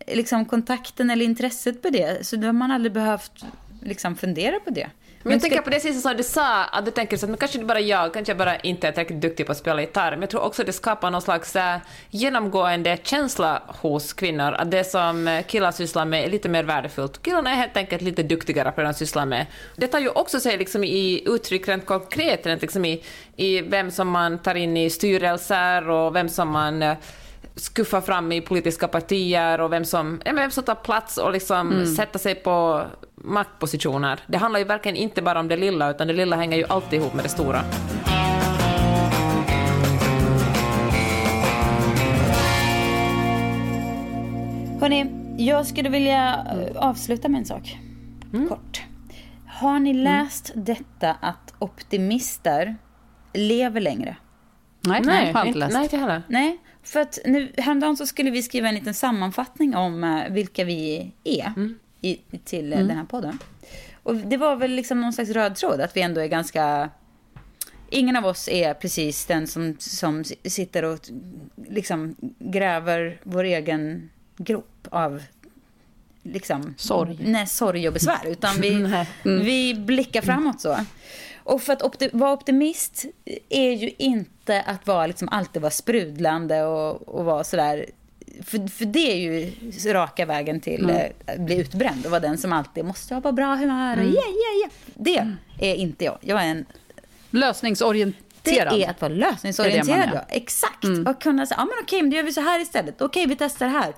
liksom 0.07 0.45
kontakten 0.45 1.11
eller 1.11 1.25
intresset 1.25 1.83
på 1.83 1.91
det. 1.91 2.27
Så 2.27 2.37
då 2.37 2.47
har 2.47 2.53
man 2.53 2.71
aldrig 2.71 2.93
behövt 2.93 3.45
liksom 3.83 4.17
fundera 4.17 4.61
på 4.61 4.71
det. 4.71 4.91
Men 5.27 5.33
jag 5.33 5.41
ska- 5.41 5.49
tänker 5.51 5.63
på 5.65 5.71
det 5.71 5.81
sista 5.81 6.09
som 6.09 6.17
du 6.17 6.23
sa, 6.23 6.65
att 6.65 6.85
du 6.85 6.91
tänker 6.91 7.17
så 7.17 7.33
att 7.33 7.39
kanske 7.39 7.59
det 7.59 7.65
bara 7.65 7.81
jag, 7.81 8.15
kanske 8.15 8.31
jag 8.31 8.39
bara 8.39 8.57
inte 8.57 8.89
är 8.89 8.93
tillräckligt 8.93 9.21
duktig 9.21 9.47
på 9.47 9.53
att 9.53 9.59
spela 9.59 9.81
gitarr, 9.81 10.11
men 10.11 10.21
jag 10.21 10.31
tror 10.31 10.43
också 10.43 10.63
att 10.63 10.67
det 10.67 10.73
skapar 10.73 11.11
någon 11.11 11.23
slags 11.23 11.57
äh, 11.57 11.77
genomgående 12.11 12.99
känsla 13.03 13.63
hos 13.67 14.13
kvinnor, 14.13 14.53
att 14.53 14.71
det 14.71 14.85
som 14.85 15.29
eh, 15.29 15.43
killar 15.45 15.73
sysslar 15.73 16.05
med 16.05 16.25
är 16.25 16.31
lite 16.31 16.49
mer 16.49 16.65
värdefullt. 16.65 17.23
Killarna 17.23 17.51
är 17.51 17.55
helt 17.55 17.77
enkelt 17.77 18.03
lite 18.03 18.23
duktigare 18.23 18.73
på 18.73 18.81
det 18.81 18.87
de 18.87 18.95
sysslar 18.95 19.27
med. 19.27 19.47
Det 19.77 19.87
tar 19.87 19.99
ju 19.99 20.09
också 20.09 20.41
sig 20.41 20.57
liksom 20.59 20.85
i 20.85 21.23
uttryck 21.27 21.69
rent 21.69 21.87
konkret, 21.87 22.47
rent 22.47 22.63
liksom 22.63 22.85
i, 22.85 23.05
i 23.37 23.61
vem 23.61 23.91
som 23.91 24.09
man 24.09 24.39
tar 24.39 24.55
in 24.55 24.77
i 24.77 24.91
styrelser 24.91 25.91
och 25.91 26.17
vem 26.17 26.29
som 26.29 26.49
man 26.49 26.83
eh, 26.83 26.95
skuffar 27.57 28.01
fram 28.01 28.33
i 28.33 28.41
politiska 28.41 28.89
partier 28.89 29.61
och 29.61 29.73
vem 29.73 29.85
som, 29.85 30.21
ja, 30.25 30.33
vem 30.33 30.51
som 30.51 30.65
tar 30.65 30.75
plats 30.75 31.17
och 31.19 31.33
liksom 31.33 31.73
Mm. 31.73 31.87
sätter 31.97 32.19
sig 32.19 32.35
på 32.35 32.83
maktpositioner. 33.25 34.21
Det 34.27 34.39
handlar 34.39 34.61
ju 34.61 34.67
verkligen 34.67 34.97
inte 34.97 35.23
bara 35.23 35.41
om 35.41 35.49
det 35.49 35.57
lilla, 35.57 35.91
utan 35.91 36.07
det 36.07 36.13
lilla 36.13 36.37
hänger 36.37 36.57
ju 36.57 36.65
alltid 36.69 37.01
ihop 37.01 37.15
med 37.15 37.25
det 37.25 37.29
stora. 37.29 37.61
Hörni, 44.81 45.07
jag 45.39 45.67
skulle 45.67 45.89
vilja 45.89 46.47
eh, 46.53 46.77
avsluta 46.77 47.29
med 47.29 47.39
en 47.39 47.45
sak. 47.45 47.79
Kort. 48.49 48.83
Har 49.47 49.79
ni 49.79 49.95
läst 49.95 50.53
detta 50.55 51.17
att 51.21 51.55
optimister 51.59 52.77
lever 53.33 53.81
längre? 53.81 54.17
Nej, 54.81 55.01
Nej, 55.05 55.27
jag 55.27 55.35
har 55.35 55.47
inte 55.47 55.59
läst. 55.59 55.73
nej, 55.75 55.83
inte 55.83 55.97
heller. 55.97 56.23
Nej, 56.29 56.59
för 56.83 57.01
att 57.01 57.19
nu, 57.25 57.53
häromdagen 57.57 57.97
så 57.97 58.07
skulle 58.07 58.31
vi 58.31 58.43
skriva 58.43 58.69
en 58.69 58.75
liten 58.75 58.95
sammanfattning 58.95 59.77
om 59.77 60.05
eh, 60.05 60.33
vilka 60.33 60.65
vi 60.65 61.13
är 61.25 61.53
i, 62.05 62.21
till 62.45 62.73
eh, 62.73 62.79
den 62.79 62.97
här 62.97 63.05
podden. 63.05 63.39
Och 64.03 64.17
det 64.17 64.37
var 64.37 64.57
väl 64.57 64.71
liksom 64.71 65.01
någon 65.01 65.13
slags 65.13 65.31
röd 65.31 65.57
tråd 65.57 65.81
att 65.81 65.97
vi 65.97 66.01
ändå 66.01 66.21
är 66.21 66.27
ganska... 66.27 66.91
Ingen 67.91 68.17
av 68.17 68.27
oss 68.27 68.49
är 68.49 68.75
precis 68.75 69.27
den 69.27 69.47
som, 69.47 69.77
som 69.79 70.25
sitter 70.45 70.83
och 70.83 70.99
liksom 71.69 72.17
gräver 72.39 73.21
vår 73.23 73.45
egen 73.45 74.11
grop 74.37 74.89
av 74.91 75.23
liksom, 76.23 76.75
Sorg. 76.79 77.19
Nej, 77.21 77.47
sorg 77.47 77.89
och 77.89 77.95
besvär. 77.95 78.27
Utan 78.27 78.61
vi, 78.61 78.75
Nej. 78.83 79.07
vi 79.23 79.75
blickar 79.75 80.23
framåt 80.23 80.61
så. 80.61 80.77
Och 81.45 81.63
för 81.63 81.73
att 81.73 81.83
opti- 81.83 82.11
vara 82.13 82.33
optimist 82.33 83.05
är 83.49 83.73
ju 83.73 83.91
inte 83.99 84.63
att 84.63 84.87
vara, 84.87 85.07
liksom, 85.07 85.29
alltid 85.29 85.63
vara 85.63 85.71
sprudlande 85.71 86.63
och, 86.65 87.09
och 87.09 87.25
vara 87.25 87.45
sådär. 87.45 87.87
För, 88.43 88.69
för 88.69 88.85
det 88.85 89.13
är 89.13 89.17
ju 89.17 89.53
raka 89.93 90.27
vägen 90.27 90.61
till 90.61 90.85
Mm. 90.85 90.97
eh, 90.97 91.35
att 91.35 91.41
bli 91.41 91.57
utbränd 91.61 92.05
och 92.05 92.11
vara 92.11 92.21
den 92.21 92.39
som 92.39 92.53
alltid 92.53 92.85
måste 92.85 93.15
ha 93.15 93.33
bra 93.33 93.55
humör. 93.55 93.97
Och 93.97 94.03
yeah, 94.05 94.15
yeah, 94.15 94.57
yeah. 94.61 94.71
Det 95.59 95.71
är 95.71 95.75
inte 95.75 96.05
jag. 96.05 96.19
Jag 96.21 96.43
är 96.43 96.47
en 96.47 96.65
det 97.31 97.39
Lösningsorienterad. 97.39 98.73
är 98.81 98.91
att 98.91 99.01
vara 99.01 99.09
Det 99.09 99.15
det 99.15 99.21
lösningsorienterad. 99.31 99.99
man 99.99 100.09
är. 100.09 100.15
ja. 100.15 100.25
Exakt. 100.29 100.85
Och 101.09 101.23
kunna 101.23 101.47
säga, 101.47 101.57
ja 101.59 101.65
men 101.65 101.75
okej, 101.83 102.03
men 102.03 102.11
då 102.11 102.17
gör 102.17 102.23
vi 102.25 102.33
så 102.33 102.41
här 102.41 102.61
istället. 102.63 103.01
Okej, 103.03 103.27
vi 103.27 103.37
testar 103.37 103.67
det 103.67 103.73
här. 103.73 103.95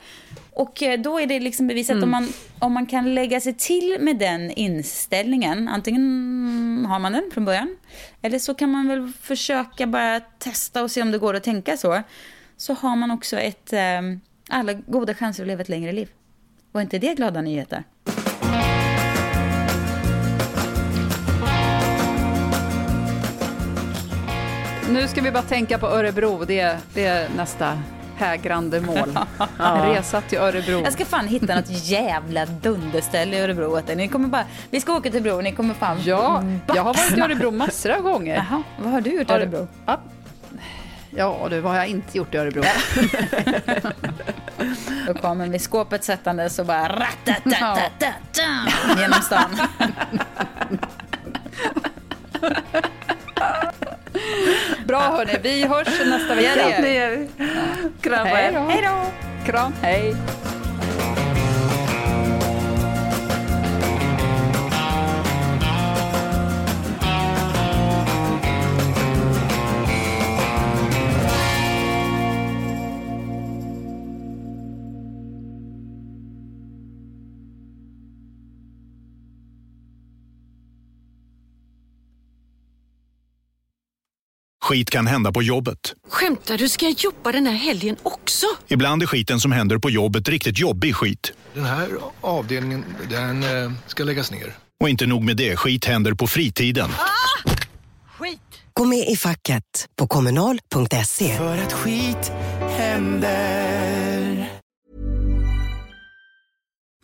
Och 0.53 0.83
eh, 0.83 1.01
då 1.01 1.21
är 1.21 1.27
det 1.27 1.41
liksom 1.41 1.67
bevisat 1.67 2.03
om, 2.03 2.11
man, 2.11 2.29
om 2.59 2.73
man 2.73 2.87
kan 2.87 3.15
lägga 3.15 3.41
sig 3.41 3.55
till 3.55 3.97
med 4.01 4.19
den 4.19 4.51
inställningen. 4.51 5.69
Antingen 5.69 6.87
har 6.89 6.99
man 6.99 7.13
den 7.13 7.31
från 7.35 7.45
början. 7.45 7.77
Eller 8.23 8.39
så 8.39 8.55
kan 8.55 8.71
man 8.71 8.89
väl 8.89 9.13
försöka 9.23 9.87
bara 9.87 10.21
testa 10.21 10.83
och 10.83 10.91
se 10.91 11.03
om 11.03 11.11
det 11.11 11.19
går 11.19 11.35
att 11.35 11.45
tänka 11.45 11.77
så. 11.77 12.03
Så 12.57 12.75
har 12.75 12.97
man 12.97 13.11
också 13.11 13.37
ett, 13.39 13.73
eh, 13.73 13.79
alla 14.49 14.73
goda 14.73 15.15
chanser 15.15 15.43
att 15.43 15.47
leva 15.49 15.63
ett 15.63 15.69
längre 15.69 15.93
liv. 15.93 16.09
Var 16.73 16.83
inte 16.83 16.99
det 16.99 17.15
glada 17.15 17.41
nyheter? 17.41 17.85
Nu 24.91 25.09
ska 25.09 25.21
vi 25.21 25.31
bara 25.31 25.43
tänka 25.43 25.79
på 25.79 25.87
Örebro. 25.87 26.45
Det 26.45 26.61
är, 26.61 26.79
det 26.95 27.05
är 27.07 27.29
nästa 27.37 27.79
hägrande 28.17 28.81
mål. 28.81 29.19
En 29.59 29.83
resa 29.95 30.21
till 30.21 30.39
Örebro. 30.39 30.81
Jag 30.85 30.93
ska 30.93 31.05
fan 31.05 31.29
hitta 31.29 31.55
något 31.55 31.71
jävla 31.89 32.47
dunderställe 32.47 33.37
i 33.37 33.41
Örebro. 33.41 33.81
Ni 33.97 34.09
kommer 34.09 34.29
bara, 34.29 34.45
vi 34.71 34.81
ska 34.81 34.93
åka 34.97 35.11
till 35.11 35.21
Örebro, 35.27 35.41
ni 35.41 35.53
kommer 35.53 35.75
fan 35.75 35.99
Ja, 36.05 36.43
jag 36.67 36.85
har 36.85 36.95
varit 36.95 37.19
i. 37.19 37.21
Örebro 37.21 37.51
massor 37.51 37.91
av 37.91 38.01
gånger. 38.03 38.35
Jaha, 38.35 38.63
vad 38.83 38.93
har 38.93 39.01
du 39.01 39.11
gjort 39.11 39.21
i 39.21 39.25
du- 39.25 39.33
Örebro? 39.35 39.69
Ja. 41.17 41.39
Ja, 41.43 41.49
du, 41.49 41.61
vad 41.61 41.73
har 41.73 41.79
jag 41.79 41.89
inte 41.89 42.19
gjort 42.19 42.35
i 42.35 42.39
Örebro? 42.39 42.63
Då 45.07 45.15
kommer 45.15 45.47
vi 45.47 45.59
skåpet 45.59 46.05
sättande 46.05 46.51
så 46.51 46.65
bara 46.65 46.89
ratatatatata 46.89 48.15
genom 48.99 49.21
stan. 49.23 49.57
Bra 54.87 55.01
hörni, 55.01 55.39
vi 55.43 55.67
hörs 55.67 55.89
nästa 56.07 56.35
vecka. 56.35 56.81
Det 56.81 56.95
gör 56.95 57.11
vi. 57.11 57.29
Kram 58.01 58.29
på 58.29 58.35
Hej 58.35 58.55
er. 58.55 58.61
Hej 58.61 58.83
då! 58.83 59.07
Kram, 59.53 59.73
hej. 59.83 60.17
Skit 84.67 84.91
kan 84.91 85.07
hända 85.07 85.33
på 85.33 85.43
jobbet. 85.43 85.95
Skämtar 86.09 86.59
du? 86.59 86.69
Ska 86.69 86.85
jag 86.87 86.95
jobba 86.99 87.33
den 87.33 87.47
här 87.47 87.55
helgen 87.55 87.97
också? 88.03 88.47
Ibland 88.69 89.03
är 89.03 89.07
skiten 89.07 89.41
som 89.41 89.53
händer 89.53 89.79
på 89.79 89.91
jobbet 89.91 90.29
riktigt 90.29 90.59
jobbig 90.59 90.95
skit. 90.95 91.33
Den 91.55 91.65
här 91.65 91.89
avdelningen, 92.21 92.85
den 93.11 93.43
eh, 93.43 93.73
ska 93.87 94.05
läggas 94.05 94.31
ner. 94.31 94.57
Och 94.81 94.89
inte 94.89 95.07
nog 95.07 95.23
med 95.23 95.37
det, 95.37 95.57
skit 95.57 95.85
händer 95.85 96.15
på 96.15 96.27
fritiden. 96.27 96.91
Skit! 98.19 98.41
Gå 98.73 98.85
med 98.85 99.09
i 99.09 99.17
facket 99.17 99.89
på 99.97 100.07
kommunal.se. 100.07 101.37
För 101.37 101.59
att 101.59 101.73
skit 101.73 102.33
händer. 102.77 104.16